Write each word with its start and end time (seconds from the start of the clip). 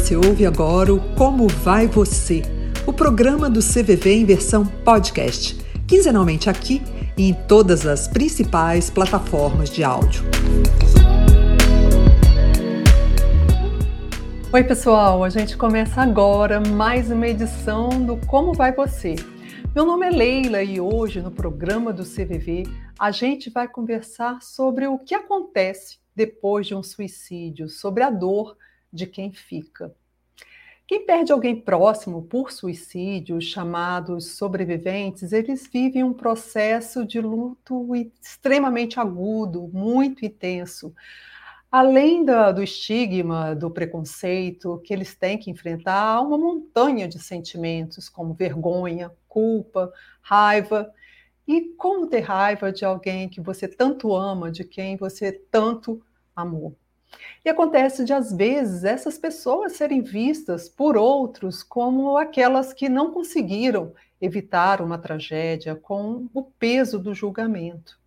Você 0.00 0.16
ouve 0.16 0.46
agora 0.46 0.94
o 0.94 1.14
Como 1.14 1.46
Vai 1.46 1.86
Você, 1.86 2.40
o 2.86 2.92
programa 2.92 3.50
do 3.50 3.60
CVV 3.60 4.14
em 4.14 4.24
versão 4.24 4.66
podcast, 4.66 5.54
quinzenalmente 5.86 6.48
aqui 6.48 6.80
e 7.18 7.28
em 7.28 7.34
todas 7.34 7.86
as 7.86 8.08
principais 8.08 8.88
plataformas 8.88 9.68
de 9.68 9.84
áudio. 9.84 10.24
Oi, 14.50 14.64
pessoal, 14.64 15.22
a 15.22 15.28
gente 15.28 15.54
começa 15.56 16.00
agora 16.00 16.60
mais 16.60 17.10
uma 17.10 17.28
edição 17.28 17.90
do 18.04 18.16
Como 18.26 18.54
Vai 18.54 18.72
Você. 18.72 19.16
Meu 19.74 19.84
nome 19.84 20.06
é 20.06 20.10
Leila 20.10 20.62
e 20.62 20.80
hoje 20.80 21.20
no 21.20 21.30
programa 21.30 21.92
do 21.92 22.04
CVV 22.04 22.64
a 22.98 23.10
gente 23.10 23.50
vai 23.50 23.68
conversar 23.68 24.40
sobre 24.40 24.86
o 24.88 24.98
que 24.98 25.14
acontece 25.14 25.98
depois 26.16 26.66
de 26.66 26.74
um 26.74 26.82
suicídio, 26.82 27.68
sobre 27.68 28.02
a 28.02 28.10
dor 28.10 28.56
de 28.92 29.06
quem 29.06 29.32
fica. 29.32 29.94
Quem 30.90 31.06
perde 31.06 31.30
alguém 31.30 31.54
próximo 31.54 32.20
por 32.20 32.50
suicídio, 32.50 33.40
chamados 33.40 34.32
sobreviventes, 34.32 35.30
eles 35.30 35.68
vivem 35.72 36.02
um 36.02 36.12
processo 36.12 37.06
de 37.06 37.20
luto 37.20 37.94
extremamente 38.20 38.98
agudo, 38.98 39.70
muito 39.72 40.26
intenso. 40.26 40.92
Além 41.70 42.24
do, 42.24 42.60
estigma, 42.60 43.54
do 43.54 43.70
preconceito 43.70 44.82
que 44.84 44.92
eles 44.92 45.14
têm 45.14 45.38
que 45.38 45.48
enfrentar, 45.48 45.94
há 45.94 46.20
uma 46.20 46.36
montanha 46.36 47.06
de 47.06 47.20
sentimentos 47.20 48.08
como 48.08 48.34
vergonha, 48.34 49.12
culpa, 49.28 49.92
raiva. 50.20 50.92
E 51.46 51.72
como 51.76 52.08
ter 52.08 52.22
raiva 52.22 52.72
de 52.72 52.84
alguém 52.84 53.28
que 53.28 53.40
você 53.40 53.68
tanto 53.68 54.12
ama, 54.12 54.50
de 54.50 54.64
quem 54.64 54.96
você 54.96 55.30
tanto 55.30 56.02
amor. 56.34 56.74
E 57.44 57.48
acontece 57.48 58.04
de, 58.04 58.12
às 58.12 58.32
vezes, 58.32 58.84
essas 58.84 59.18
pessoas 59.18 59.72
serem 59.72 60.02
vistas 60.02 60.68
por 60.68 60.96
outros 60.96 61.62
como 61.62 62.16
aquelas 62.16 62.72
que 62.72 62.88
não 62.88 63.10
conseguiram 63.10 63.92
evitar 64.20 64.82
uma 64.82 64.98
tragédia 64.98 65.74
com 65.74 66.28
o 66.34 66.42
peso 66.42 66.98
do 66.98 67.14
julgamento. 67.14 67.98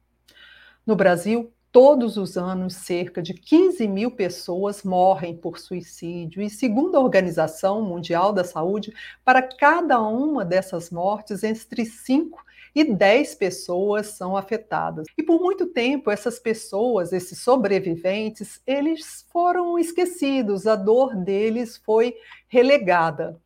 No 0.85 0.95
Brasil, 0.95 1.51
todos 1.71 2.17
os 2.17 2.37
anos, 2.37 2.75
cerca 2.75 3.19
de 3.19 3.33
15 3.33 3.87
mil 3.87 4.11
pessoas 4.11 4.83
morrem 4.83 5.35
por 5.35 5.57
suicídio, 5.57 6.41
e 6.43 6.49
segundo 6.49 6.95
a 6.95 6.99
Organização 6.99 7.81
Mundial 7.81 8.31
da 8.31 8.43
Saúde, 8.43 8.93
para 9.25 9.41
cada 9.41 9.99
uma 9.99 10.45
dessas 10.45 10.91
mortes, 10.91 11.43
entre 11.43 11.83
5 11.83 12.45
e 12.75 12.83
10 12.83 13.35
pessoas 13.35 14.07
são 14.07 14.35
afetadas. 14.35 15.05
E 15.17 15.23
por 15.23 15.39
muito 15.39 15.67
tempo, 15.67 16.09
essas 16.09 16.39
pessoas, 16.39 17.13
esses 17.13 17.39
sobreviventes, 17.39 18.61
eles 18.65 19.25
foram 19.31 19.77
esquecidos, 19.77 20.65
a 20.65 20.75
dor 20.75 21.15
deles 21.15 21.77
foi 21.77 22.15
relegada. 22.47 23.39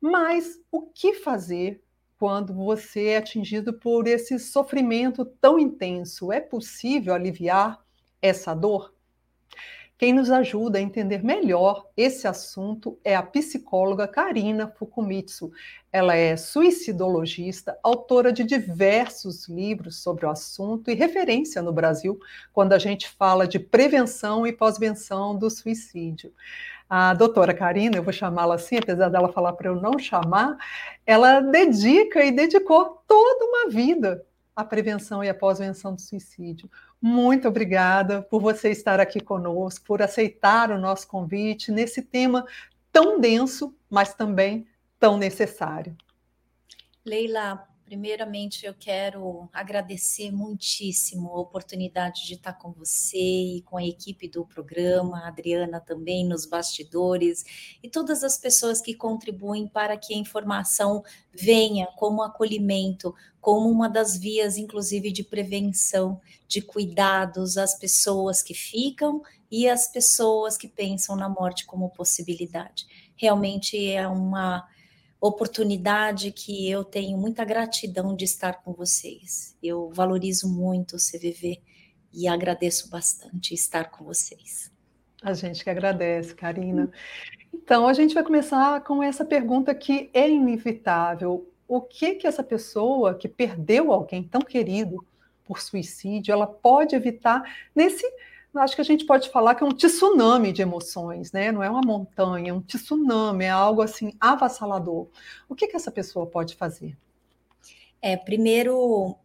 Mas 0.00 0.58
o 0.72 0.82
que 0.82 1.14
fazer 1.14 1.82
quando 2.18 2.54
você 2.54 3.08
é 3.08 3.16
atingido 3.18 3.74
por 3.74 4.06
esse 4.06 4.38
sofrimento 4.38 5.24
tão 5.24 5.58
intenso? 5.58 6.32
É 6.32 6.40
possível 6.40 7.14
aliviar 7.14 7.84
essa 8.22 8.54
dor? 8.54 8.94
Quem 10.00 10.14
nos 10.14 10.30
ajuda 10.30 10.78
a 10.78 10.80
entender 10.80 11.22
melhor 11.22 11.86
esse 11.94 12.26
assunto 12.26 12.98
é 13.04 13.14
a 13.14 13.22
psicóloga 13.22 14.08
Karina 14.08 14.66
Fukumitsu. 14.66 15.52
Ela 15.92 16.16
é 16.16 16.38
suicidologista, 16.38 17.78
autora 17.82 18.32
de 18.32 18.42
diversos 18.42 19.46
livros 19.46 20.02
sobre 20.02 20.24
o 20.24 20.30
assunto 20.30 20.90
e 20.90 20.94
referência 20.94 21.60
no 21.60 21.70
Brasil 21.70 22.18
quando 22.50 22.72
a 22.72 22.78
gente 22.78 23.10
fala 23.10 23.46
de 23.46 23.58
prevenção 23.58 24.46
e 24.46 24.54
pós-venção 24.54 25.36
do 25.36 25.50
suicídio. 25.50 26.32
A 26.88 27.12
doutora 27.12 27.52
Karina, 27.52 27.98
eu 27.98 28.02
vou 28.02 28.10
chamá-la 28.10 28.54
assim, 28.54 28.78
apesar 28.78 29.10
dela 29.10 29.30
falar 29.30 29.52
para 29.52 29.68
eu 29.68 29.76
não 29.76 29.98
chamar, 29.98 30.56
ela 31.04 31.40
dedica 31.40 32.24
e 32.24 32.32
dedicou 32.32 33.02
toda 33.06 33.44
uma 33.44 33.68
vida 33.68 34.24
à 34.56 34.64
prevenção 34.64 35.22
e 35.22 35.28
à 35.28 35.34
pós-venção 35.34 35.94
do 35.94 36.00
suicídio. 36.00 36.70
Muito 37.00 37.48
obrigada 37.48 38.20
por 38.22 38.42
você 38.42 38.70
estar 38.70 39.00
aqui 39.00 39.20
conosco, 39.20 39.84
por 39.86 40.02
aceitar 40.02 40.70
o 40.70 40.78
nosso 40.78 41.08
convite 41.08 41.72
nesse 41.72 42.02
tema 42.02 42.46
tão 42.92 43.18
denso, 43.18 43.74
mas 43.88 44.12
também 44.12 44.66
tão 44.98 45.16
necessário. 45.16 45.96
Leila, 47.04 47.66
primeiramente 47.90 48.64
eu 48.64 48.72
quero 48.72 49.48
agradecer 49.52 50.30
muitíssimo 50.30 51.28
a 51.30 51.40
oportunidade 51.40 52.24
de 52.24 52.34
estar 52.34 52.52
com 52.52 52.70
você 52.70 53.18
e 53.18 53.62
com 53.62 53.76
a 53.76 53.84
equipe 53.84 54.28
do 54.28 54.46
programa, 54.46 55.24
a 55.24 55.26
Adriana 55.26 55.80
também 55.80 56.24
nos 56.24 56.46
bastidores 56.46 57.44
e 57.82 57.90
todas 57.90 58.22
as 58.22 58.38
pessoas 58.38 58.80
que 58.80 58.94
contribuem 58.94 59.66
para 59.66 59.96
que 59.96 60.14
a 60.14 60.16
informação 60.16 61.02
venha 61.34 61.88
como 61.96 62.22
acolhimento, 62.22 63.12
como 63.40 63.68
uma 63.68 63.88
das 63.88 64.16
vias, 64.16 64.56
inclusive, 64.56 65.10
de 65.10 65.24
prevenção, 65.24 66.20
de 66.46 66.62
cuidados 66.62 67.58
às 67.58 67.76
pessoas 67.76 68.40
que 68.40 68.54
ficam 68.54 69.20
e 69.50 69.68
às 69.68 69.88
pessoas 69.88 70.56
que 70.56 70.68
pensam 70.68 71.16
na 71.16 71.28
morte 71.28 71.66
como 71.66 71.90
possibilidade. 71.90 72.86
Realmente 73.16 73.84
é 73.90 74.06
uma 74.06 74.64
oportunidade 75.20 76.32
que 76.32 76.70
eu 76.70 76.82
tenho 76.82 77.18
muita 77.18 77.44
gratidão 77.44 78.16
de 78.16 78.24
estar 78.24 78.62
com 78.62 78.72
vocês. 78.72 79.56
Eu 79.62 79.90
valorizo 79.92 80.48
muito 80.48 80.96
o 80.96 80.98
CVV 80.98 81.60
e 82.12 82.26
agradeço 82.26 82.88
bastante 82.88 83.52
estar 83.54 83.90
com 83.90 84.04
vocês. 84.04 84.70
A 85.22 85.34
gente 85.34 85.62
que 85.62 85.68
agradece, 85.68 86.34
Karina. 86.34 86.90
Então, 87.52 87.86
a 87.86 87.92
gente 87.92 88.14
vai 88.14 88.22
começar 88.22 88.82
com 88.82 89.02
essa 89.02 89.24
pergunta 89.24 89.74
que 89.74 90.08
é 90.14 90.28
inevitável 90.28 91.46
o 91.70 91.80
que 91.80 92.16
que 92.16 92.26
essa 92.26 92.42
pessoa 92.42 93.14
que 93.14 93.28
perdeu 93.28 93.92
alguém 93.92 94.24
tão 94.24 94.40
querido 94.40 95.06
por 95.44 95.60
suicídio, 95.60 96.32
ela 96.32 96.46
pode 96.46 96.96
evitar 96.96 97.42
nesse, 97.72 98.04
acho 98.54 98.74
que 98.74 98.80
a 98.80 98.84
gente 98.84 99.04
pode 99.04 99.30
falar 99.30 99.54
que 99.54 99.62
é 99.62 99.66
um 99.66 99.72
tsunami 99.72 100.52
de 100.52 100.62
emoções, 100.62 101.32
né? 101.32 101.52
Não 101.52 101.62
é 101.62 101.70
uma 101.70 101.82
montanha, 101.84 102.50
é 102.50 102.54
um 102.54 102.60
tsunami, 102.60 103.44
é 103.44 103.50
algo 103.50 103.82
assim 103.82 104.12
avassalador. 104.20 105.08
O 105.48 105.54
que 105.54 105.66
que 105.66 105.76
essa 105.76 105.90
pessoa 105.90 106.26
pode 106.26 106.56
fazer? 106.56 106.96
É, 108.02 108.16
primeiro, 108.16 109.16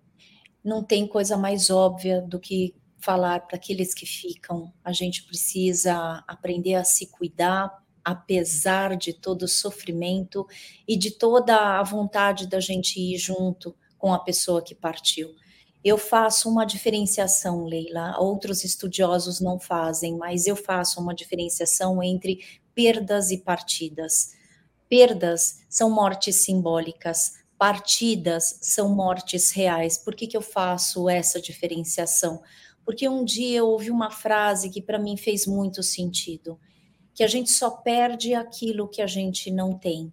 não 0.64 0.84
tem 0.84 1.08
coisa 1.08 1.38
mais 1.38 1.70
óbvia 1.70 2.22
do 2.22 2.40
que 2.40 2.76
falar 2.98 3.42
para 3.42 3.56
aqueles 3.56 3.94
que 3.94 4.06
ficam. 4.06 4.74
A 4.84 4.92
gente 4.92 5.24
precisa 5.24 6.24
aprender 6.28 6.76
a 6.76 6.84
se 6.84 7.08
cuidar 7.08 7.84
apesar 8.06 8.96
de 8.96 9.12
todo 9.12 9.44
o 9.44 9.48
sofrimento 9.48 10.46
e 10.88 10.96
de 10.96 11.10
toda 11.10 11.80
a 11.80 11.84
vontade 11.84 12.48
da 12.48 12.60
gente 12.60 13.00
ir 13.00 13.18
junto 13.18 13.76
com 13.98 14.14
a 14.14 14.20
pessoa 14.20 14.62
que 14.62 14.76
partiu. 14.76 15.34
Eu 15.86 16.00
faço 16.00 16.50
uma 16.50 16.66
diferenciação, 16.66 17.64
Leila, 17.64 18.18
outros 18.18 18.64
estudiosos 18.64 19.40
não 19.40 19.60
fazem, 19.60 20.18
mas 20.18 20.48
eu 20.48 20.56
faço 20.56 21.00
uma 21.00 21.14
diferenciação 21.14 22.02
entre 22.02 22.40
perdas 22.74 23.30
e 23.30 23.38
partidas. 23.38 24.32
Perdas 24.90 25.60
são 25.70 25.92
mortes 25.92 26.38
simbólicas, 26.38 27.34
partidas 27.56 28.58
são 28.64 28.96
mortes 28.96 29.52
reais. 29.52 29.96
Por 29.96 30.16
que, 30.16 30.26
que 30.26 30.36
eu 30.36 30.42
faço 30.42 31.08
essa 31.08 31.40
diferenciação? 31.40 32.42
Porque 32.84 33.08
um 33.08 33.24
dia 33.24 33.60
eu 33.60 33.68
ouvi 33.68 33.92
uma 33.92 34.10
frase 34.10 34.72
que 34.72 34.82
para 34.82 34.98
mim 34.98 35.16
fez 35.16 35.46
muito 35.46 35.84
sentido 35.84 36.60
que 37.14 37.24
a 37.24 37.28
gente 37.28 37.52
só 37.52 37.70
perde 37.70 38.34
aquilo 38.34 38.90
que 38.90 39.04
a 39.04 39.08
gente 39.08 39.52
não 39.52 39.78
tem. 39.78 40.12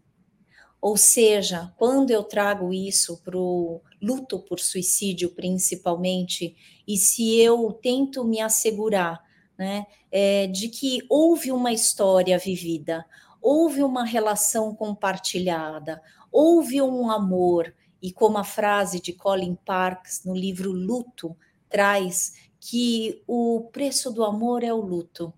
Ou 0.82 0.96
seja, 0.96 1.72
quando 1.76 2.10
eu 2.10 2.24
trago 2.24 2.74
isso 2.74 3.22
para 3.22 3.38
o 3.38 3.80
luto 4.02 4.40
por 4.40 4.58
suicídio, 4.58 5.30
principalmente, 5.30 6.56
e 6.88 6.96
se 6.96 7.38
eu 7.38 7.72
tento 7.72 8.24
me 8.24 8.40
assegurar 8.40 9.22
né, 9.56 9.86
é, 10.10 10.48
de 10.48 10.68
que 10.68 10.98
houve 11.08 11.52
uma 11.52 11.72
história 11.72 12.36
vivida, 12.36 13.06
houve 13.40 13.84
uma 13.84 14.04
relação 14.04 14.74
compartilhada, 14.74 16.02
houve 16.32 16.82
um 16.82 17.08
amor, 17.08 17.72
e 18.02 18.12
como 18.12 18.36
a 18.36 18.44
frase 18.44 19.00
de 19.00 19.12
Colin 19.12 19.56
Parks 19.64 20.24
no 20.24 20.34
livro 20.34 20.72
Luto 20.72 21.36
traz, 21.68 22.32
que 22.58 23.22
o 23.24 23.68
preço 23.72 24.10
do 24.10 24.24
amor 24.24 24.64
é 24.64 24.72
o 24.72 24.80
luto. 24.80 25.32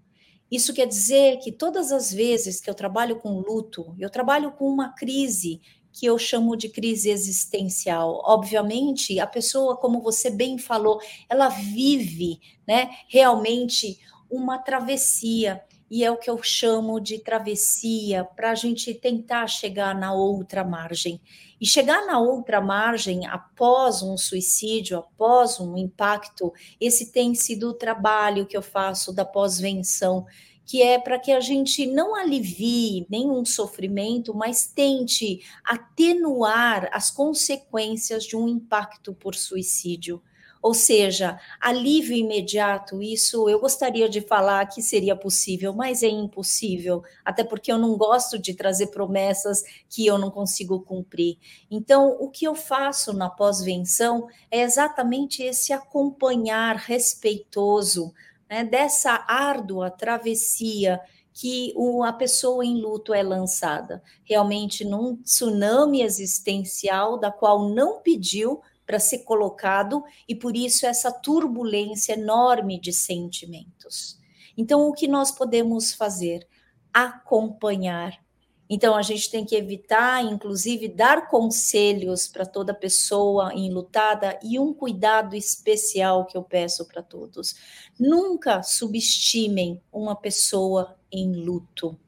Isso 0.54 0.72
quer 0.72 0.86
dizer 0.86 1.38
que 1.38 1.50
todas 1.50 1.90
as 1.90 2.12
vezes 2.12 2.60
que 2.60 2.70
eu 2.70 2.74
trabalho 2.74 3.16
com 3.16 3.40
luto, 3.40 3.92
eu 3.98 4.08
trabalho 4.08 4.52
com 4.52 4.68
uma 4.68 4.94
crise 4.94 5.60
que 5.92 6.06
eu 6.06 6.16
chamo 6.16 6.56
de 6.56 6.68
crise 6.68 7.10
existencial. 7.10 8.22
Obviamente, 8.24 9.18
a 9.18 9.26
pessoa, 9.26 9.76
como 9.76 10.00
você 10.00 10.30
bem 10.30 10.56
falou, 10.56 11.00
ela 11.28 11.48
vive, 11.48 12.38
né, 12.68 12.88
realmente 13.08 13.98
uma 14.30 14.56
travessia 14.58 15.60
e 15.90 16.04
é 16.04 16.10
o 16.10 16.16
que 16.16 16.30
eu 16.30 16.42
chamo 16.42 17.00
de 17.00 17.18
travessia 17.18 18.24
para 18.24 18.50
a 18.50 18.54
gente 18.54 18.92
tentar 18.94 19.46
chegar 19.46 19.94
na 19.94 20.12
outra 20.12 20.64
margem. 20.64 21.20
E 21.60 21.66
chegar 21.66 22.06
na 22.06 22.18
outra 22.18 22.60
margem 22.60 23.26
após 23.26 24.02
um 24.02 24.16
suicídio, 24.16 24.98
após 24.98 25.60
um 25.60 25.76
impacto, 25.76 26.52
esse 26.80 27.12
tem 27.12 27.34
sido 27.34 27.70
o 27.70 27.74
trabalho 27.74 28.46
que 28.46 28.56
eu 28.56 28.62
faço 28.62 29.12
da 29.12 29.24
pós-venção, 29.24 30.26
que 30.66 30.82
é 30.82 30.98
para 30.98 31.18
que 31.18 31.30
a 31.30 31.40
gente 31.40 31.86
não 31.86 32.14
alivie 32.14 33.06
nenhum 33.10 33.44
sofrimento, 33.44 34.34
mas 34.34 34.66
tente 34.66 35.40
atenuar 35.62 36.88
as 36.92 37.10
consequências 37.10 38.24
de 38.24 38.36
um 38.36 38.48
impacto 38.48 39.14
por 39.14 39.34
suicídio. 39.34 40.22
Ou 40.64 40.72
seja, 40.72 41.38
alívio 41.60 42.16
imediato, 42.16 43.02
isso 43.02 43.50
eu 43.50 43.60
gostaria 43.60 44.08
de 44.08 44.22
falar 44.22 44.64
que 44.64 44.80
seria 44.80 45.14
possível, 45.14 45.74
mas 45.74 46.02
é 46.02 46.08
impossível, 46.08 47.02
até 47.22 47.44
porque 47.44 47.70
eu 47.70 47.76
não 47.76 47.98
gosto 47.98 48.38
de 48.38 48.54
trazer 48.54 48.86
promessas 48.86 49.62
que 49.90 50.06
eu 50.06 50.16
não 50.16 50.30
consigo 50.30 50.80
cumprir. 50.80 51.36
Então, 51.70 52.16
o 52.18 52.30
que 52.30 52.46
eu 52.46 52.54
faço 52.54 53.12
na 53.12 53.28
pós-venção 53.28 54.26
é 54.50 54.62
exatamente 54.62 55.42
esse 55.42 55.70
acompanhar 55.70 56.76
respeitoso 56.76 58.14
né, 58.48 58.64
dessa 58.64 59.22
árdua 59.28 59.90
travessia 59.90 60.98
que 61.34 61.74
a 62.06 62.12
pessoa 62.14 62.64
em 62.64 62.80
luto 62.80 63.12
é 63.12 63.22
lançada, 63.22 64.02
realmente 64.24 64.82
num 64.82 65.16
tsunami 65.16 66.00
existencial 66.00 67.18
da 67.18 67.30
qual 67.30 67.68
não 67.68 68.00
pediu 68.00 68.62
para 68.86 68.98
ser 68.98 69.20
colocado 69.20 70.02
e 70.28 70.34
por 70.34 70.56
isso 70.56 70.86
essa 70.86 71.10
turbulência 71.10 72.14
enorme 72.14 72.78
de 72.78 72.92
sentimentos. 72.92 74.18
Então, 74.56 74.88
o 74.88 74.92
que 74.92 75.08
nós 75.08 75.30
podemos 75.30 75.92
fazer? 75.92 76.46
Acompanhar. 76.92 78.22
Então, 78.68 78.94
a 78.94 79.02
gente 79.02 79.30
tem 79.30 79.44
que 79.44 79.54
evitar, 79.54 80.24
inclusive, 80.24 80.88
dar 80.88 81.28
conselhos 81.28 82.26
para 82.26 82.46
toda 82.46 82.72
pessoa 82.72 83.52
enlutada 83.54 84.38
e 84.42 84.58
um 84.58 84.72
cuidado 84.72 85.36
especial 85.36 86.24
que 86.24 86.36
eu 86.36 86.42
peço 86.42 86.86
para 86.86 87.02
todos. 87.02 87.54
Nunca 87.98 88.62
subestimem 88.62 89.82
uma 89.92 90.16
pessoa 90.16 90.96
em 91.12 91.32
luto, 91.34 91.98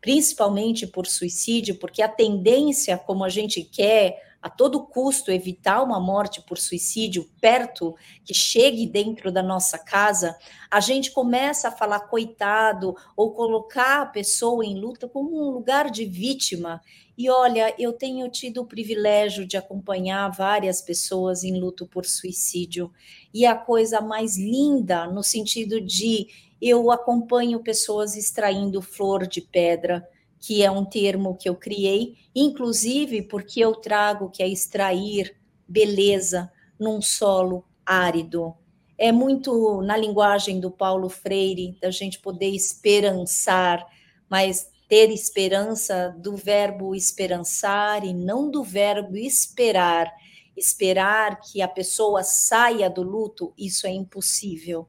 principalmente 0.00 0.86
por 0.86 1.06
suicídio, 1.06 1.78
porque 1.78 2.02
a 2.02 2.08
tendência, 2.08 2.98
como 2.98 3.24
a 3.24 3.28
gente 3.30 3.62
quer 3.62 4.33
a 4.44 4.50
todo 4.50 4.84
custo 4.84 5.32
evitar 5.32 5.82
uma 5.82 5.98
morte 5.98 6.42
por 6.42 6.58
suicídio 6.58 7.26
perto, 7.40 7.96
que 8.22 8.34
chegue 8.34 8.86
dentro 8.86 9.32
da 9.32 9.42
nossa 9.42 9.78
casa, 9.78 10.36
a 10.70 10.80
gente 10.80 11.12
começa 11.12 11.68
a 11.68 11.72
falar 11.72 12.00
coitado 12.00 12.94
ou 13.16 13.32
colocar 13.32 14.02
a 14.02 14.06
pessoa 14.06 14.62
em 14.62 14.78
luta 14.78 15.08
como 15.08 15.34
um 15.34 15.50
lugar 15.50 15.90
de 15.90 16.04
vítima. 16.04 16.82
E 17.16 17.30
olha, 17.30 17.74
eu 17.78 17.94
tenho 17.94 18.28
tido 18.28 18.60
o 18.60 18.66
privilégio 18.66 19.46
de 19.46 19.56
acompanhar 19.56 20.28
várias 20.28 20.82
pessoas 20.82 21.42
em 21.42 21.58
luto 21.58 21.86
por 21.86 22.04
suicídio. 22.04 22.92
E 23.32 23.46
a 23.46 23.54
coisa 23.54 24.02
mais 24.02 24.36
linda, 24.36 25.06
no 25.06 25.22
sentido 25.22 25.80
de 25.80 26.26
eu 26.60 26.90
acompanho 26.90 27.60
pessoas 27.60 28.14
extraindo 28.14 28.82
flor 28.82 29.26
de 29.26 29.40
pedra, 29.40 30.06
que 30.44 30.62
é 30.62 30.70
um 30.70 30.84
termo 30.84 31.34
que 31.34 31.48
eu 31.48 31.56
criei, 31.56 32.18
inclusive 32.34 33.22
porque 33.22 33.60
eu 33.60 33.74
trago 33.74 34.28
que 34.28 34.42
é 34.42 34.46
extrair 34.46 35.34
beleza 35.66 36.52
num 36.78 37.00
solo 37.00 37.64
árido. 37.84 38.54
É 38.98 39.10
muito 39.10 39.80
na 39.80 39.96
linguagem 39.96 40.60
do 40.60 40.70
Paulo 40.70 41.08
Freire, 41.08 41.78
da 41.80 41.90
gente 41.90 42.20
poder 42.20 42.50
esperançar, 42.50 43.86
mas 44.28 44.68
ter 44.86 45.10
esperança 45.10 46.14
do 46.18 46.36
verbo 46.36 46.94
esperançar 46.94 48.04
e 48.04 48.12
não 48.12 48.50
do 48.50 48.62
verbo 48.62 49.16
esperar. 49.16 50.12
Esperar 50.54 51.40
que 51.40 51.62
a 51.62 51.68
pessoa 51.68 52.22
saia 52.22 52.90
do 52.90 53.02
luto, 53.02 53.54
isso 53.56 53.86
é 53.86 53.90
impossível. 53.90 54.86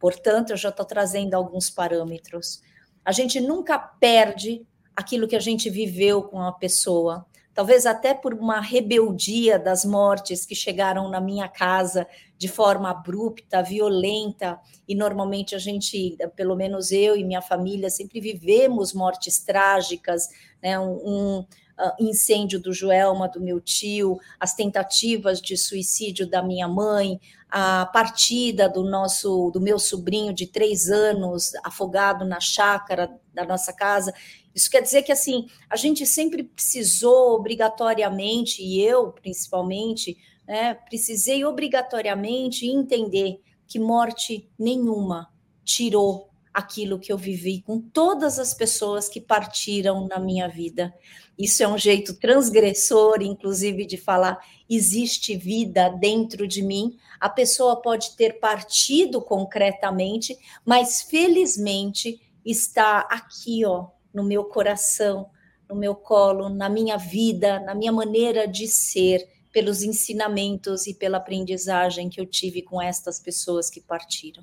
Portanto, 0.00 0.50
eu 0.50 0.56
já 0.56 0.70
estou 0.70 0.84
trazendo 0.84 1.34
alguns 1.34 1.70
parâmetros. 1.70 2.60
A 3.04 3.12
gente 3.12 3.38
nunca 3.38 3.78
perde 3.78 4.66
aquilo 4.96 5.28
que 5.28 5.36
a 5.36 5.40
gente 5.40 5.68
viveu 5.68 6.22
com 6.22 6.40
a 6.40 6.50
pessoa. 6.50 7.26
Talvez 7.52 7.86
até 7.86 8.12
por 8.12 8.34
uma 8.34 8.60
rebeldia 8.60 9.58
das 9.58 9.84
mortes 9.84 10.44
que 10.44 10.54
chegaram 10.54 11.08
na 11.08 11.20
minha 11.20 11.48
casa 11.48 12.06
de 12.36 12.48
forma 12.48 12.90
abrupta, 12.90 13.62
violenta, 13.62 14.60
e 14.86 14.94
normalmente 14.94 15.54
a 15.54 15.58
gente, 15.58 16.18
pelo 16.34 16.54
menos 16.54 16.92
eu 16.92 17.16
e 17.16 17.24
minha 17.24 17.40
família, 17.40 17.88
sempre 17.88 18.20
vivemos 18.20 18.92
mortes 18.92 19.38
trágicas, 19.38 20.28
né? 20.62 20.78
um, 20.78 21.00
um 21.02 21.38
uh, 21.40 21.92
incêndio 21.98 22.60
do 22.60 22.72
Joelma, 22.72 23.28
do 23.28 23.40
meu 23.40 23.60
tio, 23.60 24.18
as 24.38 24.54
tentativas 24.54 25.40
de 25.40 25.56
suicídio 25.56 26.28
da 26.28 26.42
minha 26.42 26.68
mãe, 26.68 27.18
a 27.48 27.86
partida 27.86 28.68
do 28.68 28.84
nosso, 28.84 29.50
do 29.50 29.60
meu 29.60 29.78
sobrinho 29.78 30.32
de 30.32 30.46
três 30.46 30.90
anos, 30.90 31.52
afogado 31.64 32.24
na 32.24 32.40
chácara 32.40 33.10
da 33.32 33.44
nossa 33.44 33.72
casa. 33.72 34.12
Isso 34.56 34.70
quer 34.70 34.80
dizer 34.80 35.02
que 35.02 35.12
assim 35.12 35.48
a 35.68 35.76
gente 35.76 36.06
sempre 36.06 36.42
precisou 36.42 37.34
obrigatoriamente, 37.34 38.62
e 38.62 38.80
eu 38.80 39.12
principalmente, 39.12 40.16
né, 40.48 40.72
precisei 40.72 41.44
obrigatoriamente 41.44 42.66
entender 42.66 43.38
que 43.68 43.78
morte 43.78 44.48
nenhuma 44.58 45.28
tirou 45.62 46.30
aquilo 46.54 46.98
que 46.98 47.12
eu 47.12 47.18
vivi 47.18 47.60
com 47.60 47.78
todas 47.78 48.38
as 48.38 48.54
pessoas 48.54 49.10
que 49.10 49.20
partiram 49.20 50.06
na 50.06 50.18
minha 50.18 50.48
vida. 50.48 50.94
Isso 51.38 51.62
é 51.62 51.68
um 51.68 51.76
jeito 51.76 52.14
transgressor, 52.14 53.20
inclusive, 53.20 53.84
de 53.84 53.98
falar: 53.98 54.38
existe 54.70 55.36
vida 55.36 55.90
dentro 55.90 56.48
de 56.48 56.62
mim. 56.62 56.96
A 57.20 57.28
pessoa 57.28 57.82
pode 57.82 58.16
ter 58.16 58.40
partido 58.40 59.20
concretamente, 59.20 60.34
mas 60.64 61.02
felizmente 61.02 62.22
está 62.42 63.00
aqui, 63.00 63.66
ó, 63.66 63.88
no 64.16 64.24
meu 64.24 64.44
coração, 64.44 65.28
no 65.68 65.76
meu 65.76 65.94
colo, 65.94 66.48
na 66.48 66.70
minha 66.70 66.96
vida, 66.96 67.60
na 67.60 67.74
minha 67.74 67.92
maneira 67.92 68.48
de 68.48 68.66
ser, 68.66 69.28
pelos 69.52 69.82
ensinamentos 69.82 70.86
e 70.86 70.94
pela 70.94 71.18
aprendizagem 71.18 72.08
que 72.08 72.18
eu 72.18 72.24
tive 72.24 72.62
com 72.62 72.80
estas 72.80 73.20
pessoas 73.20 73.68
que 73.68 73.78
partiram. 73.78 74.42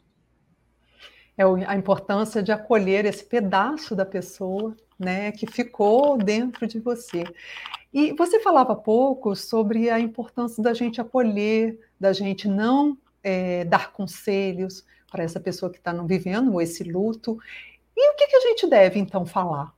É 1.35 1.43
a 1.43 1.75
importância 1.75 2.43
de 2.43 2.51
acolher 2.51 3.05
esse 3.05 3.25
pedaço 3.25 3.95
da 3.95 4.05
pessoa, 4.05 4.77
né, 4.99 5.31
que 5.31 5.47
ficou 5.47 6.17
dentro 6.17 6.67
de 6.67 6.79
você. 6.79 7.23
E 7.91 8.13
você 8.13 8.39
falava 8.39 8.75
pouco 8.75 9.35
sobre 9.35 9.89
a 9.89 9.99
importância 9.99 10.61
da 10.61 10.75
gente 10.75 11.01
acolher, 11.01 11.79
da 11.99 12.13
gente 12.13 12.47
não 12.47 12.95
é, 13.23 13.65
dar 13.65 13.91
conselhos 13.91 14.85
para 15.11 15.23
essa 15.23 15.39
pessoa 15.39 15.71
que 15.71 15.77
está 15.77 15.93
vivendo 16.03 16.59
esse 16.59 16.83
luto. 16.83 17.39
E 17.95 18.12
o 18.12 18.15
que, 18.15 18.27
que 18.27 18.35
a 18.35 18.41
gente 18.41 18.67
deve, 18.67 19.00
então, 19.00 19.25
falar? 19.25 19.73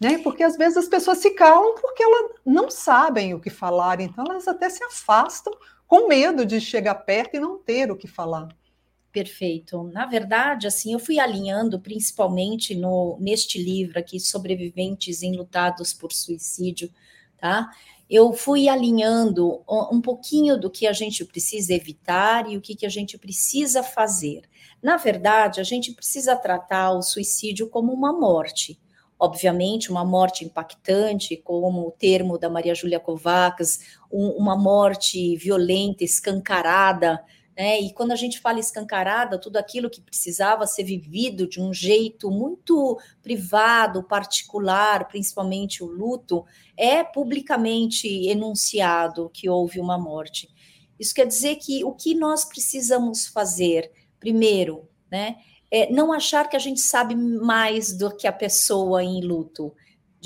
Né? 0.00 0.18
Porque 0.18 0.42
às 0.42 0.56
vezes 0.56 0.76
as 0.76 0.88
pessoas 0.88 1.18
se 1.18 1.30
calam 1.30 1.74
porque 1.80 2.02
elas 2.02 2.32
não 2.44 2.70
sabem 2.70 3.34
o 3.34 3.40
que 3.40 3.50
falar, 3.50 4.00
então 4.00 4.24
elas 4.28 4.46
até 4.46 4.68
se 4.68 4.84
afastam 4.84 5.52
com 5.86 6.08
medo 6.08 6.44
de 6.44 6.60
chegar 6.60 6.94
perto 6.96 7.36
e 7.36 7.40
não 7.40 7.58
ter 7.58 7.90
o 7.90 7.96
que 7.96 8.06
falar. 8.06 8.48
Perfeito. 9.10 9.84
Na 9.84 10.04
verdade, 10.04 10.66
assim, 10.66 10.92
eu 10.92 10.98
fui 10.98 11.18
alinhando 11.18 11.80
principalmente 11.80 12.74
no 12.74 13.16
neste 13.18 13.62
livro 13.62 13.98
aqui, 13.98 14.20
Sobreviventes 14.20 15.22
enlutados 15.22 15.94
por 15.94 16.12
suicídio, 16.12 16.90
tá? 17.38 17.70
Eu 18.08 18.32
fui 18.32 18.68
alinhando 18.68 19.62
um 19.90 20.00
pouquinho 20.00 20.58
do 20.58 20.70
que 20.70 20.86
a 20.86 20.92
gente 20.92 21.24
precisa 21.24 21.74
evitar 21.74 22.48
e 22.48 22.56
o 22.56 22.60
que, 22.60 22.76
que 22.76 22.86
a 22.86 22.88
gente 22.88 23.18
precisa 23.18 23.82
fazer. 23.82 24.42
Na 24.80 24.96
verdade, 24.96 25.60
a 25.60 25.64
gente 25.64 25.92
precisa 25.92 26.36
tratar 26.36 26.92
o 26.92 27.02
suicídio 27.02 27.68
como 27.68 27.92
uma 27.92 28.12
morte. 28.12 28.78
Obviamente, 29.18 29.90
uma 29.90 30.04
morte 30.04 30.44
impactante, 30.44 31.36
como 31.36 31.88
o 31.88 31.90
termo 31.90 32.38
da 32.38 32.50
Maria 32.50 32.74
Júlia 32.74 33.00
Kovacs, 33.00 33.80
um, 34.12 34.28
uma 34.30 34.56
morte 34.56 35.36
violenta, 35.36 36.04
escancarada, 36.04 37.24
né? 37.56 37.80
E 37.80 37.92
quando 37.92 38.12
a 38.12 38.16
gente 38.16 38.38
fala 38.38 38.60
escancarada, 38.60 39.40
tudo 39.40 39.56
aquilo 39.56 39.88
que 39.88 40.02
precisava 40.02 40.66
ser 40.66 40.84
vivido 40.84 41.48
de 41.48 41.60
um 41.60 41.72
jeito 41.72 42.30
muito 42.30 43.00
privado, 43.22 44.02
particular, 44.02 45.08
principalmente 45.08 45.82
o 45.82 45.86
luto, 45.86 46.44
é 46.76 47.02
publicamente 47.02 48.06
enunciado 48.28 49.30
que 49.32 49.48
houve 49.48 49.80
uma 49.80 49.96
morte. 49.96 50.48
Isso 51.00 51.14
quer 51.14 51.26
dizer 51.26 51.56
que 51.56 51.82
o 51.82 51.92
que 51.92 52.14
nós 52.14 52.44
precisamos 52.44 53.26
fazer, 53.26 53.90
primeiro, 54.20 54.86
né, 55.10 55.36
é 55.70 55.90
não 55.90 56.12
achar 56.12 56.48
que 56.48 56.56
a 56.56 56.60
gente 56.60 56.80
sabe 56.80 57.14
mais 57.14 57.92
do 57.92 58.14
que 58.14 58.26
a 58.26 58.32
pessoa 58.32 59.02
em 59.02 59.22
luto 59.22 59.74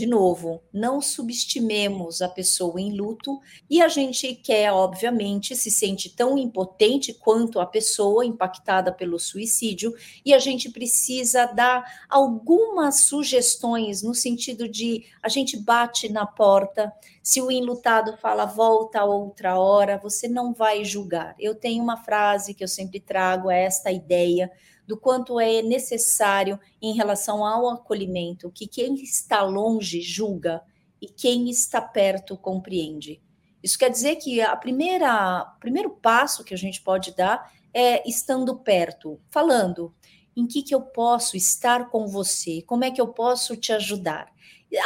de 0.01 0.07
novo, 0.07 0.63
não 0.73 0.99
subestimemos 0.99 2.23
a 2.23 2.29
pessoa 2.29 2.81
em 2.81 2.97
luto 2.97 3.39
e 3.69 3.83
a 3.83 3.89
gente 3.89 4.35
quer, 4.35 4.73
obviamente, 4.73 5.55
se 5.55 5.71
sente 5.71 6.09
tão 6.09 6.39
impotente 6.39 7.13
quanto 7.13 7.61
a 7.61 7.67
pessoa 7.67 8.25
impactada 8.25 8.91
pelo 8.91 9.19
suicídio 9.19 9.95
e 10.25 10.33
a 10.33 10.39
gente 10.39 10.71
precisa 10.71 11.45
dar 11.45 11.85
algumas 12.09 13.01
sugestões 13.03 14.03
no 14.03 14.15
sentido 14.15 14.67
de 14.67 15.05
a 15.23 15.29
gente 15.29 15.55
bate 15.59 16.11
na 16.11 16.25
porta, 16.25 16.91
se 17.23 17.43
o 17.43 17.51
enlutado 17.51 18.17
fala 18.17 18.47
volta 18.47 19.01
a 19.01 19.05
outra 19.05 19.59
hora, 19.59 19.99
você 19.99 20.27
não 20.27 20.55
vai 20.55 20.83
julgar. 20.83 21.35
Eu 21.39 21.55
tenho 21.55 21.83
uma 21.83 21.99
frase 21.99 22.55
que 22.55 22.65
eu 22.65 22.69
sempre 22.69 23.01
trago, 23.01 23.51
é 23.51 23.65
esta 23.65 23.93
ideia 23.93 24.51
do 24.91 24.97
quanto 24.97 25.39
é 25.39 25.63
necessário 25.63 26.59
em 26.83 26.93
relação 26.95 27.47
ao 27.47 27.71
acolhimento, 27.71 28.51
que 28.51 28.67
quem 28.67 28.95
está 28.95 29.41
longe 29.41 30.01
julga 30.01 30.61
e 31.01 31.07
quem 31.07 31.49
está 31.49 31.81
perto 31.81 32.37
compreende. 32.37 33.23
Isso 33.63 33.79
quer 33.79 33.89
dizer 33.89 34.17
que 34.17 34.41
a 34.41 34.57
primeira, 34.57 35.45
primeiro 35.61 35.91
passo 35.91 36.43
que 36.43 36.53
a 36.53 36.59
gente 36.59 36.83
pode 36.83 37.15
dar 37.15 37.53
é 37.73 38.03
estando 38.09 38.57
perto, 38.57 39.21
falando 39.31 39.95
em 40.37 40.45
que, 40.45 40.61
que 40.61 40.75
eu 40.75 40.81
posso 40.81 41.37
estar 41.37 41.89
com 41.89 42.09
você, 42.09 42.61
como 42.63 42.83
é 42.83 42.91
que 42.91 43.01
eu 43.01 43.07
posso 43.07 43.57
te 43.57 43.73
ajudar. 43.73 44.27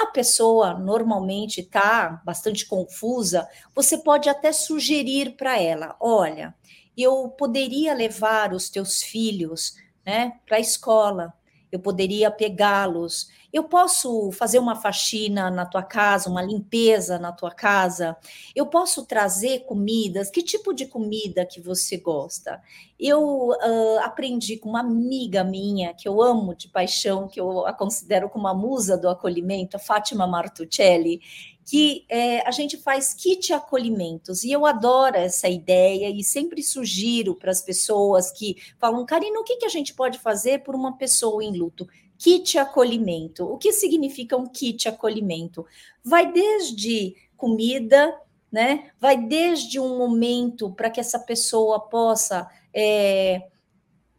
A 0.03 0.07
pessoa 0.09 0.75
normalmente 0.75 1.63
está 1.63 2.21
bastante 2.27 2.67
confusa, 2.67 3.49
você 3.75 3.97
pode 3.97 4.29
até 4.29 4.53
sugerir 4.53 5.35
para 5.35 5.59
ela: 5.59 5.97
olha, 5.99 6.55
eu 6.97 7.29
poderia 7.31 7.93
levar 7.95 8.53
os 8.53 8.69
teus 8.69 9.03
filhos 9.03 9.75
né, 10.05 10.35
para 10.47 10.59
a 10.59 10.61
escola, 10.61 11.33
eu 11.71 11.81
poderia 11.81 12.31
pegá-los, 12.31 13.29
eu 13.55 13.63
posso 13.63 14.33
fazer 14.33 14.59
uma 14.59 14.75
faxina 14.75 15.49
na 15.49 15.65
tua 15.65 15.83
casa, 15.85 16.29
uma 16.29 16.43
limpeza 16.43 17.21
na 17.21 17.31
tua 17.31 17.53
casa? 17.53 18.17
Eu 18.53 18.67
posso 18.67 19.07
trazer 19.07 19.61
comidas? 19.61 20.29
Que 20.29 20.43
tipo 20.43 20.75
de 20.75 20.87
comida 20.87 21.47
que 21.47 21.61
você 21.61 21.97
gosta? 21.97 22.61
Eu 22.99 23.51
uh, 23.51 23.99
aprendi 24.03 24.57
com 24.57 24.71
uma 24.71 24.81
amiga 24.81 25.45
minha 25.45 25.95
que 25.95 26.09
eu 26.09 26.21
amo 26.21 26.57
de 26.57 26.67
paixão, 26.67 27.29
que 27.29 27.41
eu 27.41 27.65
a 27.65 27.73
considero 27.73 28.29
como 28.29 28.49
a 28.49 28.55
musa 28.55 28.99
do 28.99 29.09
acolhimento, 29.09 29.77
a 29.77 29.81
Fátima 29.81 30.27
Martuccelli, 30.27 31.21
que 31.65 32.05
é, 32.09 32.47
a 32.47 32.51
gente 32.51 32.77
faz 32.77 33.15
kit 33.15 33.53
acolhimentos 33.53 34.45
e 34.45 34.53
eu 34.53 34.67
adoro 34.67 35.17
essa 35.17 35.49
ideia 35.49 36.11
e 36.11 36.23
sempre 36.23 36.63
sugiro 36.63 37.35
para 37.35 37.51
as 37.51 37.63
pessoas 37.63 38.31
que 38.31 38.57
falam, 38.79 39.07
Karina, 39.07 39.41
o 39.41 39.45
que, 39.45 39.57
que 39.57 39.67
a 39.67 39.71
gente 39.71 39.95
pode 39.95 40.19
fazer 40.19 40.63
por 40.63 40.75
uma 40.75 40.97
pessoa 40.97 41.43
em 41.43 41.57
luto? 41.57 41.87
kit 42.19 42.59
acolhimento. 42.59 43.45
O 43.45 43.59
que 43.59 43.73
significa 43.73 44.37
um 44.37 44.47
kit 44.47 44.89
acolhimento? 44.89 45.67
Vai 46.03 46.33
desde 46.33 47.15
comida, 47.37 48.19
né? 48.51 48.91
Vai 49.01 49.17
desde 49.17 49.79
um 49.81 49.99
momento 49.99 50.71
para 50.73 50.91
que 50.91 51.01
essa 51.01 51.19
pessoa 51.19 51.81
possa 51.81 52.49
é, 52.73 53.43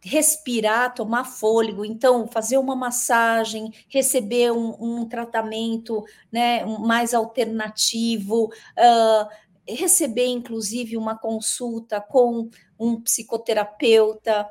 respirar, 0.06 0.94
tomar 0.94 1.24
fôlego, 1.24 1.84
então 1.84 2.28
fazer 2.28 2.58
uma 2.58 2.76
massagem, 2.76 3.72
receber 3.88 4.52
um, 4.52 4.76
um 4.78 5.08
tratamento 5.08 6.04
né, 6.30 6.64
mais 6.64 7.12
alternativo, 7.12 8.44
uh, 8.46 9.28
receber 9.68 10.26
inclusive 10.26 10.96
uma 10.96 11.18
consulta 11.18 12.00
com 12.00 12.48
um 12.78 13.00
psicoterapeuta 13.00 14.48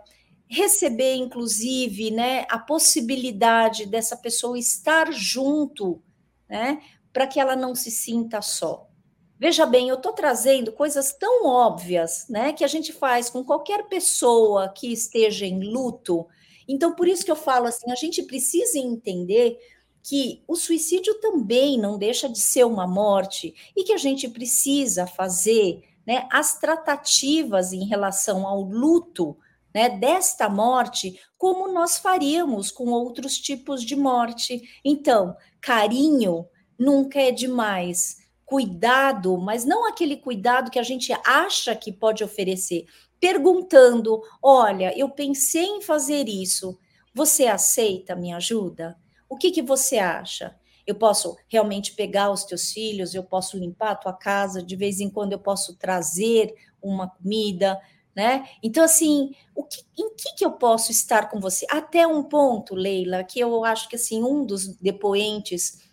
receber, 0.48 1.16
inclusive, 1.16 2.12
né, 2.12 2.46
a 2.50 2.60
possibilidade 2.60 3.86
dessa 3.86 4.16
pessoa 4.16 4.58
estar 4.58 5.12
junto, 5.12 6.02
né, 6.48 6.82
para 7.12 7.28
que 7.28 7.40
ela 7.40 7.56
não 7.56 7.74
se 7.74 7.90
sinta 7.90 8.42
só. 8.42 8.88
Veja 9.38 9.66
bem, 9.66 9.90
eu 9.90 9.96
estou 9.96 10.14
trazendo 10.14 10.72
coisas 10.72 11.12
tão 11.12 11.46
óbvias, 11.46 12.26
né, 12.30 12.54
que 12.54 12.64
a 12.64 12.68
gente 12.68 12.94
faz 12.94 13.30
com 13.30 13.44
qualquer 13.44 13.88
pessoa 13.88 14.70
que 14.70 14.92
esteja 14.92 15.46
em 15.46 15.60
luto. 15.60 16.26
Então, 16.68 16.96
por 16.96 17.08
isso 17.08 17.26
que 17.26 17.32
eu 17.32 17.36
falo 17.36 17.68
assim, 17.68 17.92
a 17.92 17.96
gente 17.96 18.24
precisa 18.24 18.80
entender 18.80 19.60
que 20.02 20.44
o 20.48 20.56
suicídio 20.56 21.16
também 21.16 21.78
não 21.78 21.98
deixa 21.98 22.30
de 22.30 22.40
ser 22.40 22.64
uma 22.64 22.88
morte 22.88 23.54
e 23.76 23.84
que 23.84 23.92
a 23.92 23.98
gente 23.98 24.30
precisa 24.30 25.06
fazer 25.06 25.84
né, 26.06 26.28
as 26.32 26.60
tratativas 26.60 27.74
em 27.74 27.86
relação 27.86 28.48
ao 28.48 28.62
luto 28.62 29.36
né, 29.74 29.90
desta 29.90 30.48
morte, 30.48 31.20
como 31.38 31.68
nós 31.74 31.98
faríamos 31.98 32.72
com 32.72 32.86
outros 32.92 33.38
tipos 33.38 33.84
de 33.84 33.96
morte. 33.96 34.62
Então, 34.86 35.36
carinho 35.60 36.48
nunca 36.80 37.20
é 37.20 37.32
demais. 37.32 38.25
Cuidado, 38.46 39.38
mas 39.38 39.66
não 39.66 39.88
aquele 39.88 40.18
cuidado 40.18 40.70
que 40.70 40.78
a 40.78 40.84
gente 40.84 41.12
acha 41.26 41.76
que 41.76 41.92
pode 41.92 42.24
oferecer, 42.24 42.86
perguntando: 43.20 44.22
olha, 44.42 44.98
eu 44.98 45.10
pensei 45.10 45.66
em 45.66 45.82
fazer 45.82 46.30
isso, 46.30 46.78
você 47.14 47.48
aceita 47.48 48.16
minha 48.16 48.38
ajuda? 48.38 48.98
O 49.28 49.36
que, 49.36 49.50
que 49.50 49.62
você 49.62 49.98
acha? 49.98 50.56
Eu 50.86 50.96
posso 50.96 51.36
realmente 51.48 51.94
pegar 51.94 52.30
os 52.30 52.44
teus 52.44 52.72
filhos, 52.72 53.16
eu 53.16 53.24
posso 53.24 53.58
limpar 53.58 53.92
a 53.92 53.96
tua 53.96 54.14
casa, 54.14 54.62
de 54.62 54.76
vez 54.76 55.00
em 55.00 55.10
quando 55.10 55.34
eu 55.34 55.40
posso 55.40 55.76
trazer 55.76 56.54
uma 56.82 57.10
comida, 57.10 57.82
né? 58.16 58.48
Então, 58.62 58.84
assim, 58.84 59.32
o 59.56 59.64
que, 59.64 59.82
em 59.98 60.14
que, 60.16 60.36
que 60.36 60.46
eu 60.46 60.52
posso 60.52 60.92
estar 60.92 61.30
com 61.30 61.40
você? 61.40 61.66
Até 61.70 62.06
um 62.06 62.24
ponto, 62.24 62.76
Leila, 62.76 63.24
que 63.24 63.40
eu 63.40 63.66
acho 63.66 63.90
que 63.90 63.96
assim, 63.96 64.24
um 64.24 64.46
dos 64.46 64.68
depoentes, 64.78 65.85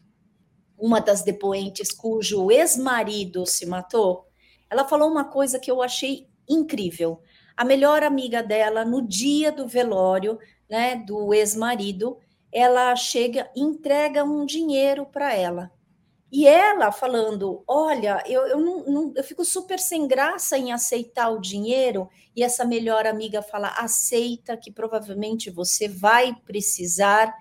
uma 0.82 1.00
das 1.00 1.22
depoentes 1.22 1.92
cujo 1.92 2.50
ex-marido 2.50 3.46
se 3.46 3.64
matou, 3.64 4.26
ela 4.68 4.84
falou 4.84 5.08
uma 5.08 5.24
coisa 5.24 5.60
que 5.60 5.70
eu 5.70 5.80
achei 5.80 6.26
incrível. 6.48 7.20
A 7.56 7.64
melhor 7.64 8.02
amiga 8.02 8.42
dela, 8.42 8.84
no 8.84 9.00
dia 9.00 9.52
do 9.52 9.68
velório, 9.68 10.40
né, 10.68 10.96
do 10.96 11.32
ex-marido, 11.32 12.18
ela 12.50 12.96
chega 12.96 13.48
e 13.54 13.60
entrega 13.60 14.24
um 14.24 14.44
dinheiro 14.44 15.06
para 15.06 15.32
ela. 15.32 15.70
E 16.32 16.48
ela 16.48 16.90
falando: 16.90 17.62
Olha, 17.68 18.20
eu, 18.26 18.44
eu, 18.48 18.58
não, 18.58 18.84
não, 18.84 19.12
eu 19.14 19.22
fico 19.22 19.44
super 19.44 19.78
sem 19.78 20.08
graça 20.08 20.58
em 20.58 20.72
aceitar 20.72 21.30
o 21.30 21.40
dinheiro. 21.40 22.08
E 22.34 22.42
essa 22.42 22.64
melhor 22.64 23.06
amiga 23.06 23.40
fala: 23.40 23.68
Aceita, 23.68 24.56
que 24.56 24.72
provavelmente 24.72 25.48
você 25.48 25.86
vai 25.86 26.34
precisar. 26.44 27.32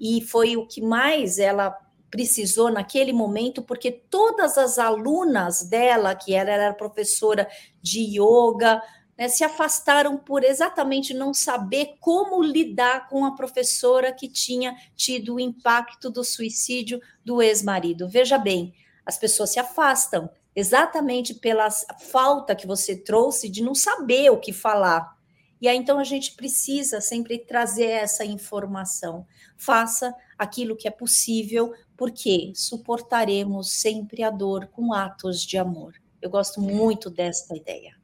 E 0.00 0.22
foi 0.22 0.56
o 0.56 0.66
que 0.66 0.80
mais 0.80 1.38
ela 1.38 1.76
precisou 2.16 2.70
naquele 2.70 3.12
momento, 3.12 3.60
porque 3.60 3.92
todas 3.92 4.56
as 4.56 4.78
alunas 4.78 5.68
dela, 5.68 6.14
que 6.14 6.32
ela 6.32 6.50
era 6.50 6.72
professora 6.72 7.46
de 7.82 8.00
yoga, 8.00 8.80
né, 9.18 9.28
se 9.28 9.44
afastaram 9.44 10.16
por 10.16 10.42
exatamente 10.42 11.12
não 11.12 11.34
saber 11.34 11.96
como 12.00 12.42
lidar 12.42 13.06
com 13.10 13.26
a 13.26 13.36
professora 13.36 14.14
que 14.14 14.30
tinha 14.30 14.74
tido 14.96 15.34
o 15.34 15.40
impacto 15.40 16.08
do 16.08 16.24
suicídio 16.24 17.02
do 17.22 17.42
ex-marido. 17.42 18.08
Veja 18.08 18.38
bem, 18.38 18.72
as 19.04 19.18
pessoas 19.18 19.50
se 19.50 19.60
afastam 19.60 20.30
exatamente 20.54 21.34
pela 21.34 21.68
falta 21.70 22.56
que 22.56 22.66
você 22.66 22.96
trouxe 22.96 23.50
de 23.50 23.62
não 23.62 23.74
saber 23.74 24.30
o 24.30 24.40
que 24.40 24.54
falar. 24.54 25.14
E 25.60 25.68
aí 25.68 25.76
então 25.76 25.98
a 25.98 26.04
gente 26.04 26.32
precisa 26.32 26.98
sempre 27.02 27.38
trazer 27.38 27.90
essa 27.90 28.24
informação. 28.24 29.26
Faça 29.56 30.14
aquilo 30.38 30.76
que 30.76 30.86
é 30.86 30.90
possível, 30.90 31.72
porque 31.96 32.52
suportaremos 32.54 33.72
sempre 33.72 34.22
a 34.22 34.30
dor 34.30 34.66
com 34.66 34.92
atos 34.92 35.42
de 35.42 35.56
amor. 35.56 35.94
Eu 36.20 36.30
gosto 36.30 36.60
muito 36.60 37.10
desta 37.10 37.56
ideia 37.56 37.96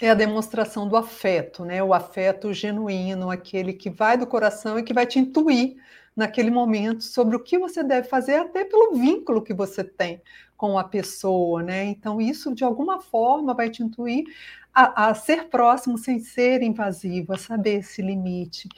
é 0.00 0.08
a 0.10 0.14
demonstração 0.14 0.88
do 0.88 0.96
afeto, 0.96 1.64
né? 1.64 1.82
O 1.82 1.92
afeto 1.92 2.52
genuíno, 2.54 3.30
aquele 3.30 3.74
que 3.74 3.90
vai 3.90 4.16
do 4.16 4.26
coração 4.26 4.78
e 4.78 4.82
que 4.82 4.94
vai 4.94 5.06
te 5.06 5.18
intuir 5.18 5.76
naquele 6.16 6.50
momento 6.50 7.04
sobre 7.04 7.36
o 7.36 7.40
que 7.40 7.58
você 7.58 7.84
deve 7.84 8.08
fazer, 8.08 8.36
até 8.36 8.64
pelo 8.64 8.94
vínculo 8.94 9.42
que 9.42 9.54
você 9.54 9.84
tem 9.84 10.20
com 10.56 10.78
a 10.78 10.84
pessoa, 10.84 11.62
né? 11.62 11.84
Então, 11.84 12.20
isso 12.20 12.54
de 12.54 12.64
alguma 12.64 13.00
forma 13.00 13.54
vai 13.54 13.70
te 13.70 13.82
intuir 13.82 14.24
a, 14.74 15.08
a, 15.08 15.14
ser 15.14 15.48
próximo 15.48 15.98
sem 15.98 16.20
ser 16.20 16.62
invasivo, 16.62 17.32
a 17.32 17.38
saber 17.38 17.80
esse 17.80 18.00
limite. 18.00 18.68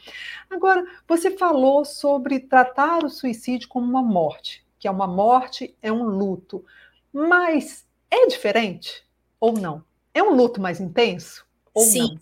Agora, 0.50 0.84
você 1.06 1.36
falou 1.36 1.84
sobre 1.84 2.40
tratar 2.40 3.04
o 3.04 3.10
suicídio 3.10 3.68
como 3.68 3.86
uma 3.86 4.02
morte, 4.02 4.64
que 4.78 4.88
é 4.88 4.90
uma 4.90 5.06
morte, 5.06 5.74
é 5.82 5.92
um 5.92 6.04
luto, 6.04 6.64
mas 7.12 7.86
é 8.10 8.26
diferente 8.26 9.04
ou 9.38 9.52
não? 9.52 9.84
É 10.14 10.22
um 10.22 10.34
luto 10.34 10.60
mais 10.60 10.80
intenso? 10.80 11.46
Sim, 11.76 12.00
não? 12.00 12.20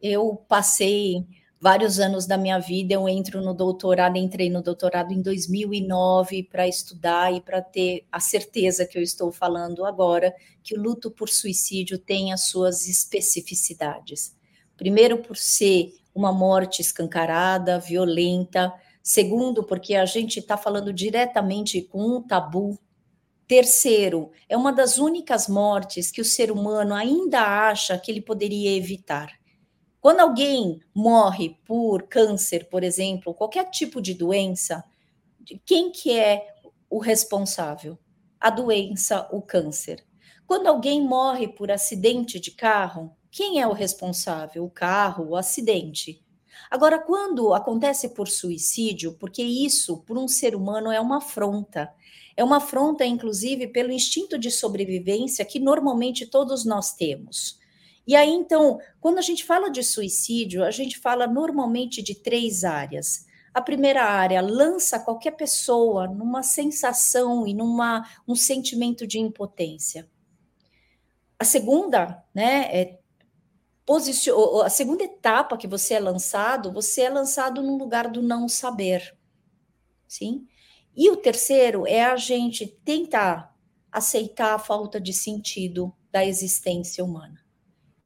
eu 0.00 0.44
passei 0.48 1.24
vários 1.60 1.98
anos 1.98 2.26
da 2.26 2.36
minha 2.36 2.58
vida. 2.58 2.94
Eu 2.94 3.08
entro 3.08 3.42
no 3.42 3.54
doutorado, 3.54 4.16
entrei 4.16 4.48
no 4.50 4.62
doutorado 4.62 5.12
em 5.12 5.20
2009 5.20 6.44
para 6.44 6.68
estudar 6.68 7.32
e 7.34 7.40
para 7.40 7.60
ter 7.60 8.06
a 8.10 8.20
certeza 8.20 8.86
que 8.86 8.98
eu 8.98 9.02
estou 9.02 9.32
falando 9.32 9.84
agora 9.84 10.34
que 10.62 10.76
o 10.76 10.80
luto 10.80 11.10
por 11.10 11.28
suicídio 11.28 11.98
tem 11.98 12.32
as 12.32 12.48
suas 12.48 12.86
especificidades. 12.86 14.36
Primeiro, 14.76 15.18
por 15.18 15.36
ser 15.36 15.92
uma 16.14 16.32
morte 16.32 16.80
escancarada, 16.80 17.78
violenta. 17.78 18.72
Segundo, 19.02 19.64
porque 19.64 19.94
a 19.94 20.04
gente 20.04 20.40
está 20.40 20.56
falando 20.56 20.92
diretamente 20.92 21.82
com 21.82 22.16
um 22.16 22.22
tabu 22.22 22.78
Terceiro, 23.48 24.30
é 24.46 24.54
uma 24.58 24.70
das 24.70 24.98
únicas 24.98 25.48
mortes 25.48 26.10
que 26.10 26.20
o 26.20 26.24
ser 26.24 26.52
humano 26.52 26.94
ainda 26.94 27.40
acha 27.40 27.98
que 27.98 28.10
ele 28.10 28.20
poderia 28.20 28.76
evitar. 28.76 29.37
Quando 30.08 30.20
alguém 30.20 30.80
morre 30.94 31.58
por 31.66 32.04
câncer, 32.04 32.70
por 32.70 32.82
exemplo, 32.82 33.34
qualquer 33.34 33.68
tipo 33.68 34.00
de 34.00 34.14
doença, 34.14 34.82
quem 35.66 35.92
que 35.92 36.18
é 36.18 36.46
o 36.88 36.98
responsável? 36.98 37.98
A 38.40 38.48
doença, 38.48 39.28
o 39.30 39.42
câncer. 39.42 40.02
Quando 40.46 40.66
alguém 40.66 41.06
morre 41.06 41.46
por 41.46 41.70
acidente 41.70 42.40
de 42.40 42.52
carro, 42.52 43.14
quem 43.30 43.60
é 43.60 43.66
o 43.66 43.74
responsável? 43.74 44.64
O 44.64 44.70
carro, 44.70 45.28
o 45.28 45.36
acidente. 45.36 46.24
Agora, 46.70 46.98
quando 46.98 47.52
acontece 47.52 48.08
por 48.14 48.28
suicídio, 48.28 49.12
porque 49.20 49.42
isso, 49.42 49.98
por 50.04 50.16
um 50.16 50.26
ser 50.26 50.54
humano, 50.54 50.90
é 50.90 50.98
uma 50.98 51.18
afronta. 51.18 51.92
É 52.34 52.42
uma 52.42 52.56
afronta, 52.56 53.04
inclusive, 53.04 53.66
pelo 53.66 53.92
instinto 53.92 54.38
de 54.38 54.50
sobrevivência 54.50 55.44
que 55.44 55.60
normalmente 55.60 56.24
todos 56.24 56.64
nós 56.64 56.94
temos. 56.94 57.58
E 58.08 58.16
aí, 58.16 58.30
então, 58.30 58.80
quando 59.02 59.18
a 59.18 59.20
gente 59.20 59.44
fala 59.44 59.70
de 59.70 59.82
suicídio, 59.82 60.64
a 60.64 60.70
gente 60.70 60.98
fala 60.98 61.26
normalmente 61.26 62.00
de 62.00 62.14
três 62.14 62.64
áreas. 62.64 63.26
A 63.52 63.60
primeira 63.60 64.02
área 64.02 64.40
lança 64.40 64.98
qualquer 64.98 65.32
pessoa 65.32 66.08
numa 66.08 66.42
sensação 66.42 67.46
e 67.46 67.52
numa 67.52 68.08
um 68.26 68.34
sentimento 68.34 69.06
de 69.06 69.18
impotência. 69.18 70.08
A 71.38 71.44
segunda, 71.44 72.24
né, 72.34 72.74
é 72.74 72.98
a 74.64 74.70
segunda 74.70 75.04
etapa 75.04 75.58
que 75.58 75.68
você 75.68 75.92
é 75.92 76.00
lançado, 76.00 76.72
você 76.72 77.02
é 77.02 77.10
lançado 77.10 77.62
num 77.62 77.76
lugar 77.76 78.08
do 78.10 78.22
não 78.22 78.48
saber. 78.48 79.14
Sim? 80.06 80.46
E 80.96 81.10
o 81.10 81.16
terceiro 81.16 81.86
é 81.86 82.04
a 82.04 82.16
gente 82.16 82.66
tentar 82.86 83.54
aceitar 83.92 84.54
a 84.54 84.58
falta 84.58 84.98
de 84.98 85.12
sentido 85.12 85.94
da 86.10 86.24
existência 86.24 87.04
humana. 87.04 87.47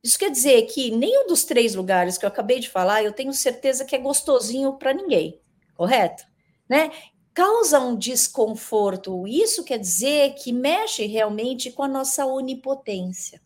Isso 0.02 0.18
quer 0.18 0.30
dizer 0.30 0.62
que 0.62 0.90
nenhum 0.90 1.28
dos 1.28 1.44
três 1.44 1.74
lugares 1.74 2.18
que 2.18 2.24
eu 2.24 2.28
acabei 2.28 2.58
de 2.58 2.68
falar, 2.68 3.04
eu 3.04 3.12
tenho 3.12 3.32
certeza 3.32 3.84
que 3.84 3.94
é 3.94 3.98
gostosinho 3.98 4.72
para 4.74 4.92
ninguém, 4.92 5.40
correto? 5.74 6.24
Né? 6.68 6.90
Causa 7.32 7.78
um 7.78 7.96
desconforto. 7.96 9.26
Isso 9.28 9.64
quer 9.64 9.78
dizer 9.78 10.34
que 10.34 10.52
mexe 10.52 11.06
realmente 11.06 11.70
com 11.70 11.84
a 11.84 11.88
nossa 11.88 12.26
onipotência. 12.26 13.40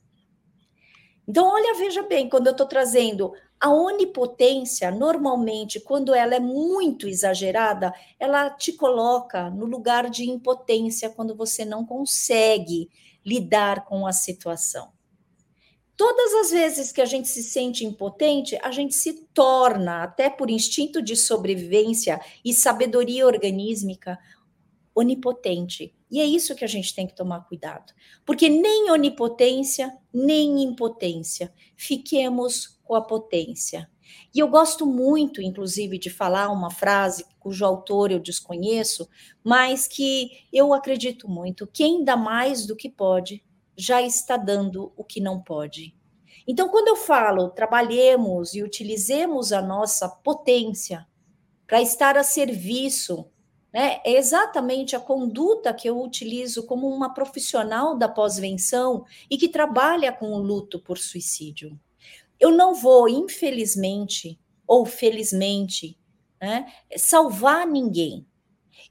Então, 1.28 1.46
olha, 1.46 1.74
veja 1.74 2.02
bem, 2.02 2.28
quando 2.28 2.46
eu 2.46 2.52
estou 2.52 2.66
trazendo 2.66 3.32
a 3.60 3.70
onipotência, 3.70 4.90
normalmente, 4.90 5.80
quando 5.80 6.14
ela 6.14 6.36
é 6.36 6.40
muito 6.40 7.08
exagerada, 7.08 7.92
ela 8.18 8.48
te 8.50 8.72
coloca 8.72 9.50
no 9.50 9.66
lugar 9.66 10.08
de 10.08 10.28
impotência 10.28 11.10
quando 11.10 11.34
você 11.34 11.64
não 11.64 11.84
consegue 11.84 12.88
lidar 13.24 13.84
com 13.84 14.06
a 14.06 14.12
situação. 14.12 14.95
Todas 15.96 16.34
as 16.34 16.50
vezes 16.50 16.92
que 16.92 17.00
a 17.00 17.06
gente 17.06 17.26
se 17.26 17.42
sente 17.42 17.84
impotente, 17.84 18.58
a 18.62 18.70
gente 18.70 18.94
se 18.94 19.26
torna, 19.32 20.02
até 20.02 20.28
por 20.28 20.50
instinto 20.50 21.00
de 21.00 21.16
sobrevivência 21.16 22.20
e 22.44 22.52
sabedoria 22.52 23.26
organísmica, 23.26 24.18
onipotente. 24.94 25.94
E 26.10 26.20
é 26.20 26.24
isso 26.24 26.54
que 26.54 26.64
a 26.64 26.68
gente 26.68 26.94
tem 26.94 27.06
que 27.06 27.16
tomar 27.16 27.40
cuidado. 27.46 27.92
Porque 28.24 28.48
nem 28.48 28.90
onipotência, 28.90 29.96
nem 30.12 30.62
impotência. 30.62 31.52
Fiquemos 31.76 32.78
com 32.84 32.94
a 32.94 33.00
potência. 33.00 33.90
E 34.34 34.38
eu 34.38 34.48
gosto 34.48 34.86
muito, 34.86 35.42
inclusive, 35.42 35.98
de 35.98 36.10
falar 36.10 36.50
uma 36.50 36.70
frase 36.70 37.24
cujo 37.40 37.64
autor 37.64 38.10
eu 38.10 38.20
desconheço, 38.20 39.08
mas 39.42 39.88
que 39.88 40.46
eu 40.52 40.72
acredito 40.72 41.28
muito: 41.28 41.66
quem 41.66 42.04
dá 42.04 42.16
mais 42.16 42.66
do 42.66 42.76
que 42.76 42.88
pode, 42.88 43.42
já 43.76 44.00
está 44.02 44.36
dando 44.36 44.92
o 44.96 45.04
que 45.04 45.20
não 45.20 45.40
pode. 45.40 45.94
Então, 46.46 46.68
quando 46.68 46.88
eu 46.88 46.96
falo 46.96 47.50
trabalhemos 47.50 48.54
e 48.54 48.62
utilizemos 48.62 49.52
a 49.52 49.60
nossa 49.60 50.08
potência 50.08 51.06
para 51.66 51.82
estar 51.82 52.16
a 52.16 52.22
serviço, 52.22 53.26
né, 53.72 54.00
é 54.04 54.16
exatamente 54.16 54.94
a 54.94 55.00
conduta 55.00 55.74
que 55.74 55.88
eu 55.88 56.00
utilizo 56.00 56.64
como 56.66 56.88
uma 56.88 57.12
profissional 57.12 57.96
da 57.96 58.08
pós-venção 58.08 59.04
e 59.28 59.36
que 59.36 59.48
trabalha 59.48 60.12
com 60.12 60.32
o 60.32 60.38
luto 60.38 60.78
por 60.78 60.98
suicídio. 60.98 61.78
Eu 62.38 62.52
não 62.52 62.74
vou, 62.74 63.08
infelizmente 63.08 64.38
ou 64.66 64.86
felizmente, 64.86 65.98
né, 66.40 66.72
salvar 66.96 67.66
ninguém 67.66 68.26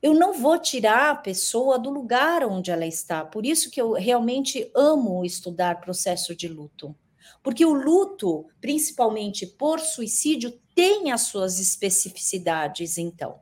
eu 0.05 0.13
não 0.13 0.33
vou 0.33 0.59
tirar 0.59 1.09
a 1.09 1.15
pessoa 1.15 1.79
do 1.79 1.89
lugar 1.89 2.43
onde 2.45 2.69
ela 2.69 2.85
está. 2.85 3.25
Por 3.25 3.43
isso 3.43 3.71
que 3.71 3.81
eu 3.81 3.93
realmente 3.93 4.69
amo 4.75 5.25
estudar 5.25 5.81
processo 5.81 6.35
de 6.35 6.47
luto. 6.47 6.95
Porque 7.41 7.65
o 7.65 7.73
luto, 7.73 8.45
principalmente 8.61 9.47
por 9.47 9.79
suicídio, 9.79 10.61
tem 10.75 11.11
as 11.11 11.21
suas 11.21 11.59
especificidades, 11.59 12.99
então. 12.99 13.39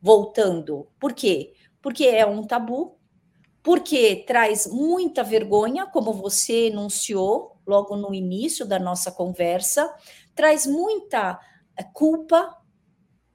Voltando, 0.00 0.86
por 1.00 1.14
quê? 1.14 1.52
Porque 1.82 2.04
é 2.04 2.24
um 2.24 2.44
tabu, 2.44 2.96
porque 3.60 4.22
traz 4.24 4.68
muita 4.68 5.24
vergonha, 5.24 5.84
como 5.84 6.12
você 6.12 6.68
enunciou 6.68 7.56
logo 7.66 7.96
no 7.96 8.14
início 8.14 8.64
da 8.64 8.78
nossa 8.78 9.10
conversa, 9.10 9.92
traz 10.32 10.64
muita 10.64 11.40
eh, 11.76 11.82
culpa, 11.92 12.56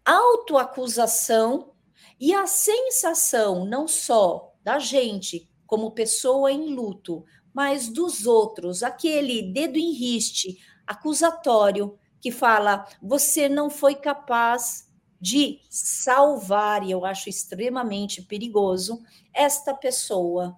autoacusação 0.05 1.73
e 2.19 2.33
a 2.33 2.45
sensação 2.45 3.65
não 3.65 3.87
só 3.87 4.53
da 4.63 4.77
gente 4.77 5.49
como 5.65 5.91
pessoa 5.91 6.51
em 6.51 6.73
luto, 6.73 7.23
mas 7.53 7.87
dos 7.87 8.25
outros, 8.25 8.83
aquele 8.83 9.41
dedo 9.41 9.77
em 9.77 9.91
riste 9.93 10.57
acusatório 10.85 11.97
que 12.21 12.31
fala: 12.31 12.85
você 13.01 13.47
não 13.47 13.69
foi 13.69 13.95
capaz 13.95 14.89
de 15.21 15.59
salvar, 15.69 16.83
e 16.83 16.91
eu 16.91 17.05
acho 17.05 17.29
extremamente 17.29 18.21
perigoso, 18.21 19.01
esta 19.33 19.73
pessoa. 19.73 20.57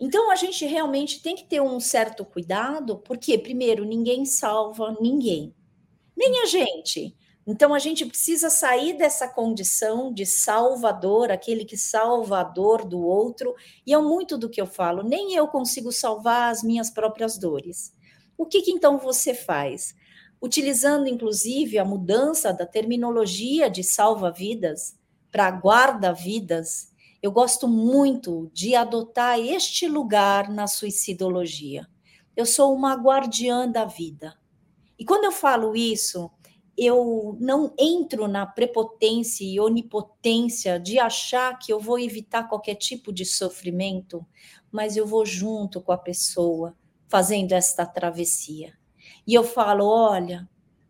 Então 0.00 0.30
a 0.30 0.36
gente 0.36 0.66
realmente 0.66 1.22
tem 1.22 1.36
que 1.36 1.44
ter 1.44 1.60
um 1.60 1.78
certo 1.78 2.24
cuidado, 2.24 2.98
porque, 2.98 3.38
primeiro, 3.38 3.84
ninguém 3.84 4.24
salva 4.24 4.96
ninguém, 5.00 5.54
nem 6.16 6.40
a 6.42 6.46
gente. 6.46 7.16
Então 7.46 7.74
a 7.74 7.78
gente 7.78 8.06
precisa 8.06 8.48
sair 8.48 8.96
dessa 8.96 9.28
condição 9.28 10.12
de 10.12 10.24
salvador, 10.24 11.30
aquele 11.30 11.64
que 11.64 11.76
salva 11.76 12.40
a 12.40 12.44
dor 12.44 12.86
do 12.86 13.00
outro, 13.00 13.54
e 13.86 13.92
é 13.92 13.98
muito 13.98 14.38
do 14.38 14.48
que 14.48 14.60
eu 14.60 14.66
falo, 14.66 15.02
nem 15.02 15.34
eu 15.34 15.46
consigo 15.46 15.92
salvar 15.92 16.50
as 16.50 16.62
minhas 16.62 16.88
próprias 16.88 17.36
dores. 17.36 17.92
O 18.36 18.46
que, 18.46 18.62
que 18.62 18.70
então 18.70 18.98
você 18.98 19.34
faz? 19.34 19.94
Utilizando 20.40 21.06
inclusive 21.06 21.78
a 21.78 21.84
mudança 21.84 22.52
da 22.52 22.66
terminologia 22.66 23.68
de 23.68 23.84
salva-vidas 23.84 24.96
para 25.30 25.48
guarda-vidas, 25.50 26.92
eu 27.22 27.30
gosto 27.32 27.66
muito 27.68 28.50
de 28.52 28.74
adotar 28.74 29.38
este 29.38 29.88
lugar 29.88 30.50
na 30.50 30.66
suicidologia. 30.66 31.86
Eu 32.36 32.44
sou 32.44 32.74
uma 32.74 32.94
guardiã 32.94 33.66
da 33.70 33.84
vida. 33.84 34.34
E 34.98 35.04
quando 35.04 35.24
eu 35.24 35.32
falo 35.32 35.74
isso, 35.74 36.30
eu 36.76 37.36
não 37.40 37.72
entro 37.78 38.26
na 38.26 38.46
prepotência 38.46 39.44
e 39.44 39.60
onipotência 39.60 40.78
de 40.78 40.98
achar 40.98 41.58
que 41.58 41.72
eu 41.72 41.78
vou 41.78 41.98
evitar 41.98 42.48
qualquer 42.48 42.74
tipo 42.74 43.12
de 43.12 43.24
sofrimento, 43.24 44.26
mas 44.70 44.96
eu 44.96 45.06
vou 45.06 45.24
junto 45.24 45.80
com 45.80 45.92
a 45.92 45.98
pessoa 45.98 46.76
fazendo 47.08 47.52
esta 47.52 47.86
travessia. 47.86 48.74
E 49.26 49.34
eu 49.34 49.44
falo: 49.44 49.86
olha, 49.86 50.48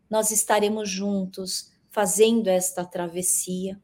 nós 0.08 0.30
estaremos 0.30 0.88
juntos 0.88 1.70
fazendo 1.90 2.48
esta 2.48 2.84
travessia. 2.84 3.80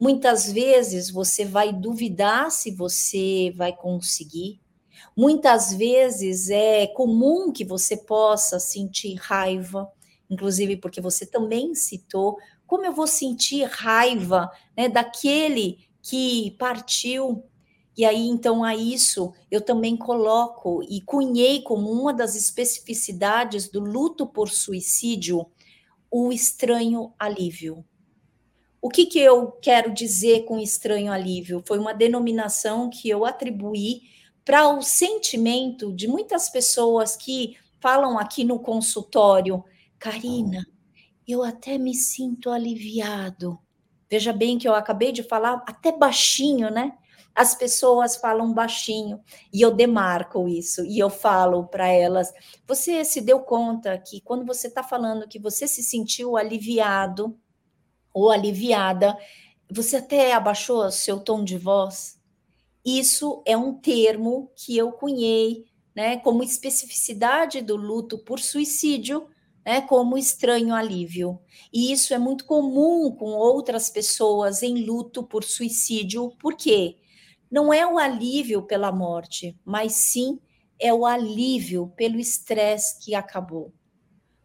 Muitas 0.00 0.50
vezes 0.50 1.10
você 1.10 1.44
vai 1.44 1.72
duvidar 1.72 2.50
se 2.50 2.70
você 2.70 3.52
vai 3.56 3.74
conseguir. 3.74 4.60
Muitas 5.16 5.72
vezes 5.72 6.50
é 6.50 6.86
comum 6.88 7.52
que 7.52 7.64
você 7.64 7.96
possa 7.96 8.58
sentir 8.58 9.14
raiva, 9.14 9.90
inclusive 10.28 10.76
porque 10.76 11.00
você 11.00 11.26
também 11.26 11.74
citou, 11.74 12.38
como 12.66 12.84
eu 12.84 12.92
vou 12.92 13.06
sentir 13.06 13.64
raiva 13.64 14.50
né, 14.76 14.88
daquele 14.88 15.86
que 16.02 16.52
partiu. 16.58 17.44
E 17.96 18.04
aí, 18.04 18.26
então, 18.26 18.64
a 18.64 18.74
isso 18.74 19.32
eu 19.50 19.60
também 19.60 19.96
coloco 19.96 20.82
e 20.88 21.00
cunhei 21.00 21.62
como 21.62 21.90
uma 21.90 22.12
das 22.12 22.34
especificidades 22.34 23.68
do 23.68 23.80
luto 23.80 24.26
por 24.26 24.50
suicídio 24.50 25.46
o 26.10 26.32
estranho 26.32 27.12
alívio. 27.18 27.84
O 28.80 28.88
que, 28.88 29.06
que 29.06 29.18
eu 29.18 29.50
quero 29.50 29.92
dizer 29.92 30.44
com 30.44 30.58
estranho 30.58 31.10
alívio? 31.10 31.62
Foi 31.66 31.78
uma 31.78 31.94
denominação 31.94 32.90
que 32.90 33.08
eu 33.08 33.24
atribuí 33.24 34.02
para 34.44 34.68
o 34.68 34.82
sentimento 34.82 35.92
de 35.92 36.06
muitas 36.06 36.50
pessoas 36.50 37.16
que 37.16 37.56
falam 37.80 38.18
aqui 38.18 38.44
no 38.44 38.58
consultório 38.58 39.64
Karina, 40.04 40.66
eu 41.26 41.42
até 41.42 41.78
me 41.78 41.94
sinto 41.94 42.50
aliviado. 42.50 43.58
Veja 44.06 44.34
bem 44.34 44.58
que 44.58 44.68
eu 44.68 44.74
acabei 44.74 45.10
de 45.12 45.22
falar 45.22 45.64
até 45.66 45.96
baixinho, 45.96 46.70
né? 46.70 46.92
As 47.34 47.54
pessoas 47.54 48.14
falam 48.14 48.52
baixinho 48.52 49.18
e 49.50 49.62
eu 49.62 49.70
demarco 49.70 50.46
isso 50.46 50.84
e 50.84 50.98
eu 50.98 51.08
falo 51.08 51.68
para 51.68 51.88
elas: 51.88 52.30
você 52.66 53.02
se 53.02 53.22
deu 53.22 53.40
conta 53.40 53.96
que 53.96 54.20
quando 54.20 54.44
você 54.44 54.66
está 54.66 54.82
falando 54.82 55.26
que 55.26 55.38
você 55.38 55.66
se 55.66 55.82
sentiu 55.82 56.36
aliviado 56.36 57.34
ou 58.12 58.30
aliviada, 58.30 59.16
você 59.70 59.96
até 59.96 60.34
abaixou 60.34 60.90
seu 60.90 61.18
tom 61.18 61.42
de 61.42 61.56
voz? 61.56 62.20
Isso 62.84 63.42
é 63.46 63.56
um 63.56 63.72
termo 63.72 64.52
que 64.54 64.76
eu 64.76 64.92
cunhei, 64.92 65.64
né, 65.96 66.18
como 66.18 66.42
especificidade 66.42 67.62
do 67.62 67.74
luto 67.74 68.18
por 68.18 68.38
suicídio, 68.38 69.30
né, 69.64 69.80
como 69.80 70.18
estranho 70.18 70.74
alívio. 70.74 71.38
E 71.72 71.92
isso 71.92 72.12
é 72.12 72.18
muito 72.18 72.44
comum 72.44 73.10
com 73.10 73.32
outras 73.32 73.88
pessoas 73.88 74.62
em 74.62 74.84
luto 74.84 75.22
por 75.22 75.42
suicídio, 75.44 76.30
por 76.38 76.56
quê? 76.56 76.96
Não 77.50 77.72
é 77.72 77.86
o 77.86 77.98
alívio 77.98 78.62
pela 78.62 78.92
morte, 78.92 79.56
mas 79.64 79.92
sim 79.92 80.38
é 80.78 80.92
o 80.92 81.06
alívio 81.06 81.92
pelo 81.96 82.18
estresse 82.18 82.98
que 83.02 83.14
acabou. 83.14 83.72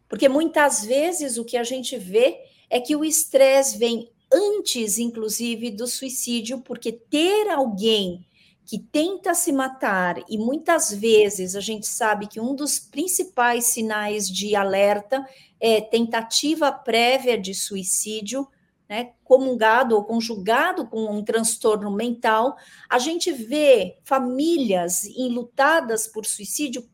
Porque 0.08 0.30
muitas 0.30 0.86
vezes 0.86 1.38
o 1.38 1.46
que 1.46 1.58
a 1.58 1.64
gente 1.64 1.98
vê 1.98 2.38
é 2.70 2.80
que 2.80 2.96
o 2.96 3.04
estresse 3.04 3.78
vem 3.78 4.12
antes, 4.32 5.00
inclusive, 5.00 5.72
do 5.72 5.88
suicídio, 5.88 6.62
porque 6.62 6.92
ter 6.92 7.50
alguém 7.50 8.26
que 8.70 8.78
tenta 8.78 9.34
se 9.34 9.52
matar, 9.52 10.24
e 10.30 10.38
muitas 10.38 10.94
vezes 10.94 11.56
a 11.56 11.60
gente 11.60 11.88
sabe 11.88 12.28
que 12.28 12.40
um 12.40 12.54
dos 12.54 12.78
principais 12.78 13.66
sinais 13.66 14.30
de 14.30 14.56
alerta 14.56 15.28
é 15.60 15.82
tentativa 15.82 16.72
prévia 16.72 17.36
de 17.36 17.56
suicídio, 17.56 18.48
né, 18.88 19.14
comungado 19.24 19.96
ou 19.96 20.04
conjugado 20.04 20.88
com 20.88 21.04
um 21.06 21.24
transtorno 21.24 21.90
mental, 21.90 22.56
a 22.88 23.00
gente 23.00 23.32
vê 23.32 23.98
famílias 24.04 25.04
enlutadas 25.04 26.08
por 26.08 26.24
suicídio 26.24 26.88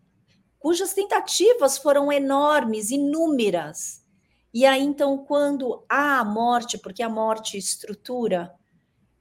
cujas 0.57 0.93
tentativas 0.93 1.77
foram 1.77 2.09
enormes, 2.09 2.89
inúmeras. 2.89 4.01
E 4.53 4.65
aí, 4.65 4.81
então, 4.81 5.17
quando 5.17 5.83
há 5.89 6.19
a 6.21 6.23
morte, 6.23 6.77
porque 6.77 7.03
a 7.03 7.09
morte 7.09 7.57
estrutura, 7.57 8.53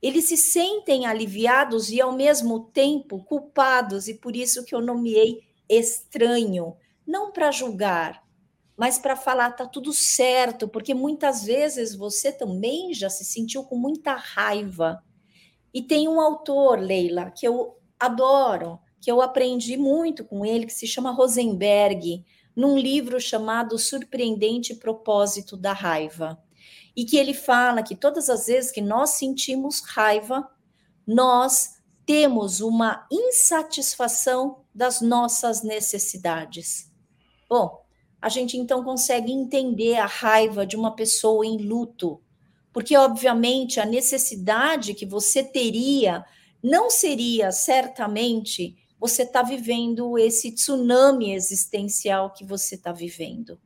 eles 0.07 0.27
se 0.27 0.37
sentem 0.37 1.07
aliviados 1.07 1.89
e, 1.89 1.99
ao 1.99 2.13
mesmo 2.13 2.61
tempo, 2.61 3.25
culpados, 3.25 4.07
e 4.07 4.13
por 4.13 4.37
isso 4.37 4.63
que 4.63 4.75
eu 4.75 4.83
nomeei 4.83 5.41
estranho, 5.67 6.77
não 7.07 7.33
para 7.33 7.51
julgar, 7.51 8.23
mas 8.77 8.99
para 8.99 9.17
falar 9.17 9.53
tá 9.53 9.65
tudo 9.67 9.95
certo, 9.95 10.69
porque 10.69 10.93
muitas 10.93 11.43
vezes 11.43 11.95
você 11.95 12.31
também 12.31 12.93
já 12.93 13.09
se 13.09 13.25
sentiu 13.25 13.65
com 13.65 13.77
muita 13.77 14.13
raiva. 14.13 15.03
E 15.73 15.81
tem 15.81 16.07
um 16.07 16.21
autor, 16.21 16.79
Leila, 16.81 17.31
que 17.31 17.49
eu 17.49 17.79
adoro, 17.99 18.79
que 19.01 19.11
eu 19.11 19.23
aprendi 19.23 19.79
muito 19.79 20.23
com 20.23 20.45
ele, 20.45 20.67
que 20.67 20.75
se 20.75 20.87
chama 20.87 21.13
Rosenberg, 21.13 22.23
num 22.55 22.77
livro 22.77 23.19
chamado 23.19 23.79
Surpreendente 23.79 24.75
Propósito 24.75 25.57
da 25.57 25.73
Raiva 25.73 26.44
e 26.97 27.05
que 27.05 27.17
ele 27.17 27.35
fala 27.35 27.83
que 27.83 27.97
todas 27.97 28.31
as 28.31 28.47
vezes 28.47 28.71
que 28.71 28.81
nós 28.81 29.11
sentimos 29.11 29.81
raiva, 29.81 30.49
nós 31.07 31.77
temos 32.07 32.61
uma 32.61 33.07
insatisfação 33.11 34.65
das 34.75 35.01
nossas 35.01 35.63
necessidades. 35.63 36.91
Bom, 37.49 37.83
a 38.21 38.29
gente 38.29 38.57
então 38.57 38.83
consegue 38.83 39.33
entender 39.33 39.97
a 39.97 40.07
raiva 40.07 40.67
de 40.67 40.77
uma 40.77 40.95
pessoa 40.95 41.45
em 41.47 41.59
luto, 41.59 42.21
porque 42.73 42.97
obviamente 42.97 43.81
a 43.81 43.87
necessidade 43.87 44.95
que 44.95 45.07
você 45.07 45.43
teria 45.43 46.25
não 46.63 46.91
seria 46.91 47.53
certamente 47.53 48.77
você 48.99 49.25
está 49.25 49.43
vivendo 49.43 50.19
esse 50.19 50.51
tsunami 50.53 51.35
existencial 51.35 52.33
que 52.33 52.43
você 52.43 52.75
está 52.75 52.91
vivendo. 52.91 53.61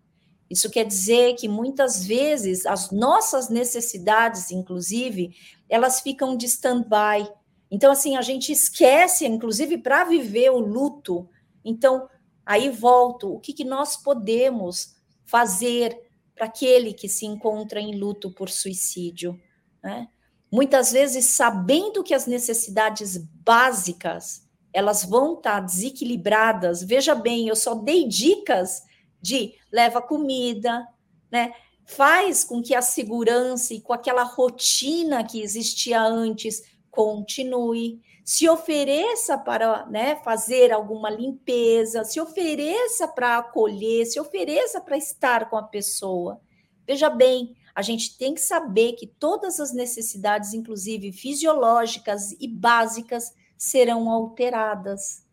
Isso 0.51 0.71
quer 0.71 0.85
dizer 0.85 1.35
que 1.35 1.47
muitas 1.47 2.05
vezes 2.05 2.65
as 2.65 2.91
nossas 2.91 3.49
necessidades, 3.49 4.51
inclusive, 4.51 5.37
elas 5.69 6.01
ficam 6.01 6.37
de 6.37 6.47
stand-by. 6.47 7.31
Então, 7.71 7.93
assim, 7.93 8.17
a 8.17 8.23
gente 8.23 8.51
esquece, 8.51 9.27
inclusive, 9.27 9.77
para 9.79 10.05
viver 10.05 10.51
o 10.51 10.59
luto. 10.59 11.29
Então, 11.65 12.09
aí 12.47 12.71
volto: 12.71 13.35
o 13.35 13.41
que, 13.41 13.53
que 13.53 13.65
nós 13.65 13.97
podemos 13.97 14.97
fazer 15.27 15.99
para 16.35 16.47
aquele 16.47 16.95
que 16.95 17.09
se 17.09 17.27
encontra 17.27 17.81
em 17.81 17.99
luto 17.99 18.31
por 18.31 18.49
suicídio? 18.49 19.39
Né? 19.83 20.09
Muitas 20.51 20.93
vezes, 20.93 21.27
sabendo 21.27 22.03
que 22.03 22.15
as 22.15 22.27
necessidades 22.27 23.19
básicas 23.19 24.49
elas 24.73 25.05
vão 25.05 25.35
estar 25.35 25.55
tá 25.55 25.61
desequilibradas. 25.61 26.83
Veja 26.83 27.15
bem, 27.15 27.49
eu 27.49 27.57
só 27.57 27.75
dei 27.75 28.07
dicas 28.07 28.83
de 29.21 29.55
leva 29.73 30.01
comida, 30.01 30.87
né? 31.31 31.53
Faz 31.85 32.45
com 32.45 32.63
que 32.63 32.75
a 32.75 32.83
segurança 32.83 33.73
e 33.73 33.81
com 33.81 33.93
aquela 33.93 34.23
rotina 34.23 35.25
que 35.25 35.41
existia 35.41 36.03
antes 36.03 36.63
continue. 36.91 38.01
Se 38.25 38.47
ofereça 38.47 39.39
para 39.39 39.87
né, 39.87 40.17
fazer 40.17 40.71
alguma 40.71 41.09
limpeza, 41.09 42.05
se 42.05 42.21
ofereça 42.21 43.09
para 43.09 43.39
acolher, 43.39 44.05
se 44.05 44.21
ofereça 44.21 44.81
para 44.83 44.99
estar 44.99 45.49
com 45.49 45.57
a 45.57 45.63
pessoa. 45.63 46.39
Veja 46.87 47.09
bem, 47.09 47.57
a 47.75 47.81
gente 47.81 48.19
tem 48.19 48.35
que 48.35 48.41
saber 48.41 48.95
que 48.95 49.07
todas 49.07 49.61
as 49.61 49.73
necessidades, 49.73 50.53
inclusive 50.53 51.13
fisiológicas 51.13 52.33
e 52.33 52.49
básicas, 52.49 53.33
serão 53.57 54.11
alteradas. 54.11 55.25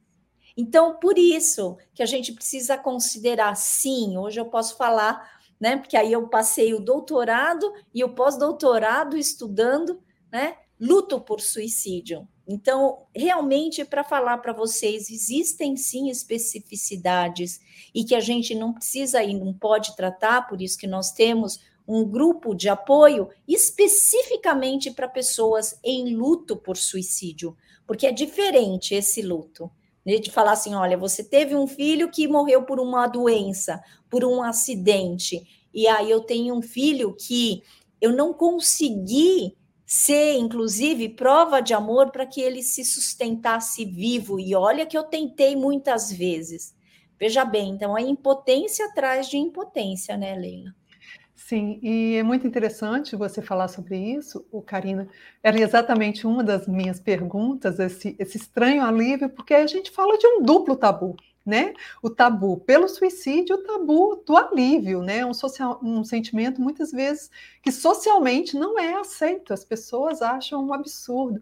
Então, 0.58 0.98
por 1.00 1.18
isso 1.18 1.78
que 1.94 2.02
a 2.02 2.06
gente 2.06 2.32
precisa 2.32 2.78
considerar, 2.78 3.56
sim, 3.56 4.18
hoje 4.18 4.40
eu 4.40 4.46
posso 4.46 4.78
falar, 4.78 5.40
né? 5.60 5.78
Porque 5.78 5.98
aí 5.98 6.12
eu 6.12 6.28
passei 6.28 6.74
o 6.74 6.80
doutorado 6.80 7.74
e 7.94 8.04
o 8.04 8.10
pós-doutorado 8.10 9.18
estudando, 9.18 10.02
né? 10.32 10.58
Luto 10.80 11.20
por 11.20 11.42
suicídio. 11.42 12.28
Então, 12.48 13.06
realmente, 13.14 13.84
para 13.84 14.04
falar 14.04 14.38
para 14.38 14.54
vocês, 14.54 15.10
existem 15.10 15.76
sim 15.76 16.10
especificidades 16.10 17.60
e 17.94 18.04
que 18.04 18.14
a 18.14 18.20
gente 18.20 18.54
não 18.54 18.72
precisa 18.72 19.24
e 19.24 19.34
não 19.34 19.54
pode 19.54 19.96
tratar, 19.96 20.48
por 20.48 20.62
isso 20.62 20.78
que 20.78 20.88
nós 20.88 21.12
temos 21.12 21.60
um 21.88 22.06
grupo 22.06 22.54
de 22.54 22.70
apoio 22.70 23.30
especificamente 23.48 24.92
para 24.92 25.08
pessoas 25.08 25.80
em 25.84 26.16
luto 26.16 26.56
por 26.56 26.78
suicídio, 26.78 27.56
porque 27.86 28.08
é 28.08 28.12
diferente 28.12 28.94
esse 28.94 29.22
luto 29.22 29.72
de 30.06 30.32
falar 30.32 30.52
assim: 30.52 30.76
olha, 30.76 30.98
você 30.98 31.24
teve 31.24 31.56
um 31.56 31.68
filho 31.68 32.12
que 32.12 32.28
morreu 32.28 32.64
por 32.64 32.80
uma 32.80 33.08
doença, 33.08 33.82
por 34.10 34.24
um 34.24 34.42
acidente, 34.44 35.42
e 35.74 35.88
aí 35.88 36.10
eu 36.10 36.22
tenho 36.22 36.56
um 36.56 36.62
filho 36.62 37.16
que 37.16 37.64
eu 38.00 38.12
não 38.12 38.34
consegui 38.34 39.58
ser, 39.86 40.34
inclusive, 40.38 41.10
prova 41.10 41.60
de 41.60 41.74
amor 41.74 42.12
para 42.12 42.26
que 42.26 42.42
ele 42.42 42.62
se 42.64 42.84
sustentasse 42.84 43.86
vivo. 43.86 44.40
E 44.40 44.56
olha 44.56 44.86
que 44.86 44.98
eu 44.98 45.04
tentei 45.04 45.56
muitas 45.56 46.12
vezes. 46.12 46.76
Veja 47.20 47.46
bem, 47.46 47.72
então 47.72 47.96
a 47.96 48.02
impotência 48.02 48.86
atrás 48.88 49.30
de 49.30 49.38
impotência, 49.38 50.18
né, 50.18 50.36
Leila? 50.36 50.76
Sim, 51.48 51.80
e 51.84 52.16
é 52.16 52.24
muito 52.24 52.48
interessante 52.48 53.16
você 53.16 53.40
falar 53.40 53.68
sobre 53.68 53.96
isso, 54.00 54.44
o 54.52 54.64
Karina. 54.64 55.08
Era 55.44 55.60
exatamente 55.60 56.26
uma 56.26 56.44
das 56.44 56.68
minhas 56.68 57.00
perguntas, 57.00 57.78
esse, 57.78 58.16
esse 58.18 58.38
estranho 58.38 58.84
alívio, 58.84 59.30
porque 59.30 59.54
a 59.54 59.68
gente 59.68 59.92
fala 59.92 60.18
de 60.18 60.26
um 60.26 60.42
duplo 60.42 60.76
tabu, 60.76 61.16
né? 61.46 61.76
O 62.02 62.10
tabu 62.10 62.58
pelo 62.62 62.90
suicídio, 62.90 63.58
o 63.58 63.64
tabu 63.64 64.24
do 64.26 64.36
alívio, 64.36 65.04
né? 65.04 65.24
Um, 65.24 65.36
social, 65.36 65.80
um 65.84 66.04
sentimento 66.04 66.60
muitas 66.60 66.92
vezes 66.92 67.30
que 67.62 67.72
socialmente 67.72 68.58
não 68.58 68.80
é 68.80 68.96
aceito, 68.96 69.54
as 69.54 69.64
pessoas 69.64 70.24
acham 70.24 70.66
um 70.66 70.74
absurdo. 70.74 71.40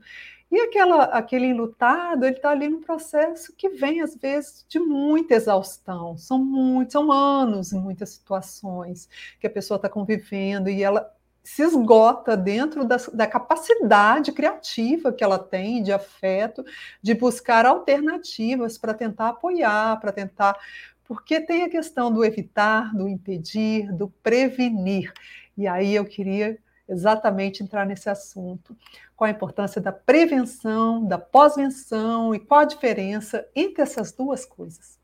E 0.54 0.60
aquela, 0.60 1.06
aquele 1.06 1.48
enlutado, 1.48 2.26
ele 2.26 2.36
está 2.36 2.52
ali 2.52 2.70
num 2.70 2.80
processo 2.80 3.52
que 3.58 3.70
vem, 3.70 4.02
às 4.02 4.16
vezes, 4.16 4.63
de 4.70 4.78
muita 4.78 5.34
exaustão. 5.34 6.16
São 6.16 6.38
muitos, 6.38 6.94
são 6.94 7.12
anos 7.12 7.74
em 7.74 7.80
muitas 7.80 8.10
situações 8.10 9.10
que 9.39 9.48
a 9.48 9.50
pessoa 9.50 9.78
está 9.78 9.89
convivendo 9.89 10.70
e 10.70 10.84
ela 10.84 11.12
se 11.44 11.63
esgota 11.63 12.38
dentro 12.38 12.86
da, 12.86 12.98
da, 13.12 13.26
capacidade 13.26 14.32
criativa 14.32 15.12
que 15.12 15.24
ela 15.24 15.39
tem 15.39 15.82
de 15.82 15.92
afeto, 15.92 16.63
de 17.02 17.16
buscar 17.16 17.66
alternativas 17.66 18.78
para 18.78 18.94
tentar 18.94 19.30
apoiar, 19.30 20.00
para 20.00 20.12
tentar. 20.12 20.56
Porque 21.04 21.42
tem 21.42 21.63
a 21.63 21.70
questão 21.70 22.13
do 22.13 22.24
evitar, 22.24 22.96
do 22.96 23.10
impedir, 23.10 23.92
do 23.92 24.08
prevenir. 24.22 25.12
E 25.58 25.68
aí 25.68 25.96
eu 25.96 26.06
queria 26.06 26.60
exatamente 26.88 27.63
entrar 27.63 27.86
nesse 27.86 28.10
assunto. 28.10 28.76
Qual 29.15 29.28
a 29.28 29.32
importância 29.32 29.82
da 29.82 29.91
prevenção, 29.91 31.06
da 31.06 31.17
pós-venção 31.17 32.34
e 32.34 32.39
qual 32.39 32.62
a 32.62 32.65
diferença 32.65 33.48
entre 33.56 33.82
essas 33.82 34.12
duas 34.12 34.46
coisas? 34.46 35.00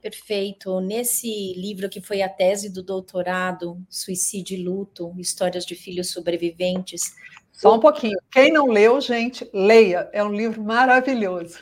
Perfeito. 0.00 0.80
Nesse 0.80 1.54
livro 1.54 1.88
que 1.88 2.00
foi 2.00 2.22
a 2.22 2.28
tese 2.28 2.68
do 2.68 2.82
doutorado, 2.82 3.80
Suicídio 3.88 4.58
e 4.58 4.62
Luto, 4.62 5.14
Histórias 5.16 5.64
de 5.64 5.74
Filhos 5.74 6.10
Sobreviventes. 6.10 7.14
Só 7.52 7.76
um 7.76 7.80
pouquinho. 7.80 8.18
Quem 8.30 8.52
não 8.52 8.66
leu, 8.66 9.00
gente, 9.00 9.48
leia. 9.54 10.10
É 10.12 10.24
um 10.24 10.32
livro 10.32 10.62
maravilhoso. 10.62 11.58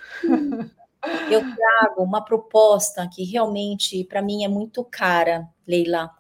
Eu 1.31 1.41
trago 1.41 2.03
uma 2.03 2.25
proposta 2.25 3.09
que 3.13 3.25
realmente, 3.25 4.05
para 4.05 4.23
mim, 4.23 4.45
é 4.45 4.49
muito 4.49 4.85
cara, 4.85 5.49
Leila 5.67 6.11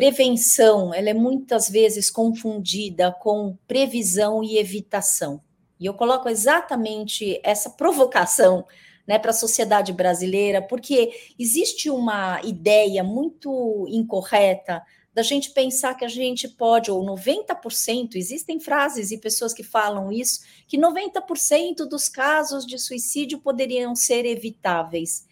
prevenção, 0.00 0.94
ela 0.94 1.10
é 1.10 1.14
muitas 1.14 1.68
vezes 1.68 2.10
confundida 2.10 3.12
com 3.20 3.54
previsão 3.68 4.42
e 4.42 4.56
evitação. 4.56 5.42
E 5.78 5.84
eu 5.84 5.92
coloco 5.92 6.26
exatamente 6.26 7.38
essa 7.44 7.68
provocação 7.68 8.64
né, 9.06 9.18
para 9.18 9.30
a 9.30 9.34
sociedade 9.34 9.92
brasileira, 9.92 10.62
porque 10.62 11.12
existe 11.38 11.90
uma 11.90 12.40
ideia 12.42 13.04
muito 13.04 13.84
incorreta 13.90 14.82
da 15.12 15.22
gente 15.22 15.50
pensar 15.50 15.94
que 15.94 16.04
a 16.04 16.08
gente 16.08 16.48
pode, 16.48 16.90
ou 16.90 17.04
90%, 17.04 18.14
existem 18.14 18.58
frases 18.58 19.10
e 19.10 19.18
pessoas 19.18 19.52
que 19.52 19.62
falam 19.62 20.10
isso, 20.10 20.40
que 20.66 20.78
90% 20.78 21.86
dos 21.86 22.08
casos 22.08 22.64
de 22.64 22.78
suicídio 22.78 23.38
poderiam 23.38 23.94
ser 23.94 24.24
evitáveis. 24.24 25.26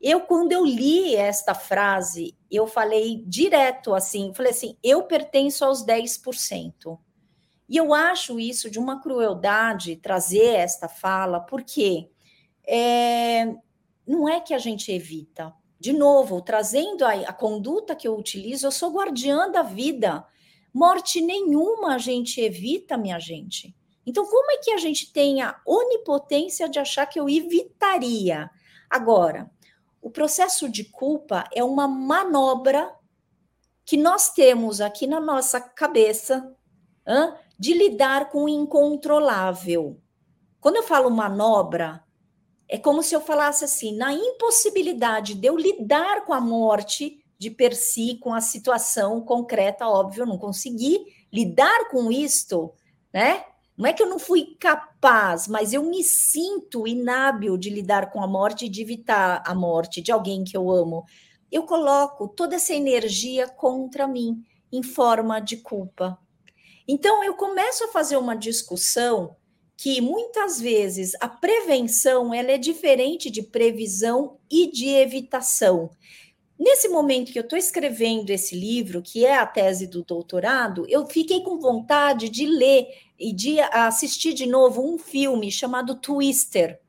Eu, 0.00 0.20
quando 0.20 0.52
eu 0.52 0.64
li 0.64 1.16
esta 1.16 1.54
frase, 1.54 2.36
eu 2.50 2.66
falei 2.66 3.24
direto 3.26 3.94
assim, 3.94 4.32
falei 4.32 4.52
assim, 4.52 4.76
eu 4.82 5.02
pertenço 5.02 5.64
aos 5.64 5.84
10%. 5.84 6.98
E 7.68 7.76
eu 7.76 7.92
acho 7.92 8.38
isso 8.40 8.70
de 8.70 8.78
uma 8.78 9.00
crueldade 9.00 9.96
trazer 9.96 10.54
esta 10.54 10.88
fala, 10.88 11.40
porque 11.40 12.08
é, 12.66 13.54
não 14.06 14.28
é 14.28 14.40
que 14.40 14.54
a 14.54 14.58
gente 14.58 14.90
evita. 14.90 15.52
De 15.80 15.92
novo, 15.92 16.40
trazendo 16.40 17.04
a, 17.04 17.12
a 17.12 17.32
conduta 17.32 17.94
que 17.94 18.08
eu 18.08 18.16
utilizo, 18.16 18.66
eu 18.66 18.72
sou 18.72 18.90
guardiã 18.90 19.50
da 19.50 19.62
vida. 19.62 20.24
Morte 20.72 21.20
nenhuma 21.20 21.94
a 21.94 21.98
gente 21.98 22.40
evita, 22.40 22.96
minha 22.96 23.18
gente. 23.18 23.76
Então, 24.06 24.24
como 24.24 24.50
é 24.52 24.56
que 24.58 24.70
a 24.70 24.78
gente 24.78 25.12
tem 25.12 25.42
a 25.42 25.60
onipotência 25.66 26.68
de 26.68 26.78
achar 26.78 27.04
que 27.04 27.20
eu 27.20 27.28
evitaria? 27.28 28.50
Agora, 28.88 29.50
o 30.08 30.10
processo 30.10 30.70
de 30.70 30.84
culpa 30.84 31.44
é 31.54 31.62
uma 31.62 31.86
manobra 31.86 32.90
que 33.84 33.94
nós 33.94 34.30
temos 34.30 34.80
aqui 34.80 35.06
na 35.06 35.20
nossa 35.20 35.60
cabeça 35.60 36.56
hein, 37.06 37.34
de 37.58 37.74
lidar 37.74 38.30
com 38.30 38.44
o 38.44 38.48
incontrolável. 38.48 40.00
Quando 40.62 40.76
eu 40.76 40.82
falo 40.82 41.10
manobra, 41.10 42.02
é 42.66 42.78
como 42.78 43.02
se 43.02 43.14
eu 43.14 43.20
falasse 43.20 43.66
assim, 43.66 43.94
na 43.94 44.14
impossibilidade 44.14 45.34
de 45.34 45.46
eu 45.46 45.58
lidar 45.58 46.24
com 46.24 46.32
a 46.32 46.40
morte 46.40 47.22
de 47.38 47.50
per 47.50 47.76
si, 47.76 48.18
com 48.18 48.32
a 48.32 48.40
situação 48.40 49.20
concreta, 49.20 49.86
óbvio, 49.86 50.22
eu 50.22 50.26
não 50.26 50.38
consegui 50.38 51.04
lidar 51.30 51.90
com 51.90 52.10
isto, 52.10 52.72
né? 53.12 53.44
Não 53.78 53.88
é 53.88 53.92
que 53.92 54.02
eu 54.02 54.08
não 54.08 54.18
fui 54.18 54.56
capaz, 54.58 55.46
mas 55.46 55.72
eu 55.72 55.84
me 55.84 56.02
sinto 56.02 56.84
inábil 56.84 57.56
de 57.56 57.70
lidar 57.70 58.10
com 58.10 58.20
a 58.20 58.26
morte 58.26 58.66
e 58.66 58.68
de 58.68 58.82
evitar 58.82 59.40
a 59.46 59.54
morte 59.54 60.02
de 60.02 60.10
alguém 60.10 60.42
que 60.42 60.56
eu 60.56 60.68
amo. 60.68 61.04
Eu 61.50 61.62
coloco 61.62 62.26
toda 62.26 62.56
essa 62.56 62.74
energia 62.74 63.46
contra 63.46 64.08
mim, 64.08 64.42
em 64.72 64.82
forma 64.82 65.38
de 65.38 65.58
culpa. 65.58 66.18
Então, 66.88 67.22
eu 67.22 67.34
começo 67.34 67.84
a 67.84 67.88
fazer 67.88 68.16
uma 68.16 68.34
discussão 68.34 69.36
que 69.76 70.00
muitas 70.00 70.60
vezes 70.60 71.12
a 71.20 71.28
prevenção 71.28 72.34
ela 72.34 72.50
é 72.50 72.58
diferente 72.58 73.30
de 73.30 73.44
previsão 73.44 74.38
e 74.50 74.68
de 74.72 74.88
evitação. 74.88 75.88
Nesse 76.58 76.88
momento 76.88 77.30
que 77.30 77.38
eu 77.38 77.44
estou 77.44 77.56
escrevendo 77.56 78.30
esse 78.30 78.58
livro, 78.58 79.00
que 79.00 79.24
é 79.24 79.38
a 79.38 79.46
tese 79.46 79.86
do 79.86 80.02
doutorado, 80.02 80.84
eu 80.88 81.06
fiquei 81.06 81.42
com 81.42 81.60
vontade 81.60 82.28
de 82.28 82.44
ler 82.44 82.88
e 83.18 83.32
de 83.32 83.60
assistir 83.60 84.32
de 84.32 84.46
novo 84.46 84.82
um 84.82 84.98
filme 84.98 85.50
chamado 85.50 85.94
Twister, 85.94 86.80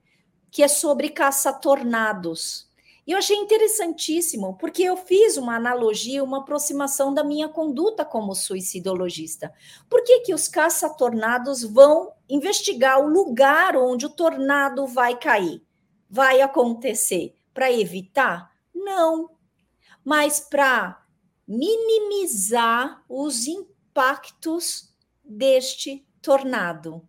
que 0.51 0.61
é 0.61 0.67
sobre 0.67 1.09
caça-tornados. 1.09 2.69
E 3.07 3.11
eu 3.11 3.17
achei 3.17 3.35
interessantíssimo, 3.35 4.55
porque 4.57 4.83
eu 4.83 4.95
fiz 4.95 5.37
uma 5.37 5.55
analogia, 5.55 6.23
uma 6.23 6.39
aproximação 6.39 7.13
da 7.13 7.23
minha 7.23 7.49
conduta 7.49 8.05
como 8.05 8.35
suicidologista. 8.35 9.51
Por 9.89 10.03
que, 10.03 10.19
que 10.19 10.33
os 10.33 10.47
caça-tornados 10.47 11.63
vão 11.63 12.13
investigar 12.29 12.99
o 12.99 13.07
lugar 13.07 13.75
onde 13.75 14.05
o 14.05 14.09
tornado 14.09 14.85
vai 14.85 15.17
cair? 15.17 15.63
Vai 16.07 16.41
acontecer? 16.41 17.33
Para 17.51 17.71
evitar? 17.71 18.51
Não 18.73 19.31
mas 20.03 20.39
para 20.39 21.05
minimizar 21.47 23.03
os 23.07 23.47
impactos 23.47 24.91
deste 25.23 26.03
tornado. 26.21 27.08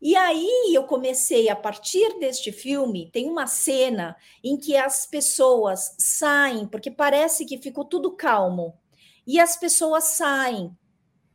E 0.00 0.16
aí 0.16 0.72
eu 0.74 0.82
comecei, 0.82 1.48
a 1.48 1.54
partir 1.54 2.18
deste 2.18 2.50
filme, 2.50 3.08
tem 3.12 3.30
uma 3.30 3.46
cena 3.46 4.16
em 4.42 4.56
que 4.56 4.76
as 4.76 5.06
pessoas 5.06 5.94
saem, 5.96 6.66
porque 6.66 6.90
parece 6.90 7.44
que 7.46 7.56
ficou 7.56 7.84
tudo 7.84 8.16
calmo, 8.16 8.76
e 9.24 9.38
as 9.38 9.56
pessoas 9.56 10.04
saem, 10.04 10.76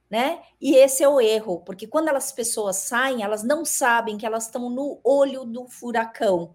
né? 0.10 0.42
E 0.60 0.76
esse 0.76 1.02
é 1.02 1.08
o 1.08 1.22
erro, 1.22 1.62
porque 1.62 1.88
quando 1.88 2.10
as 2.10 2.34
pessoas 2.34 2.76
saem, 2.76 3.24
elas 3.24 3.42
não 3.42 3.64
sabem 3.64 4.18
que 4.18 4.26
elas 4.26 4.46
estão 4.46 4.70
no 4.70 5.00
olho 5.02 5.46
do 5.46 5.68
furacão. 5.70 6.54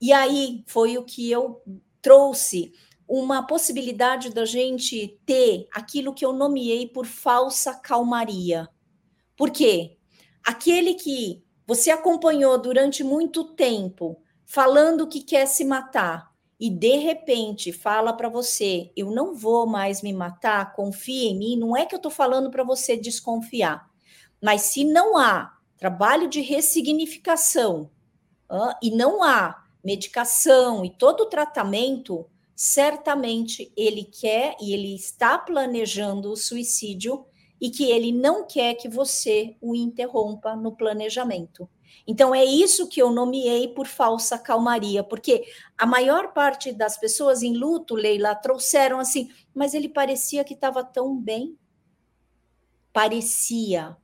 E 0.00 0.12
aí 0.12 0.64
foi 0.66 0.98
o 0.98 1.04
que 1.04 1.30
eu 1.30 1.62
trouxe 2.02 2.72
uma 3.06 3.46
possibilidade 3.46 4.30
da 4.30 4.44
gente 4.44 5.18
ter 5.24 5.68
aquilo 5.72 6.12
que 6.12 6.24
eu 6.24 6.32
nomeei 6.32 6.86
por 6.86 7.06
falsa 7.06 7.74
calmaria. 7.74 8.68
Por 9.38 9.50
quê? 9.50 9.96
Aquele 10.44 10.94
que 10.94 11.44
você 11.64 11.90
acompanhou 11.90 12.60
durante 12.60 13.04
muito 13.04 13.44
tempo 13.54 14.20
falando 14.44 15.06
que 15.06 15.22
quer 15.22 15.46
se 15.46 15.64
matar 15.64 16.28
e 16.58 16.68
de 16.68 16.96
repente 16.96 17.72
fala 17.72 18.12
para 18.12 18.28
você: 18.28 18.90
eu 18.96 19.12
não 19.12 19.36
vou 19.36 19.64
mais 19.64 20.02
me 20.02 20.12
matar, 20.12 20.74
confia 20.74 21.30
em 21.30 21.38
mim. 21.38 21.56
Não 21.56 21.76
é 21.76 21.86
que 21.86 21.94
eu 21.94 21.98
estou 21.98 22.10
falando 22.10 22.50
para 22.50 22.64
você 22.64 22.96
desconfiar, 22.96 23.88
mas 24.42 24.62
se 24.62 24.84
não 24.84 25.16
há 25.16 25.56
trabalho 25.76 26.28
de 26.28 26.40
ressignificação 26.40 27.92
e 28.82 28.90
não 28.90 29.22
há 29.22 29.62
medicação 29.84 30.84
e 30.84 30.90
todo 30.90 31.20
o 31.20 31.26
tratamento, 31.26 32.26
certamente 32.56 33.72
ele 33.76 34.02
quer 34.02 34.56
e 34.60 34.72
ele 34.72 34.96
está 34.96 35.38
planejando 35.38 36.32
o 36.32 36.36
suicídio 36.36 37.24
e 37.60 37.70
que 37.70 37.90
ele 37.90 38.12
não 38.12 38.46
quer 38.46 38.74
que 38.74 38.88
você 38.88 39.56
o 39.60 39.74
interrompa 39.74 40.54
no 40.54 40.76
planejamento. 40.76 41.68
Então 42.06 42.34
é 42.34 42.44
isso 42.44 42.88
que 42.88 43.02
eu 43.02 43.10
nomeei 43.10 43.68
por 43.68 43.86
falsa 43.86 44.38
calmaria, 44.38 45.02
porque 45.02 45.44
a 45.76 45.84
maior 45.84 46.32
parte 46.32 46.72
das 46.72 46.98
pessoas 46.98 47.42
em 47.42 47.54
luto, 47.56 47.94
Leila, 47.94 48.34
trouxeram 48.34 48.98
assim, 48.98 49.30
mas 49.54 49.74
ele 49.74 49.88
parecia 49.88 50.44
que 50.44 50.54
estava 50.54 50.82
tão 50.82 51.16
bem. 51.16 51.58
Parecia. 52.92 53.96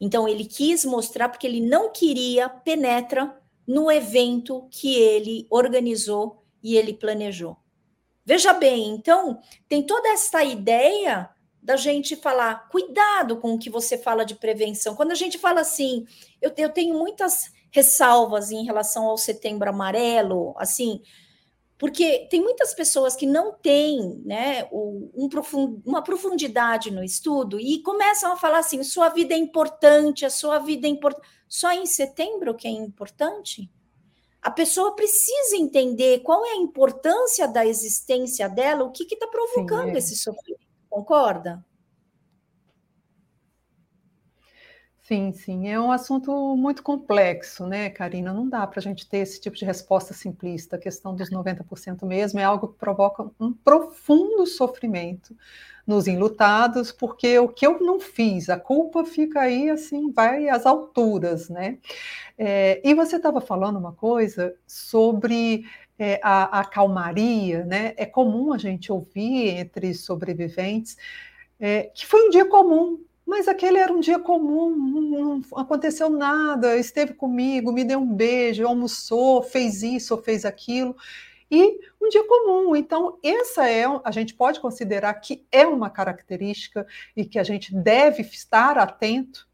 Então 0.00 0.28
ele 0.28 0.44
quis 0.44 0.84
mostrar 0.84 1.28
porque 1.28 1.46
ele 1.46 1.60
não 1.60 1.90
queria 1.90 2.48
penetra 2.48 3.40
no 3.66 3.90
evento 3.90 4.66
que 4.70 4.94
ele 4.94 5.46
organizou 5.50 6.44
e 6.62 6.76
ele 6.76 6.94
planejou. 6.94 7.56
Veja 8.24 8.52
bem, 8.52 8.90
então, 8.90 9.40
tem 9.68 9.82
toda 9.82 10.08
essa 10.08 10.44
ideia 10.44 11.30
da 11.68 11.76
gente 11.76 12.16
falar, 12.16 12.66
cuidado 12.70 13.36
com 13.36 13.52
o 13.52 13.58
que 13.58 13.68
você 13.68 13.98
fala 13.98 14.24
de 14.24 14.34
prevenção. 14.34 14.96
Quando 14.96 15.12
a 15.12 15.14
gente 15.14 15.36
fala 15.36 15.60
assim, 15.60 16.06
eu, 16.40 16.50
eu 16.56 16.70
tenho 16.70 16.98
muitas 16.98 17.52
ressalvas 17.70 18.50
em 18.50 18.64
relação 18.64 19.04
ao 19.04 19.18
setembro 19.18 19.68
amarelo, 19.68 20.54
assim, 20.56 21.02
porque 21.76 22.26
tem 22.30 22.40
muitas 22.40 22.72
pessoas 22.72 23.14
que 23.14 23.26
não 23.26 23.52
têm 23.52 24.22
né, 24.24 24.66
um 24.72 25.28
profund, 25.28 25.82
uma 25.84 26.00
profundidade 26.02 26.90
no 26.90 27.04
estudo 27.04 27.60
e 27.60 27.82
começam 27.82 28.32
a 28.32 28.36
falar 28.38 28.60
assim: 28.60 28.82
sua 28.82 29.10
vida 29.10 29.34
é 29.34 29.36
importante, 29.36 30.24
a 30.24 30.30
sua 30.30 30.58
vida 30.58 30.86
é 30.86 30.90
importante. 30.90 31.28
Só 31.46 31.70
em 31.70 31.84
setembro 31.84 32.54
que 32.54 32.66
é 32.66 32.70
importante? 32.70 33.70
a 34.40 34.52
pessoa 34.52 34.94
precisa 34.94 35.56
entender 35.56 36.20
qual 36.20 36.46
é 36.46 36.52
a 36.52 36.56
importância 36.56 37.48
da 37.48 37.66
existência 37.66 38.48
dela, 38.48 38.84
o 38.84 38.92
que 38.92 39.02
está 39.02 39.26
provocando 39.26 39.88
Sim, 39.88 39.94
é. 39.94 39.98
esse 39.98 40.16
sofrimento. 40.16 40.67
Concorda? 40.90 41.64
Sim, 45.00 45.32
sim, 45.32 45.68
é 45.68 45.80
um 45.80 45.90
assunto 45.90 46.54
muito 46.54 46.82
complexo, 46.82 47.66
né, 47.66 47.88
Karina? 47.88 48.30
Não 48.30 48.46
dá 48.46 48.66
para 48.66 48.78
a 48.78 48.82
gente 48.82 49.08
ter 49.08 49.18
esse 49.18 49.40
tipo 49.40 49.56
de 49.56 49.64
resposta 49.64 50.12
simplista. 50.12 50.76
A 50.76 50.78
questão 50.78 51.14
dos 51.14 51.30
90% 51.30 52.04
mesmo 52.04 52.38
é 52.38 52.44
algo 52.44 52.68
que 52.68 52.78
provoca 52.78 53.30
um 53.40 53.50
profundo 53.54 54.46
sofrimento 54.46 55.34
nos 55.86 56.06
enlutados, 56.06 56.92
porque 56.92 57.38
o 57.38 57.48
que 57.48 57.66
eu 57.66 57.80
não 57.80 57.98
fiz, 57.98 58.50
a 58.50 58.60
culpa 58.60 59.02
fica 59.06 59.40
aí 59.40 59.70
assim, 59.70 60.12
vai 60.12 60.50
às 60.50 60.66
alturas, 60.66 61.48
né? 61.48 61.78
É, 62.36 62.80
e 62.84 62.94
você 62.94 63.16
estava 63.16 63.40
falando 63.40 63.78
uma 63.78 63.92
coisa 63.94 64.54
sobre 64.66 65.64
é, 65.98 66.20
a, 66.22 66.60
a, 66.60 66.64
calmaria, 66.64 67.64
né? 67.64 67.94
É 67.96 68.06
comum 68.06 68.52
a 68.52 68.58
gente 68.58 68.92
ouvir 68.92 69.48
entre 69.48 69.92
sobreviventes 69.94 70.96
é, 71.58 71.84
que 71.84 72.06
foi 72.06 72.26
um 72.26 72.30
dia 72.30 72.46
comum, 72.46 73.02
mas 73.26 73.48
aquele 73.48 73.78
era 73.78 73.92
um 73.92 74.00
dia 74.00 74.18
comum, 74.18 74.74
não 74.76 75.42
aconteceu 75.60 76.08
nada, 76.08 76.76
esteve 76.76 77.14
comigo, 77.14 77.72
me 77.72 77.84
deu 77.84 77.98
um 77.98 78.14
beijo, 78.14 78.66
almoçou, 78.66 79.42
fez 79.42 79.82
isso 79.82 80.14
ou 80.14 80.22
fez 80.22 80.44
aquilo. 80.44 80.96
E 81.50 81.80
um 82.00 82.08
dia 82.08 82.24
comum. 82.26 82.76
Então, 82.76 83.18
essa 83.22 83.68
é, 83.68 83.84
a 84.04 84.10
gente 84.10 84.34
pode 84.34 84.60
considerar 84.60 85.12
que 85.14 85.46
é 85.50 85.66
uma 85.66 85.90
característica 85.90 86.86
e 87.16 87.24
que 87.24 87.38
a 87.38 87.42
gente 87.42 87.74
deve 87.74 88.22
estar 88.22 88.78
atento 88.78 89.48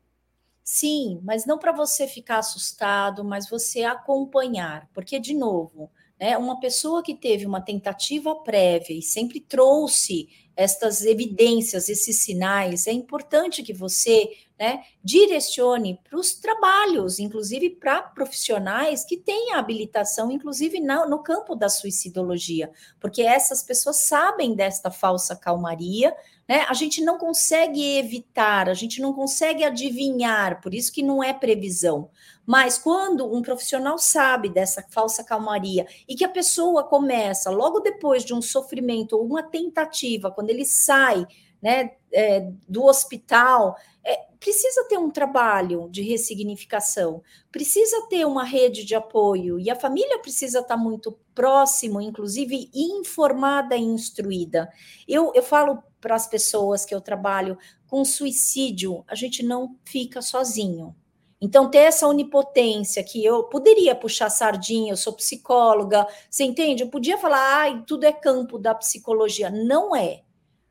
Sim, 0.64 1.20
mas 1.22 1.44
não 1.44 1.58
para 1.58 1.72
você 1.72 2.08
ficar 2.08 2.38
assustado, 2.38 3.22
mas 3.22 3.50
você 3.50 3.84
acompanhar, 3.84 4.88
porque, 4.94 5.20
de 5.20 5.34
novo, 5.34 5.90
né, 6.24 6.38
uma 6.38 6.58
pessoa 6.58 7.02
que 7.02 7.14
teve 7.14 7.44
uma 7.44 7.60
tentativa 7.60 8.34
prévia 8.36 8.96
e 8.96 9.02
sempre 9.02 9.40
trouxe 9.40 10.26
estas 10.56 11.04
evidências, 11.04 11.90
esses 11.90 12.16
sinais, 12.22 12.86
é 12.86 12.92
importante 12.92 13.62
que 13.62 13.74
você 13.74 14.30
né, 14.58 14.84
direcione 15.02 16.00
para 16.02 16.18
os 16.18 16.32
trabalhos, 16.32 17.18
inclusive 17.18 17.68
para 17.68 18.00
profissionais 18.00 19.04
que 19.04 19.18
têm 19.18 19.52
habilitação, 19.52 20.30
inclusive 20.30 20.80
no, 20.80 21.06
no 21.06 21.22
campo 21.22 21.54
da 21.54 21.68
suicidologia, 21.68 22.70
porque 22.98 23.20
essas 23.20 23.62
pessoas 23.62 23.96
sabem 23.96 24.54
desta 24.54 24.90
falsa 24.90 25.36
calmaria, 25.36 26.16
né? 26.48 26.64
A 26.68 26.74
gente 26.74 27.02
não 27.02 27.18
consegue 27.18 27.98
evitar, 27.98 28.68
a 28.68 28.74
gente 28.74 29.00
não 29.00 29.12
consegue 29.12 29.64
adivinhar, 29.64 30.60
por 30.60 30.72
isso 30.72 30.92
que 30.92 31.02
não 31.02 31.22
é 31.22 31.32
previsão. 31.32 32.10
Mas 32.46 32.78
quando 32.78 33.32
um 33.32 33.42
profissional 33.42 33.98
sabe 33.98 34.48
dessa 34.48 34.84
falsa 34.90 35.24
calmaria 35.24 35.86
e 36.08 36.14
que 36.14 36.24
a 36.24 36.28
pessoa 36.28 36.84
começa, 36.84 37.50
logo 37.50 37.80
depois 37.80 38.24
de 38.24 38.34
um 38.34 38.42
sofrimento 38.42 39.16
ou 39.16 39.24
uma 39.24 39.42
tentativa, 39.42 40.30
quando 40.30 40.50
ele 40.50 40.64
sai 40.64 41.26
né, 41.62 41.92
é, 42.12 42.52
do 42.68 42.84
hospital, 42.84 43.74
é, 44.04 44.26
precisa 44.38 44.84
ter 44.86 44.98
um 44.98 45.10
trabalho 45.10 45.88
de 45.90 46.02
ressignificação, 46.02 47.22
precisa 47.50 48.06
ter 48.10 48.26
uma 48.26 48.44
rede 48.44 48.84
de 48.84 48.94
apoio 48.94 49.58
e 49.58 49.70
a 49.70 49.74
família 49.74 50.18
precisa 50.18 50.60
estar 50.60 50.76
muito 50.76 51.18
próximo, 51.34 52.02
inclusive 52.02 52.70
informada 52.74 53.74
e 53.74 53.80
instruída. 53.80 54.70
Eu, 55.08 55.32
eu 55.34 55.42
falo 55.42 55.82
para 55.98 56.14
as 56.14 56.26
pessoas 56.26 56.84
que 56.84 56.94
eu 56.94 57.00
trabalho 57.00 57.56
com 57.86 58.04
suicídio, 58.04 59.02
a 59.08 59.14
gente 59.14 59.42
não 59.42 59.78
fica 59.86 60.20
sozinho. 60.20 60.94
Então, 61.44 61.70
ter 61.70 61.80
essa 61.80 62.08
onipotência 62.08 63.04
que 63.04 63.22
eu 63.22 63.44
poderia 63.44 63.94
puxar 63.94 64.30
sardinha, 64.30 64.94
eu 64.94 64.96
sou 64.96 65.12
psicóloga, 65.12 66.06
você 66.30 66.42
entende? 66.42 66.82
Eu 66.82 66.88
podia 66.88 67.18
falar, 67.18 67.58
ai, 67.58 67.84
tudo 67.86 68.04
é 68.04 68.12
campo 68.14 68.58
da 68.58 68.74
psicologia. 68.74 69.50
Não 69.50 69.94
é. 69.94 70.22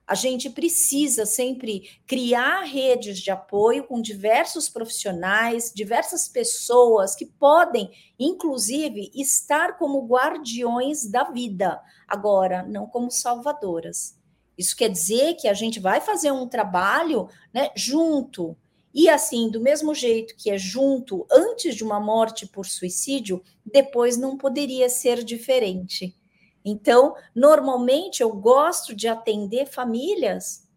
A 0.08 0.16
gente 0.16 0.50
precisa 0.50 1.28
sempre 1.28 1.92
criar 2.08 2.64
redes 2.64 3.20
de 3.20 3.30
apoio 3.30 3.84
com 3.84 4.02
diversos 4.02 4.68
profissionais, 4.68 5.72
diversas 5.72 6.28
pessoas 6.28 7.16
que 7.16 7.28
podem, 7.28 7.92
inclusive, 8.18 9.12
estar 9.14 9.78
como 9.78 10.08
guardiões 10.08 11.06
da 11.08 11.26
vida, 11.26 11.80
agora, 12.08 12.64
não 12.64 12.88
como 12.88 13.12
salvadoras. 13.12 14.18
Isso 14.58 14.76
quer 14.76 14.90
dizer 14.90 15.36
que 15.36 15.48
a 15.48 15.54
gente 15.54 15.80
vai 15.80 16.02
fazer 16.02 16.32
um 16.32 16.48
trabalho 16.48 17.30
né, 17.54 17.70
junto. 17.76 18.58
E 18.94 19.10
assim, 19.10 19.50
do 19.50 19.60
mesmo 19.60 19.96
jeito 19.96 20.36
que 20.36 20.52
é 20.52 20.58
junto 20.58 21.26
antes 21.32 21.76
de 21.76 21.84
uma 21.84 22.00
morte 22.00 22.46
por 22.46 22.66
suicídio, 22.66 23.42
depois 23.66 24.18
não 24.18 24.38
poderia 24.38 24.88
ser 24.88 25.24
diferente. 25.24 26.16
Então, 26.64 27.16
normalmente 27.36 28.22
eu 28.22 28.32
gosto 28.32 28.96
de 28.96 29.08
atender 29.08 29.66
famílias 29.66 30.70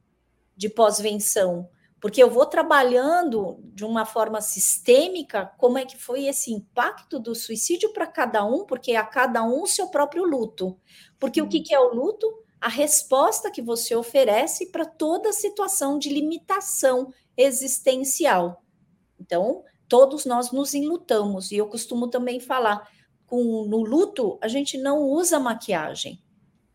de 0.56 0.68
pós-venção, 0.68 1.68
porque 2.00 2.22
eu 2.22 2.30
vou 2.30 2.46
trabalhando 2.46 3.58
de 3.74 3.84
uma 3.84 4.06
forma 4.06 4.40
sistêmica 4.40 5.52
como 5.58 5.76
é 5.76 5.84
que 5.84 5.96
foi 5.96 6.24
esse 6.24 6.52
impacto 6.52 7.18
do 7.18 7.34
suicídio 7.34 7.92
para 7.92 8.06
cada 8.06 8.44
um, 8.44 8.64
porque 8.64 8.96
a 8.96 9.04
cada 9.04 9.42
um 9.44 9.66
seu 9.66 9.88
próprio 9.88 10.24
luto. 10.24 10.78
Porque 11.18 11.42
o 11.42 11.48
que, 11.48 11.60
que 11.60 11.74
é 11.74 11.78
o 11.78 11.94
luto? 11.94 12.26
A 12.60 12.68
resposta 12.68 13.50
que 13.50 13.62
você 13.62 13.94
oferece 13.94 14.66
para 14.72 14.86
toda 14.86 15.32
situação 15.32 15.98
de 15.98 16.08
limitação 16.08 17.12
existencial. 17.36 18.62
Então, 19.20 19.64
todos 19.88 20.24
nós 20.24 20.50
nos 20.52 20.74
enlutamos, 20.74 21.50
e 21.52 21.56
eu 21.56 21.66
costumo 21.66 22.08
também 22.08 22.40
falar 22.40 22.88
com 23.26 23.64
no 23.66 23.82
luto, 23.82 24.38
a 24.40 24.48
gente 24.48 24.78
não 24.78 25.02
usa 25.02 25.40
maquiagem. 25.40 26.22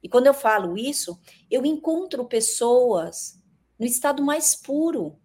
E 0.04 0.10
quando 0.10 0.28
eu 0.28 0.34
falo 0.34 0.78
isso, 0.78 1.19
eu 1.50 1.65
encontro 1.65 2.26
pessoas 2.26 3.39
no 3.80 3.86
estado 3.86 4.24
mais 4.24 4.56
puro. 4.56 5.17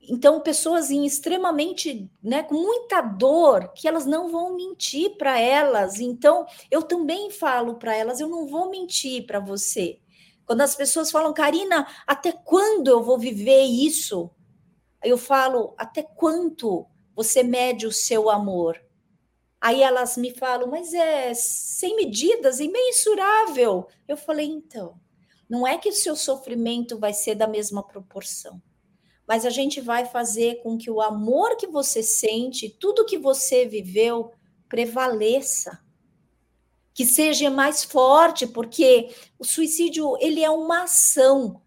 Então, 0.00 0.40
pessoas 0.40 0.90
em 0.90 1.06
extremamente, 1.06 2.10
né, 2.22 2.42
com 2.42 2.54
muita 2.54 3.00
dor, 3.00 3.72
que 3.72 3.88
elas 3.88 4.04
não 4.04 4.30
vão 4.30 4.54
mentir 4.54 5.16
para 5.16 5.38
elas. 5.40 5.98
Então, 5.98 6.46
eu 6.70 6.82
também 6.82 7.30
falo 7.30 7.76
para 7.76 7.96
elas, 7.96 8.20
eu 8.20 8.28
não 8.28 8.46
vou 8.46 8.70
mentir 8.70 9.26
para 9.26 9.40
você. 9.40 9.98
Quando 10.46 10.60
as 10.60 10.74
pessoas 10.74 11.10
falam, 11.10 11.32
Karina, 11.32 11.86
até 12.06 12.32
quando 12.32 12.88
eu 12.88 13.02
vou 13.02 13.18
viver 13.18 13.62
isso? 13.62 14.30
Eu 15.02 15.18
falo, 15.18 15.74
até 15.76 16.02
quanto 16.02 16.86
você 17.14 17.42
mede 17.42 17.86
o 17.86 17.92
seu 17.92 18.30
amor? 18.30 18.80
Aí 19.60 19.82
elas 19.82 20.16
me 20.16 20.30
falam, 20.30 20.68
mas 20.68 20.92
é 20.92 21.32
sem 21.32 21.96
medidas, 21.96 22.60
imensurável. 22.60 23.88
Eu 24.06 24.16
falei, 24.16 24.46
então, 24.46 25.00
não 25.48 25.66
é 25.66 25.78
que 25.78 25.88
o 25.88 25.92
seu 25.92 26.16
sofrimento 26.16 26.98
vai 26.98 27.12
ser 27.12 27.34
da 27.34 27.46
mesma 27.46 27.82
proporção, 27.82 28.62
mas 29.26 29.46
a 29.46 29.50
gente 29.50 29.80
vai 29.80 30.04
fazer 30.04 30.62
com 30.62 30.76
que 30.76 30.90
o 30.90 31.00
amor 31.00 31.56
que 31.56 31.66
você 31.66 32.02
sente, 32.02 32.68
tudo 32.68 33.06
que 33.06 33.16
você 33.18 33.66
viveu, 33.66 34.32
prevaleça. 34.68 35.83
Que 36.94 37.04
seja 37.04 37.50
mais 37.50 37.84
forte, 37.84 38.46
porque 38.46 39.14
o 39.38 39.44
suicídio 39.44 40.16
ele 40.20 40.42
é 40.42 40.48
uma 40.48 40.84
ação. 40.84 41.60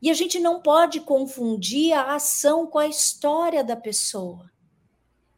E 0.00 0.10
a 0.10 0.14
gente 0.14 0.38
não 0.38 0.62
pode 0.62 1.00
confundir 1.00 1.92
a 1.92 2.14
ação 2.14 2.66
com 2.66 2.78
a 2.78 2.86
história 2.86 3.64
da 3.64 3.76
pessoa. 3.76 4.48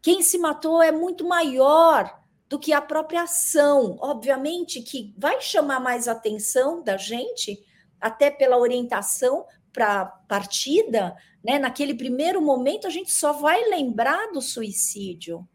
Quem 0.02 0.22
se 0.22 0.38
matou 0.38 0.82
é 0.82 0.92
muito 0.92 1.26
maior 1.26 2.20
do 2.48 2.58
que 2.58 2.72
a 2.72 2.82
própria 2.82 3.22
ação. 3.22 3.96
Obviamente 4.00 4.82
que 4.82 5.14
vai 5.16 5.40
chamar 5.40 5.80
mais 5.80 6.08
atenção 6.08 6.82
da 6.82 6.96
gente, 6.96 7.64
até 8.00 8.30
pela 8.30 8.58
orientação 8.58 9.46
para 9.72 10.04
partida, 10.04 11.16
né? 11.44 11.58
Naquele 11.58 11.94
primeiro 11.94 12.42
momento 12.42 12.86
a 12.86 12.90
gente 12.90 13.12
só 13.12 13.32
vai 13.32 13.62
lembrar 13.68 14.32
do 14.32 14.42
suicídio. 14.42 15.48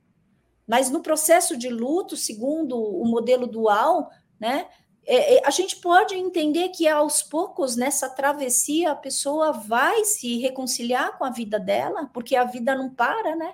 Mas 0.67 0.89
no 0.89 1.01
processo 1.01 1.55
de 1.57 1.69
luto, 1.69 2.17
segundo 2.17 2.77
o 2.77 3.05
modelo 3.05 3.47
dual, 3.47 4.09
né? 4.39 4.67
É, 5.07 5.35
é, 5.35 5.41
a 5.45 5.51
gente 5.51 5.75
pode 5.75 6.15
entender 6.15 6.69
que 6.69 6.87
aos 6.87 7.21
poucos 7.21 7.75
nessa 7.75 8.09
travessia 8.09 8.91
a 8.91 8.95
pessoa 8.95 9.51
vai 9.51 10.03
se 10.03 10.39
reconciliar 10.39 11.15
com 11.17 11.23
a 11.23 11.29
vida 11.29 11.59
dela, 11.59 12.09
porque 12.11 12.35
a 12.35 12.43
vida 12.43 12.73
não 12.73 12.89
para, 12.89 13.35
né? 13.35 13.53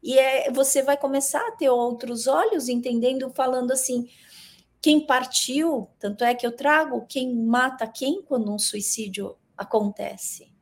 E 0.00 0.16
é, 0.16 0.52
você 0.52 0.82
vai 0.84 0.96
começar 0.96 1.40
a 1.40 1.52
ter 1.52 1.68
outros 1.68 2.28
olhos, 2.28 2.68
entendendo, 2.68 3.28
falando 3.34 3.72
assim, 3.72 4.08
quem 4.80 5.04
partiu, 5.04 5.88
tanto 5.98 6.22
é 6.22 6.32
que 6.32 6.46
eu 6.46 6.52
trago 6.52 7.04
quem 7.08 7.34
mata 7.34 7.88
quem 7.88 8.22
quando 8.22 8.52
um 8.52 8.58
suicídio 8.58 9.36
acontece. 9.56 10.52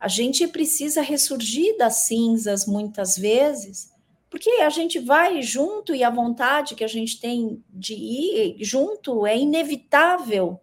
A 0.00 0.08
gente 0.08 0.48
precisa 0.48 1.02
ressurgir 1.02 1.76
das 1.76 2.06
cinzas 2.06 2.66
muitas 2.66 3.14
vezes, 3.16 3.91
porque 4.32 4.48
a 4.62 4.70
gente 4.70 4.98
vai 4.98 5.42
junto 5.42 5.94
e 5.94 6.02
a 6.02 6.08
vontade 6.08 6.74
que 6.74 6.82
a 6.82 6.88
gente 6.88 7.20
tem 7.20 7.62
de 7.68 7.92
ir 7.92 8.56
junto 8.64 9.26
é 9.26 9.36
inevitável. 9.36 10.58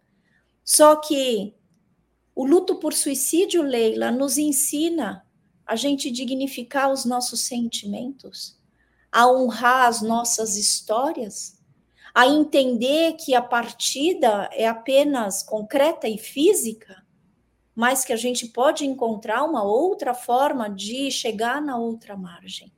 Só 0.66 0.96
que 0.96 1.54
o 2.34 2.44
luto 2.44 2.78
por 2.78 2.96
suicídio, 2.96 3.62
Leila, 3.62 4.10
nos 4.10 4.40
ensina 4.40 5.24
a 5.68 5.76
gente 5.76 6.10
dignificar 6.10 6.92
os 6.92 7.06
nossos 7.06 7.42
sentimentos, 7.42 8.60
a 9.12 9.32
honrar 9.32 9.88
as 9.88 10.02
nossas 10.02 10.58
histórias, 10.58 11.62
a 12.12 12.26
entender 12.26 13.18
que 13.18 13.36
a 13.36 13.42
partida 13.42 14.50
é 14.52 14.68
apenas 14.68 15.44
concreta 15.44 16.08
e 16.08 16.18
física, 16.18 17.06
mas 17.76 18.04
que 18.04 18.14
a 18.14 18.18
gente 18.18 18.48
pode 18.48 18.84
encontrar 18.84 19.44
uma 19.44 19.62
outra 19.62 20.16
forma 20.16 20.68
de 20.68 21.12
chegar 21.12 21.62
na 21.62 21.78
outra 21.78 22.18
margem. 22.18 22.74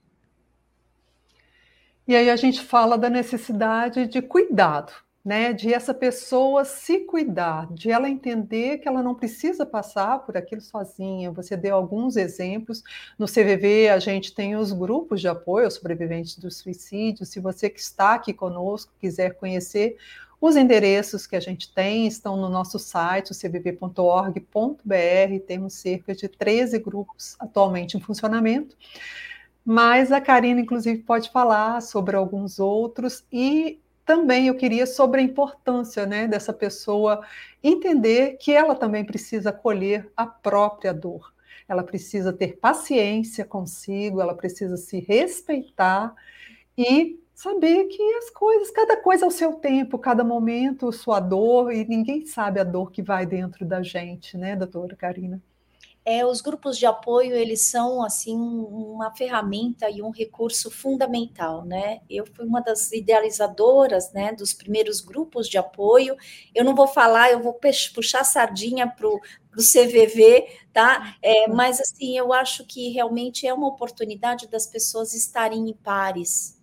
E 2.11 2.15
aí 2.17 2.29
a 2.29 2.35
gente 2.35 2.59
fala 2.59 2.97
da 2.97 3.09
necessidade 3.09 4.05
de 4.05 4.21
cuidado, 4.21 4.91
né, 5.23 5.53
de 5.53 5.73
essa 5.73 5.93
pessoa 5.93 6.65
se 6.65 7.05
cuidar, 7.05 7.71
de 7.71 7.89
ela 7.89 8.09
entender 8.09 8.79
que 8.79 8.87
ela 8.89 9.01
não 9.01 9.15
precisa 9.15 9.65
passar 9.65 10.19
por 10.19 10.35
aquilo 10.35 10.59
sozinha. 10.59 11.31
Você 11.31 11.55
deu 11.55 11.73
alguns 11.73 12.17
exemplos. 12.17 12.83
No 13.17 13.27
CVV, 13.27 13.87
a 13.87 13.97
gente 13.97 14.35
tem 14.35 14.57
os 14.57 14.73
grupos 14.73 15.21
de 15.21 15.29
apoio 15.29 15.63
aos 15.63 15.75
sobreviventes 15.75 16.37
do 16.37 16.51
suicídio. 16.51 17.25
Se 17.25 17.39
você 17.39 17.69
que 17.69 17.79
está 17.79 18.15
aqui 18.15 18.33
conosco 18.33 18.91
quiser 18.99 19.35
conhecer, 19.35 19.95
os 20.41 20.57
endereços 20.57 21.25
que 21.25 21.37
a 21.37 21.39
gente 21.39 21.73
tem 21.73 22.07
estão 22.07 22.35
no 22.35 22.49
nosso 22.49 22.77
site, 22.77 23.33
cvv.org.br. 23.33 24.41
Temos 25.47 25.75
cerca 25.75 26.13
de 26.13 26.27
13 26.27 26.77
grupos 26.79 27.37
atualmente 27.39 27.95
em 27.95 28.01
funcionamento. 28.01 28.75
Mas 29.65 30.11
a 30.11 30.19
Karina, 30.19 30.59
inclusive, 30.61 31.03
pode 31.03 31.29
falar 31.31 31.81
sobre 31.81 32.15
alguns 32.15 32.59
outros 32.59 33.23
e 33.31 33.79
também 34.05 34.47
eu 34.47 34.55
queria 34.57 34.87
sobre 34.87 35.21
a 35.21 35.23
importância 35.23 36.05
né, 36.05 36.27
dessa 36.27 36.51
pessoa 36.51 37.23
entender 37.63 38.37
que 38.37 38.51
ela 38.51 38.75
também 38.75 39.05
precisa 39.05 39.49
acolher 39.51 40.11
a 40.17 40.25
própria 40.25 40.93
dor. 40.93 41.31
ela 41.67 41.83
precisa 41.83 42.33
ter 42.33 42.57
paciência 42.57 43.45
consigo, 43.45 44.19
ela 44.21 44.35
precisa 44.35 44.75
se 44.77 44.99
respeitar 44.99 46.13
e 46.77 47.19
saber 47.33 47.85
que 47.85 48.01
as 48.15 48.29
coisas, 48.29 48.71
cada 48.71 48.97
coisa 48.97 49.25
ao 49.25 49.31
seu 49.31 49.53
tempo, 49.53 49.97
cada 49.97 50.23
momento, 50.23 50.91
sua 50.91 51.19
dor, 51.19 51.71
e 51.71 51.85
ninguém 51.87 52.25
sabe 52.25 52.59
a 52.59 52.63
dor 52.63 52.91
que 52.91 53.01
vai 53.01 53.25
dentro 53.25 53.65
da 53.65 53.81
gente, 53.81 54.37
né, 54.37 54.55
doutora 54.55 54.95
Karina? 54.95 55.41
É, 56.03 56.25
os 56.25 56.41
grupos 56.41 56.79
de 56.79 56.85
apoio, 56.87 57.35
eles 57.35 57.69
são, 57.69 58.03
assim, 58.03 58.35
uma 58.35 59.11
ferramenta 59.15 59.87
e 59.87 60.01
um 60.01 60.09
recurso 60.09 60.71
fundamental, 60.71 61.63
né? 61.63 62.01
Eu 62.09 62.25
fui 62.25 62.43
uma 62.43 62.59
das 62.59 62.91
idealizadoras, 62.91 64.11
né, 64.11 64.33
dos 64.33 64.51
primeiros 64.51 64.99
grupos 64.99 65.47
de 65.47 65.59
apoio. 65.59 66.17
Eu 66.55 66.65
não 66.65 66.73
vou 66.73 66.87
falar, 66.87 67.31
eu 67.31 67.39
vou 67.43 67.53
puxar 67.93 68.23
sardinha 68.23 68.87
para 68.87 69.07
o 69.07 69.19
CVV, 69.61 70.47
tá? 70.73 71.15
É, 71.21 71.47
mas, 71.47 71.79
assim, 71.79 72.17
eu 72.17 72.33
acho 72.33 72.65
que 72.65 72.89
realmente 72.89 73.45
é 73.45 73.53
uma 73.53 73.67
oportunidade 73.67 74.47
das 74.47 74.65
pessoas 74.65 75.13
estarem 75.13 75.69
em 75.69 75.73
pares, 75.73 76.59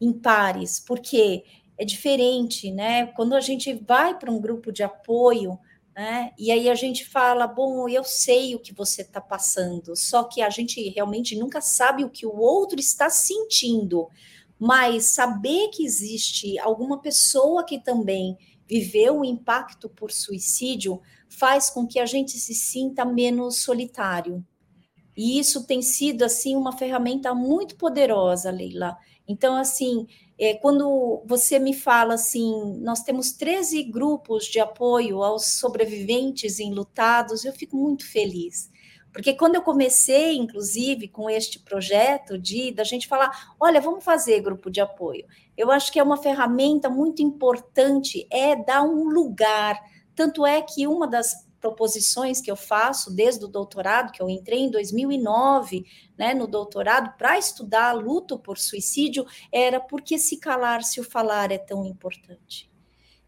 em 0.00 0.12
pares, 0.12 0.80
porque 0.80 1.44
é 1.78 1.84
diferente, 1.84 2.70
né? 2.70 3.06
Quando 3.08 3.34
a 3.34 3.40
gente 3.40 3.72
vai 3.74 4.18
para 4.18 4.30
um 4.30 4.40
grupo 4.40 4.72
de 4.72 4.82
apoio, 4.82 5.58
né? 5.94 6.32
E 6.38 6.50
aí 6.50 6.68
a 6.68 6.74
gente 6.74 7.04
fala, 7.04 7.46
bom, 7.46 7.88
eu 7.88 8.04
sei 8.04 8.54
o 8.54 8.60
que 8.60 8.72
você 8.72 9.02
está 9.02 9.20
passando, 9.20 9.96
só 9.96 10.24
que 10.24 10.40
a 10.40 10.50
gente 10.50 10.88
realmente 10.90 11.36
nunca 11.36 11.60
sabe 11.60 12.04
o 12.04 12.10
que 12.10 12.26
o 12.26 12.36
outro 12.36 12.78
está 12.78 13.10
sentindo, 13.10 14.08
mas 14.58 15.06
saber 15.06 15.68
que 15.68 15.84
existe 15.84 16.58
alguma 16.58 17.00
pessoa 17.00 17.64
que 17.64 17.78
também 17.78 18.36
viveu 18.68 19.20
o 19.20 19.24
impacto 19.24 19.88
por 19.88 20.12
suicídio 20.12 21.00
faz 21.28 21.70
com 21.70 21.86
que 21.86 21.98
a 21.98 22.06
gente 22.06 22.32
se 22.32 22.54
sinta 22.54 23.04
menos 23.04 23.62
solitário. 23.62 24.44
E 25.16 25.38
isso 25.38 25.66
tem 25.66 25.82
sido 25.82 26.24
assim 26.24 26.56
uma 26.56 26.76
ferramenta 26.76 27.34
muito 27.34 27.76
poderosa, 27.76 28.50
Leila. 28.50 28.96
Então, 29.26 29.56
assim, 29.56 30.06
é, 30.40 30.54
quando 30.54 31.22
você 31.26 31.58
me 31.58 31.74
fala 31.74 32.14
assim, 32.14 32.78
nós 32.80 33.02
temos 33.02 33.32
13 33.32 33.82
grupos 33.84 34.46
de 34.46 34.58
apoio 34.58 35.22
aos 35.22 35.58
sobreviventes 35.58 36.58
enlutados, 36.58 37.44
eu 37.44 37.52
fico 37.52 37.76
muito 37.76 38.10
feliz. 38.10 38.70
Porque 39.12 39.34
quando 39.34 39.56
eu 39.56 39.62
comecei, 39.62 40.36
inclusive, 40.36 41.08
com 41.08 41.28
este 41.28 41.58
projeto 41.58 42.38
de 42.38 42.72
da 42.72 42.84
gente 42.84 43.06
falar, 43.06 43.54
olha, 43.60 43.82
vamos 43.82 44.02
fazer 44.02 44.40
grupo 44.40 44.70
de 44.70 44.80
apoio. 44.80 45.26
Eu 45.56 45.70
acho 45.70 45.92
que 45.92 45.98
é 45.98 46.02
uma 46.02 46.16
ferramenta 46.16 46.88
muito 46.88 47.20
importante, 47.20 48.26
é 48.30 48.56
dar 48.56 48.82
um 48.82 49.04
lugar. 49.10 49.78
Tanto 50.14 50.46
é 50.46 50.62
que 50.62 50.86
uma 50.86 51.06
das 51.06 51.46
proposições 51.60 52.40
que 52.40 52.50
eu 52.50 52.56
faço 52.56 53.14
desde 53.14 53.44
o 53.44 53.48
doutorado, 53.48 54.12
que 54.12 54.22
eu 54.22 54.30
entrei 54.30 54.60
em 54.60 54.70
2009, 54.70 55.84
né, 56.16 56.32
no 56.32 56.46
doutorado, 56.46 57.16
para 57.18 57.38
estudar 57.38 57.92
luto 57.92 58.38
por 58.38 58.58
suicídio, 58.58 59.26
era 59.52 59.78
porque 59.80 60.18
se 60.18 60.38
calar, 60.38 60.82
se 60.82 61.00
o 61.00 61.04
falar 61.04 61.52
é 61.52 61.58
tão 61.58 61.84
importante. 61.84 62.69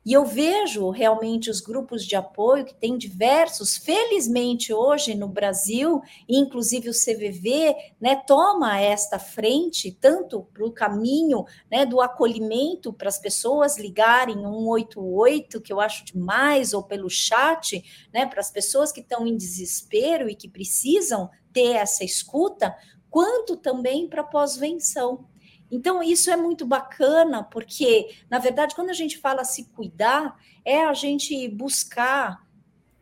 E 0.04 0.12
eu 0.12 0.24
vejo 0.24 0.90
realmente 0.90 1.48
os 1.48 1.60
grupos 1.60 2.04
de 2.04 2.16
apoio, 2.16 2.64
que 2.64 2.74
tem 2.74 2.98
diversos, 2.98 3.76
felizmente 3.76 4.72
hoje 4.72 5.14
no 5.14 5.28
Brasil, 5.28 6.02
inclusive 6.28 6.88
o 6.88 6.92
CVV, 6.92 7.76
né, 8.00 8.16
toma 8.26 8.80
esta 8.80 9.18
frente, 9.20 9.92
tanto 9.92 10.42
para 10.52 10.64
o 10.64 10.72
caminho 10.72 11.44
né, 11.70 11.86
do 11.86 12.00
acolhimento 12.00 12.92
para 12.92 13.08
as 13.08 13.18
pessoas 13.18 13.78
ligarem 13.78 14.34
188, 14.34 15.60
que 15.60 15.72
eu 15.72 15.80
acho 15.80 16.04
demais, 16.04 16.72
ou 16.72 16.82
pelo 16.82 17.08
chat, 17.08 18.08
né, 18.12 18.26
para 18.26 18.40
as 18.40 18.50
pessoas 18.50 18.90
que 18.90 19.00
estão 19.00 19.24
em 19.24 19.36
desespero 19.36 20.28
e 20.28 20.34
que 20.34 20.48
precisam 20.48 21.30
ter 21.52 21.76
essa 21.76 22.02
escuta, 22.02 22.74
quanto 23.08 23.56
também 23.56 24.08
para 24.08 24.24
pós-venção. 24.24 25.26
Então, 25.72 26.02
isso 26.02 26.30
é 26.30 26.36
muito 26.36 26.66
bacana, 26.66 27.42
porque, 27.42 28.14
na 28.28 28.38
verdade, 28.38 28.74
quando 28.74 28.90
a 28.90 28.92
gente 28.92 29.16
fala 29.16 29.42
se 29.42 29.64
cuidar, 29.70 30.38
é 30.66 30.84
a 30.84 30.92
gente 30.92 31.48
buscar 31.48 32.46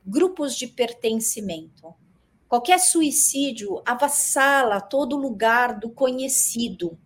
grupos 0.06 0.54
de 0.54 0.68
pertencimento. 0.68 1.92
Qualquer 2.48 2.78
suicídio 2.78 3.82
avassala 3.84 4.80
todo 4.80 5.16
lugar 5.16 5.80
do 5.80 5.90
conhecido. 5.90 6.96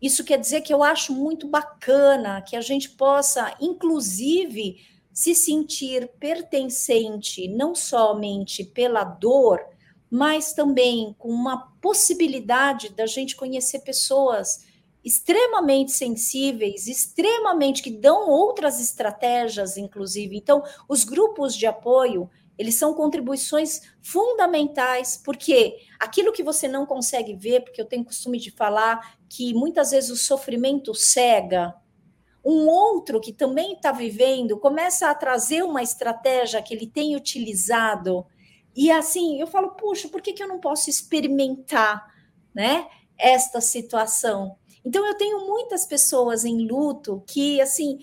Isso 0.00 0.22
quer 0.22 0.38
dizer 0.38 0.60
que 0.60 0.72
eu 0.72 0.84
acho 0.84 1.12
muito 1.12 1.48
bacana 1.48 2.40
que 2.40 2.54
a 2.54 2.60
gente 2.60 2.90
possa, 2.90 3.56
inclusive, 3.60 4.86
se 5.12 5.34
sentir 5.34 6.12
pertencente, 6.20 7.48
não 7.48 7.74
somente 7.74 8.62
pela 8.62 9.02
dor, 9.02 9.60
mas 10.08 10.52
também 10.52 11.12
com 11.18 11.28
uma 11.28 11.72
possibilidade 11.80 12.90
da 12.90 13.06
gente 13.06 13.34
conhecer 13.34 13.80
pessoas 13.80 14.70
extremamente 15.04 15.92
sensíveis, 15.92 16.86
extremamente 16.86 17.82
que 17.82 17.90
dão 17.90 18.28
outras 18.28 18.80
estratégias, 18.80 19.76
inclusive. 19.76 20.36
Então, 20.36 20.62
os 20.88 21.04
grupos 21.04 21.54
de 21.54 21.66
apoio, 21.66 22.30
eles 22.56 22.76
são 22.76 22.94
contribuições 22.94 23.82
fundamentais, 24.00 25.16
porque 25.16 25.78
aquilo 25.98 26.32
que 26.32 26.42
você 26.42 26.68
não 26.68 26.86
consegue 26.86 27.34
ver, 27.34 27.62
porque 27.62 27.80
eu 27.80 27.86
tenho 27.86 28.04
costume 28.04 28.38
de 28.38 28.50
falar 28.50 29.16
que 29.28 29.52
muitas 29.54 29.90
vezes 29.90 30.10
o 30.10 30.16
sofrimento 30.16 30.94
cega, 30.94 31.74
um 32.44 32.66
outro 32.66 33.20
que 33.20 33.32
também 33.32 33.74
está 33.74 33.92
vivendo 33.92 34.58
começa 34.58 35.08
a 35.08 35.14
trazer 35.14 35.62
uma 35.62 35.82
estratégia 35.82 36.60
que 36.60 36.74
ele 36.74 36.86
tem 36.86 37.14
utilizado, 37.16 38.26
e 38.74 38.90
assim, 38.90 39.38
eu 39.40 39.46
falo, 39.46 39.72
puxa, 39.72 40.08
por 40.08 40.22
que, 40.22 40.32
que 40.32 40.42
eu 40.42 40.48
não 40.48 40.58
posso 40.58 40.88
experimentar, 40.88 42.06
né, 42.54 42.88
esta 43.18 43.60
situação? 43.60 44.56
Então 44.84 45.06
eu 45.06 45.14
tenho 45.16 45.46
muitas 45.46 45.86
pessoas 45.86 46.44
em 46.44 46.66
luto 46.66 47.22
que 47.26 47.60
assim 47.60 48.00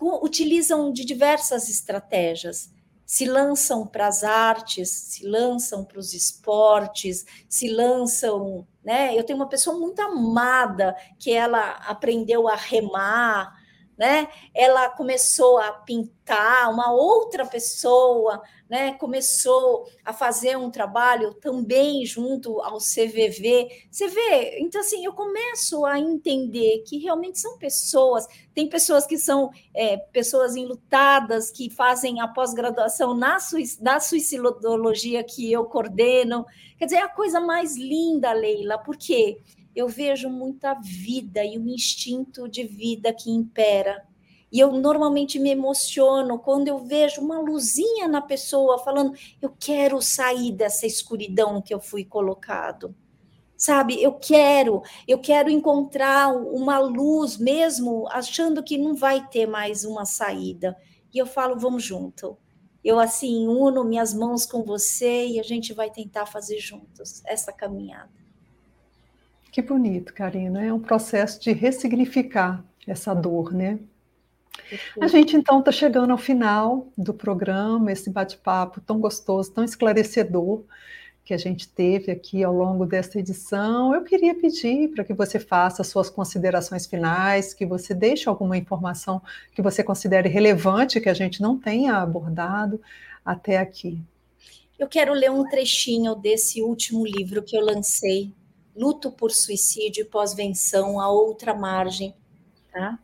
utilizam 0.00 0.92
de 0.92 1.04
diversas 1.04 1.68
estratégias. 1.68 2.70
Se 3.04 3.24
lançam 3.24 3.86
para 3.86 4.06
as 4.06 4.22
artes, 4.22 4.88
se 4.88 5.26
lançam 5.26 5.84
para 5.84 5.98
os 5.98 6.14
esportes, 6.14 7.26
se 7.48 7.68
lançam, 7.68 8.66
né? 8.84 9.18
Eu 9.18 9.24
tenho 9.24 9.38
uma 9.38 9.48
pessoa 9.48 9.76
muito 9.76 10.00
amada 10.00 10.96
que 11.18 11.32
ela 11.32 11.72
aprendeu 11.88 12.48
a 12.48 12.54
remar, 12.54 13.52
né? 13.98 14.28
Ela 14.54 14.88
começou 14.90 15.58
a 15.58 15.72
pintar, 15.72 16.70
uma 16.70 16.92
outra 16.92 17.44
pessoa, 17.44 18.40
né? 18.70 18.92
Começou 18.92 19.84
a 20.04 20.12
fazer 20.12 20.56
um 20.56 20.70
trabalho 20.70 21.34
também 21.34 22.06
junto 22.06 22.60
ao 22.60 22.78
CVV. 22.78 23.68
Você 23.90 24.06
vê, 24.06 24.60
então 24.60 24.80
assim, 24.80 25.04
eu 25.04 25.12
começo 25.12 25.84
a 25.84 25.98
entender 25.98 26.84
que 26.86 26.98
realmente 26.98 27.40
são 27.40 27.58
pessoas. 27.58 28.28
Tem 28.54 28.68
pessoas 28.68 29.04
que 29.04 29.18
são 29.18 29.50
é, 29.74 29.96
pessoas 29.96 30.54
enlutadas 30.54 31.50
que 31.50 31.68
fazem 31.68 32.20
a 32.20 32.28
pós-graduação 32.28 33.12
na, 33.12 33.38
na 33.80 33.98
suicidologia 33.98 35.24
que 35.24 35.50
eu 35.50 35.64
coordeno. 35.64 36.46
Quer 36.78 36.84
dizer, 36.84 36.98
é 36.98 37.02
a 37.02 37.08
coisa 37.08 37.40
mais 37.40 37.76
linda, 37.76 38.32
Leila, 38.32 38.78
porque 38.78 39.40
eu 39.74 39.88
vejo 39.88 40.28
muita 40.28 40.74
vida 40.74 41.44
e 41.44 41.58
um 41.58 41.66
instinto 41.66 42.48
de 42.48 42.62
vida 42.62 43.12
que 43.12 43.30
impera. 43.30 44.08
E 44.52 44.58
eu 44.58 44.72
normalmente 44.72 45.38
me 45.38 45.50
emociono 45.50 46.38
quando 46.38 46.68
eu 46.68 46.78
vejo 46.78 47.20
uma 47.20 47.38
luzinha 47.38 48.08
na 48.08 48.20
pessoa 48.20 48.78
falando: 48.78 49.14
eu 49.40 49.54
quero 49.58 50.02
sair 50.02 50.52
dessa 50.52 50.86
escuridão 50.86 51.62
que 51.62 51.72
eu 51.72 51.80
fui 51.80 52.04
colocado. 52.04 52.94
Sabe, 53.56 54.02
eu 54.02 54.14
quero, 54.14 54.82
eu 55.06 55.18
quero 55.18 55.50
encontrar 55.50 56.34
uma 56.34 56.78
luz 56.78 57.36
mesmo, 57.36 58.08
achando 58.08 58.62
que 58.62 58.78
não 58.78 58.94
vai 58.94 59.28
ter 59.28 59.46
mais 59.46 59.84
uma 59.84 60.04
saída. 60.04 60.76
E 61.14 61.18
eu 61.18 61.26
falo: 61.26 61.58
vamos 61.58 61.84
junto. 61.84 62.36
Eu 62.82 62.98
assim 62.98 63.46
uno 63.46 63.84
minhas 63.84 64.14
mãos 64.14 64.46
com 64.46 64.62
você 64.62 65.26
e 65.26 65.38
a 65.38 65.42
gente 65.42 65.74
vai 65.74 65.90
tentar 65.90 66.24
fazer 66.24 66.58
juntos 66.58 67.22
essa 67.26 67.52
caminhada. 67.52 68.10
Que 69.52 69.60
bonito, 69.60 70.14
Karina. 70.14 70.64
É 70.64 70.72
um 70.72 70.80
processo 70.80 71.40
de 71.40 71.52
ressignificar 71.52 72.64
essa 72.86 73.12
dor, 73.12 73.52
né? 73.52 73.78
A 75.00 75.06
gente 75.06 75.36
então 75.36 75.60
está 75.60 75.72
chegando 75.72 76.10
ao 76.10 76.18
final 76.18 76.88
do 76.96 77.14
programa, 77.14 77.92
esse 77.92 78.10
bate-papo 78.10 78.80
tão 78.80 78.98
gostoso, 78.98 79.52
tão 79.52 79.64
esclarecedor 79.64 80.64
que 81.24 81.34
a 81.34 81.38
gente 81.38 81.68
teve 81.68 82.10
aqui 82.10 82.42
ao 82.42 82.52
longo 82.52 82.84
desta 82.84 83.18
edição. 83.18 83.94
Eu 83.94 84.02
queria 84.02 84.34
pedir 84.34 84.88
para 84.88 85.04
que 85.04 85.14
você 85.14 85.38
faça 85.38 85.84
suas 85.84 86.10
considerações 86.10 86.86
finais, 86.86 87.54
que 87.54 87.64
você 87.64 87.94
deixe 87.94 88.28
alguma 88.28 88.56
informação 88.56 89.22
que 89.54 89.62
você 89.62 89.84
considere 89.84 90.28
relevante 90.28 91.00
que 91.00 91.08
a 91.08 91.14
gente 91.14 91.40
não 91.40 91.56
tenha 91.58 91.96
abordado 91.96 92.80
até 93.24 93.58
aqui. 93.58 94.02
Eu 94.78 94.88
quero 94.88 95.12
ler 95.12 95.30
um 95.30 95.48
trechinho 95.48 96.14
desse 96.14 96.62
último 96.62 97.06
livro 97.06 97.42
que 97.42 97.56
eu 97.56 97.64
lancei 97.64 98.32
luto 98.74 99.10
por 99.10 99.30
suicídio 99.30 100.02
e 100.02 100.04
pós-venção, 100.06 101.00
a 101.00 101.10
outra 101.10 101.54
margem, 101.54 102.14
tá? 102.72 102.98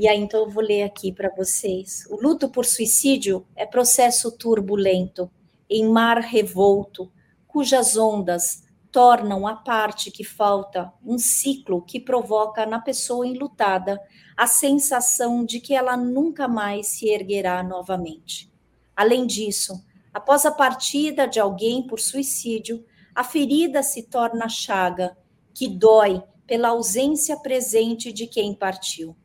E 0.00 0.06
aí, 0.06 0.16
então, 0.16 0.44
eu 0.44 0.48
vou 0.48 0.62
ler 0.62 0.84
aqui 0.84 1.10
para 1.10 1.28
vocês. 1.28 2.06
O 2.08 2.22
luto 2.22 2.48
por 2.48 2.64
suicídio 2.64 3.44
é 3.56 3.66
processo 3.66 4.30
turbulento, 4.30 5.28
em 5.68 5.88
mar 5.88 6.18
revolto, 6.18 7.10
cujas 7.48 7.96
ondas 7.96 8.62
tornam 8.92 9.44
a 9.44 9.56
parte 9.56 10.12
que 10.12 10.22
falta 10.22 10.92
um 11.04 11.18
ciclo 11.18 11.82
que 11.82 11.98
provoca 11.98 12.64
na 12.64 12.78
pessoa 12.78 13.26
enlutada 13.26 14.00
a 14.36 14.46
sensação 14.46 15.44
de 15.44 15.58
que 15.58 15.74
ela 15.74 15.96
nunca 15.96 16.46
mais 16.46 16.86
se 16.86 17.08
erguerá 17.08 17.60
novamente. 17.64 18.48
Além 18.94 19.26
disso, 19.26 19.84
após 20.14 20.46
a 20.46 20.52
partida 20.52 21.26
de 21.26 21.40
alguém 21.40 21.84
por 21.84 21.98
suicídio, 21.98 22.84
a 23.12 23.24
ferida 23.24 23.82
se 23.82 24.04
torna 24.04 24.48
chaga, 24.48 25.18
que 25.52 25.66
dói 25.68 26.22
pela 26.46 26.68
ausência 26.68 27.36
presente 27.36 28.12
de 28.12 28.28
quem 28.28 28.54
partiu. 28.54 29.16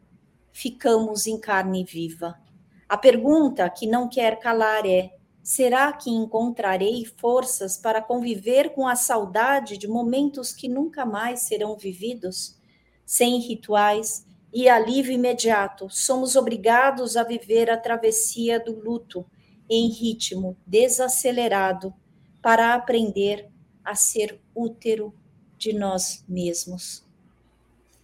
Ficamos 0.53 1.27
em 1.27 1.37
carne 1.37 1.83
viva. 1.83 2.39
A 2.87 2.95
pergunta 2.95 3.69
que 3.69 3.85
não 3.85 4.07
quer 4.07 4.39
calar 4.39 4.85
é: 4.85 5.11
Será 5.43 5.91
que 5.91 6.09
encontrarei 6.09 7.03
forças 7.03 7.75
para 7.75 8.01
conviver 8.01 8.69
com 8.69 8.87
a 8.87 8.95
saudade 8.95 9.77
de 9.77 9.89
momentos 9.89 10.53
que 10.53 10.69
nunca 10.69 11.05
mais 11.05 11.41
serão 11.41 11.75
vividos? 11.75 12.57
Sem 13.05 13.39
rituais 13.39 14.25
e 14.53 14.69
alívio 14.69 15.11
imediato, 15.11 15.89
somos 15.89 16.37
obrigados 16.37 17.17
a 17.17 17.23
viver 17.23 17.69
a 17.69 17.75
travessia 17.75 18.57
do 18.57 18.79
luto 18.79 19.25
em 19.69 19.89
ritmo 19.89 20.55
desacelerado 20.65 21.93
para 22.41 22.73
aprender 22.73 23.49
a 23.83 23.95
ser 23.95 24.39
útero 24.55 25.13
de 25.57 25.73
nós 25.73 26.23
mesmos. 26.25 27.03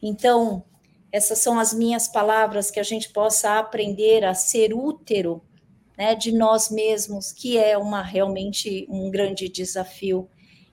Então, 0.01 0.65
essas 1.11 1.39
são 1.39 1.59
as 1.59 1.73
minhas 1.73 2.07
palavras 2.07 2.69
que 2.69 2.79
a 2.79 2.83
gente 2.83 3.09
possa 3.09 3.57
aprender 3.57 4.23
a 4.23 4.33
ser 4.33 4.73
útero 4.73 5.41
né, 5.97 6.15
de 6.15 6.31
nós 6.31 6.69
mesmos, 6.69 7.31
que 7.31 7.57
é 7.57 7.77
uma 7.77 8.01
realmente 8.01 8.85
um 8.89 9.09
grande 9.09 9.49
desafio. 9.49 10.29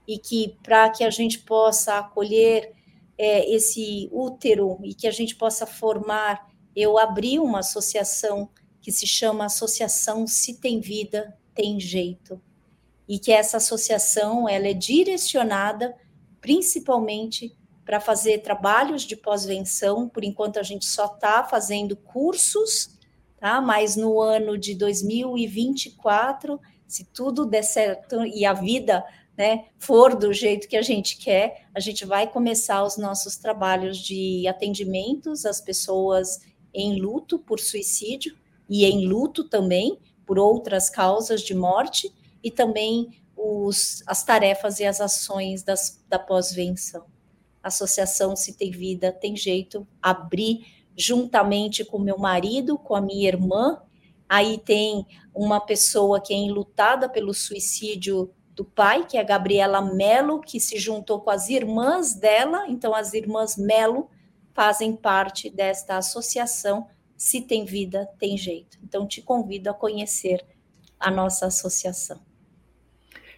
E 0.07 0.18
que 0.18 0.57
para 0.62 0.89
que 0.91 1.03
a 1.03 1.11
gente 1.11 1.41
possa 1.41 1.99
acolher 1.99 2.72
é, 3.18 3.51
esse 3.51 4.09
útero 4.12 4.78
e 4.84 4.95
que 4.95 5.09
a 5.09 5.11
gente 5.11 5.34
possa 5.34 5.66
formar, 5.66 6.47
eu 6.76 6.99
abri 6.99 7.39
uma 7.39 7.61
associação 7.61 8.49
que 8.80 8.93
se 8.93 9.07
chama 9.07 9.47
Associação 9.47 10.26
Se 10.28 10.61
Tem 10.61 10.80
Vida, 10.80 11.37
Tem 11.55 11.80
Jeito, 11.80 12.41
e 13.09 13.18
que 13.18 13.32
essa 13.32 13.57
associação 13.57 14.49
ela 14.49 14.68
é 14.68 14.74
direcionada 14.74 15.97
principalmente 16.41 17.57
para 17.87 18.01
fazer 18.01 18.43
trabalhos 18.43 19.05
de 19.05 19.16
pós-venção, 19.16 20.09
por 20.09 20.24
enquanto 20.24 20.59
a 20.59 20.62
gente 20.62 20.84
só 20.84 21.07
está 21.07 21.43
fazendo 21.43 21.97
cursos 21.97 22.97
tá? 23.39 23.61
Mas 23.61 23.97
no 23.97 24.20
ano 24.20 24.59
de 24.59 24.74
2024, 24.74 26.61
se 26.87 27.05
tudo 27.05 27.47
der 27.47 27.62
certo 27.62 28.24
e 28.24 28.45
a 28.45 28.53
vida 28.53 29.05
né, 29.37 29.66
for 29.78 30.16
do 30.16 30.32
jeito 30.32 30.66
que 30.66 30.76
a 30.76 30.82
gente 30.82 31.18
quer, 31.18 31.66
a 31.74 31.80
gente 31.80 32.05
vai 32.05 32.26
começar 32.26 32.82
os 32.82 32.97
nossos 32.97 33.37
trabalhos 33.37 33.99
de 33.99 34.47
atendimentos 34.49 35.45
às 35.45 35.61
pessoas 35.61 36.41
em 36.72 37.01
luto 37.01 37.39
por 37.39 37.61
suicídio 37.61 38.37
e 38.68 38.84
em 38.84 39.07
luto 39.07 39.45
também 39.45 39.99
por 40.24 40.39
outras 40.39 40.91
causas 40.91 41.43
de 41.43 41.55
morte 41.55 42.12
e 42.43 42.51
também 42.51 43.22
os, 43.37 44.03
as 44.07 44.24
tarefas 44.24 44.80
e 44.80 44.84
as 44.84 45.01
ações 45.01 45.62
das, 45.62 46.03
da 46.09 46.18
pós-venção. 46.18 47.05
Associação 47.67 48.35
Se 48.37 48.57
Tem 48.57 48.71
Vida 48.71 49.12
Tem 49.12 49.37
Jeito, 49.37 49.87
abrir 50.01 50.67
juntamente 50.97 51.85
com 51.85 51.99
meu 51.99 52.19
marido, 52.19 52.79
com 52.79 52.95
a 52.95 53.01
minha 53.01 53.29
irmã. 53.29 53.83
Aí 54.29 54.59
tem 54.59 55.07
uma 55.35 55.61
pessoa 55.61 56.21
que 56.21 56.33
é 56.33 56.37
enlutada 56.37 57.09
pelo 57.09 57.35
suicídio 57.35 58.33
do 58.55 58.64
pai, 58.64 59.07
que 59.07 59.19
é 59.19 59.21
a 59.21 59.25
Gabriela 59.25 59.83
Melo, 59.83 60.41
que 60.41 60.59
se 60.59 60.79
juntou 60.79 61.21
com 61.21 61.31
as 61.31 61.51
irmãs 61.51 62.14
dela. 62.14 62.64
Então, 62.69 62.95
as 62.95 63.12
irmãs 63.12 63.57
Melo 63.57 64.09
fazem 64.55 64.97
parte 64.97 65.51
desta 65.51 65.99
associação. 65.99 66.89
Se 67.17 67.43
tem 67.43 67.67
vida, 67.67 68.09
tem 68.19 68.37
jeito. 68.37 68.79
Então, 68.83 69.07
te 69.07 69.21
convido 69.21 69.69
a 69.69 69.75
conhecer 69.75 70.45
a 70.99 71.11
nossa 71.11 71.47
associação. 71.47 72.26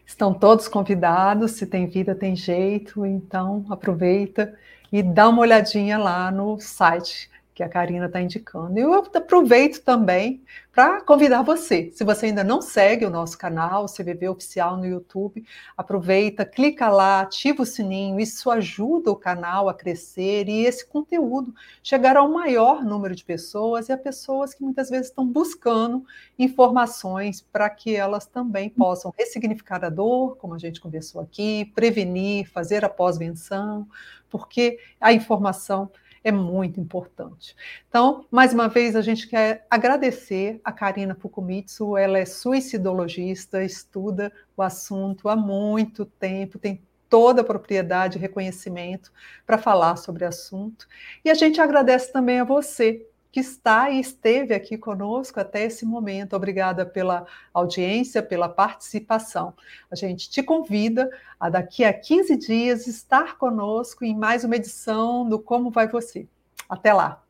Estão 0.08 0.32
todos 0.32 0.66
convidados, 0.68 1.50
se 1.52 1.66
tem 1.66 1.86
vida, 1.86 2.14
tem 2.14 2.34
jeito, 2.34 3.04
então 3.04 3.66
aproveita 3.68 4.58
e 4.90 5.02
dá 5.02 5.28
uma 5.28 5.42
olhadinha 5.42 5.98
lá 5.98 6.30
no 6.30 6.58
site 6.58 7.30
que 7.58 7.62
a 7.64 7.68
Karina 7.68 8.06
está 8.06 8.20
indicando. 8.20 8.78
E 8.78 8.82
eu 8.82 8.94
aproveito 8.94 9.82
também 9.82 10.40
para 10.70 11.00
convidar 11.00 11.42
você. 11.42 11.90
Se 11.92 12.04
você 12.04 12.26
ainda 12.26 12.44
não 12.44 12.62
segue 12.62 13.04
o 13.04 13.10
nosso 13.10 13.36
canal, 13.36 13.84
o 13.84 13.88
CVV 13.88 14.28
Oficial 14.28 14.76
no 14.76 14.86
YouTube, 14.86 15.44
aproveita, 15.76 16.44
clica 16.44 16.88
lá, 16.88 17.22
ativa 17.22 17.64
o 17.64 17.66
sininho. 17.66 18.20
Isso 18.20 18.48
ajuda 18.48 19.10
o 19.10 19.16
canal 19.16 19.68
a 19.68 19.74
crescer 19.74 20.48
e 20.48 20.66
esse 20.66 20.86
conteúdo 20.86 21.52
chegar 21.82 22.16
ao 22.16 22.28
maior 22.28 22.84
número 22.84 23.12
de 23.12 23.24
pessoas 23.24 23.88
e 23.88 23.92
a 23.92 23.98
pessoas 23.98 24.54
que 24.54 24.62
muitas 24.62 24.88
vezes 24.88 25.08
estão 25.08 25.26
buscando 25.26 26.04
informações 26.38 27.40
para 27.40 27.68
que 27.68 27.96
elas 27.96 28.24
também 28.24 28.70
possam 28.70 29.12
ressignificar 29.18 29.84
a 29.84 29.88
dor, 29.88 30.36
como 30.36 30.54
a 30.54 30.58
gente 30.58 30.80
conversou 30.80 31.20
aqui, 31.20 31.72
prevenir, 31.74 32.48
fazer 32.48 32.84
a 32.84 32.88
pós-venção, 32.88 33.84
porque 34.30 34.78
a 35.00 35.12
informação 35.12 35.90
é 36.28 36.32
muito 36.32 36.78
importante. 36.78 37.56
Então, 37.88 38.26
mais 38.30 38.52
uma 38.52 38.68
vez, 38.68 38.94
a 38.94 39.00
gente 39.00 39.26
quer 39.26 39.66
agradecer 39.70 40.60
a 40.62 40.70
Karina 40.70 41.14
Fukumitsu, 41.14 41.96
ela 41.96 42.18
é 42.18 42.26
suicidologista, 42.26 43.64
estuda 43.64 44.32
o 44.56 44.62
assunto 44.62 45.28
há 45.28 45.34
muito 45.34 46.04
tempo, 46.04 46.58
tem 46.58 46.82
toda 47.08 47.40
a 47.40 47.44
propriedade 47.44 48.18
e 48.18 48.20
reconhecimento 48.20 49.10
para 49.46 49.56
falar 49.56 49.96
sobre 49.96 50.24
o 50.24 50.28
assunto. 50.28 50.86
E 51.24 51.30
a 51.30 51.34
gente 51.34 51.60
agradece 51.60 52.12
também 52.12 52.40
a 52.40 52.44
você 52.44 53.06
que 53.30 53.40
está 53.40 53.90
e 53.90 54.00
esteve 54.00 54.54
aqui 54.54 54.78
conosco 54.78 55.38
até 55.38 55.64
esse 55.64 55.84
momento. 55.84 56.34
Obrigada 56.34 56.86
pela 56.86 57.26
audiência, 57.52 58.22
pela 58.22 58.48
participação. 58.48 59.52
A 59.90 59.94
gente 59.94 60.30
te 60.30 60.42
convida 60.42 61.10
a 61.38 61.50
daqui 61.50 61.84
a 61.84 61.92
15 61.92 62.36
dias 62.36 62.86
estar 62.86 63.36
conosco 63.36 64.04
em 64.04 64.16
mais 64.16 64.44
uma 64.44 64.56
edição 64.56 65.28
do 65.28 65.38
Como 65.38 65.70
Vai 65.70 65.88
Você. 65.88 66.26
Até 66.68 66.92
lá. 66.92 67.22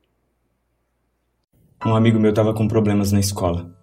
Um 1.84 1.94
amigo 1.94 2.18
meu 2.18 2.30
estava 2.30 2.54
com 2.54 2.66
problemas 2.66 3.12
na 3.12 3.20
escola. 3.20 3.76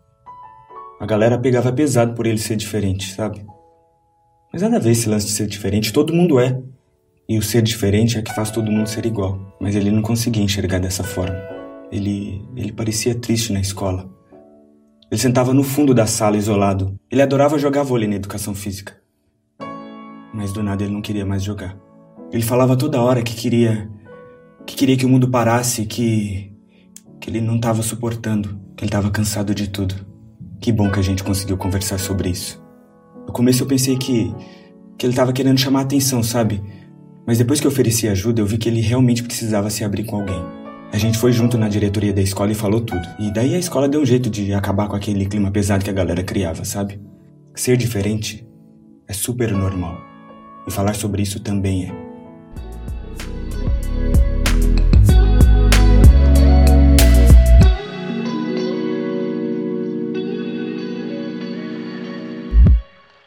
A 0.99 1.05
galera 1.05 1.37
pegava 1.37 1.71
pesado 1.71 2.13
por 2.13 2.25
ele 2.25 2.37
ser 2.37 2.55
diferente, 2.55 3.13
sabe? 3.13 3.45
Mas 4.51 4.61
nada 4.61 4.77
a 4.77 4.79
ver 4.79 4.91
esse 4.91 5.09
lance 5.09 5.27
de 5.27 5.33
ser 5.33 5.47
diferente, 5.47 5.91
todo 5.91 6.13
mundo 6.13 6.39
é. 6.39 6.61
E 7.27 7.37
o 7.37 7.41
ser 7.41 7.61
diferente 7.61 8.17
é 8.17 8.21
que 8.21 8.33
faz 8.33 8.51
todo 8.51 8.71
mundo 8.71 8.87
ser 8.87 9.05
igual. 9.05 9.57
Mas 9.59 9.75
ele 9.75 9.91
não 9.91 10.01
conseguia 10.01 10.43
enxergar 10.43 10.79
dessa 10.79 11.03
forma. 11.03 11.54
Ele, 11.91 12.43
ele 12.55 12.71
parecia 12.71 13.15
triste 13.15 13.53
na 13.53 13.59
escola. 13.59 14.09
Ele 15.11 15.21
sentava 15.21 15.53
no 15.53 15.63
fundo 15.63 15.93
da 15.93 16.07
sala, 16.07 16.35
isolado. 16.35 16.99
Ele 17.11 17.21
adorava 17.21 17.59
jogar 17.59 17.83
vôlei 17.83 18.07
na 18.07 18.15
educação 18.15 18.55
física. 18.55 18.97
Mas 20.33 20.51
do 20.51 20.63
nada 20.63 20.83
ele 20.83 20.93
não 20.93 21.01
queria 21.01 21.25
mais 21.25 21.43
jogar. 21.43 21.77
Ele 22.31 22.43
falava 22.43 22.75
toda 22.75 23.01
hora 23.01 23.23
que 23.23 23.35
queria 23.35 23.89
que 24.65 24.75
queria 24.75 24.97
que 24.97 25.05
o 25.05 25.09
mundo 25.09 25.29
parasse, 25.29 25.85
que 25.85 26.51
que 27.19 27.29
ele 27.29 27.39
não 27.39 27.55
estava 27.55 27.81
suportando, 27.81 28.59
que 28.75 28.83
ele 28.83 28.89
estava 28.89 29.09
cansado 29.09 29.55
de 29.55 29.69
tudo. 29.69 29.95
Que 30.59 30.71
bom 30.71 30.91
que 30.91 30.99
a 30.99 31.03
gente 31.03 31.23
conseguiu 31.23 31.55
conversar 31.55 31.99
sobre 31.99 32.29
isso. 32.29 32.61
No 33.25 33.31
começo 33.31 33.63
eu 33.63 33.67
pensei 33.67 33.97
que 33.97 34.33
que 34.97 35.05
ele 35.05 35.13
estava 35.13 35.33
querendo 35.33 35.59
chamar 35.59 35.81
atenção, 35.81 36.23
sabe? 36.23 36.61
Mas 37.27 37.37
depois 37.37 37.59
que 37.59 37.67
eu 37.67 37.71
ofereci 37.71 38.07
ajuda, 38.07 38.41
eu 38.41 38.45
vi 38.45 38.57
que 38.57 38.69
ele 38.69 38.81
realmente 38.81 39.23
precisava 39.23 39.69
se 39.69 39.83
abrir 39.83 40.03
com 40.05 40.17
alguém. 40.17 40.64
A 40.95 40.97
gente 40.97 41.17
foi 41.17 41.33
junto 41.33 41.57
na 41.57 41.67
diretoria 41.67 42.13
da 42.13 42.21
escola 42.21 42.53
e 42.53 42.55
falou 42.55 42.79
tudo. 42.79 43.05
E 43.19 43.29
daí 43.29 43.53
a 43.53 43.59
escola 43.59 43.85
deu 43.85 43.99
um 43.99 44.05
jeito 44.05 44.29
de 44.29 44.53
acabar 44.53 44.87
com 44.87 44.95
aquele 44.95 45.25
clima 45.25 45.51
pesado 45.51 45.83
que 45.83 45.89
a 45.89 45.93
galera 45.93 46.23
criava, 46.23 46.63
sabe? 46.63 47.01
Ser 47.53 47.75
diferente 47.75 48.47
é 49.05 49.11
super 49.11 49.51
normal. 49.51 49.97
E 50.65 50.71
falar 50.71 50.95
sobre 50.95 51.21
isso 51.21 51.41
também 51.41 51.89
é. 51.89 52.04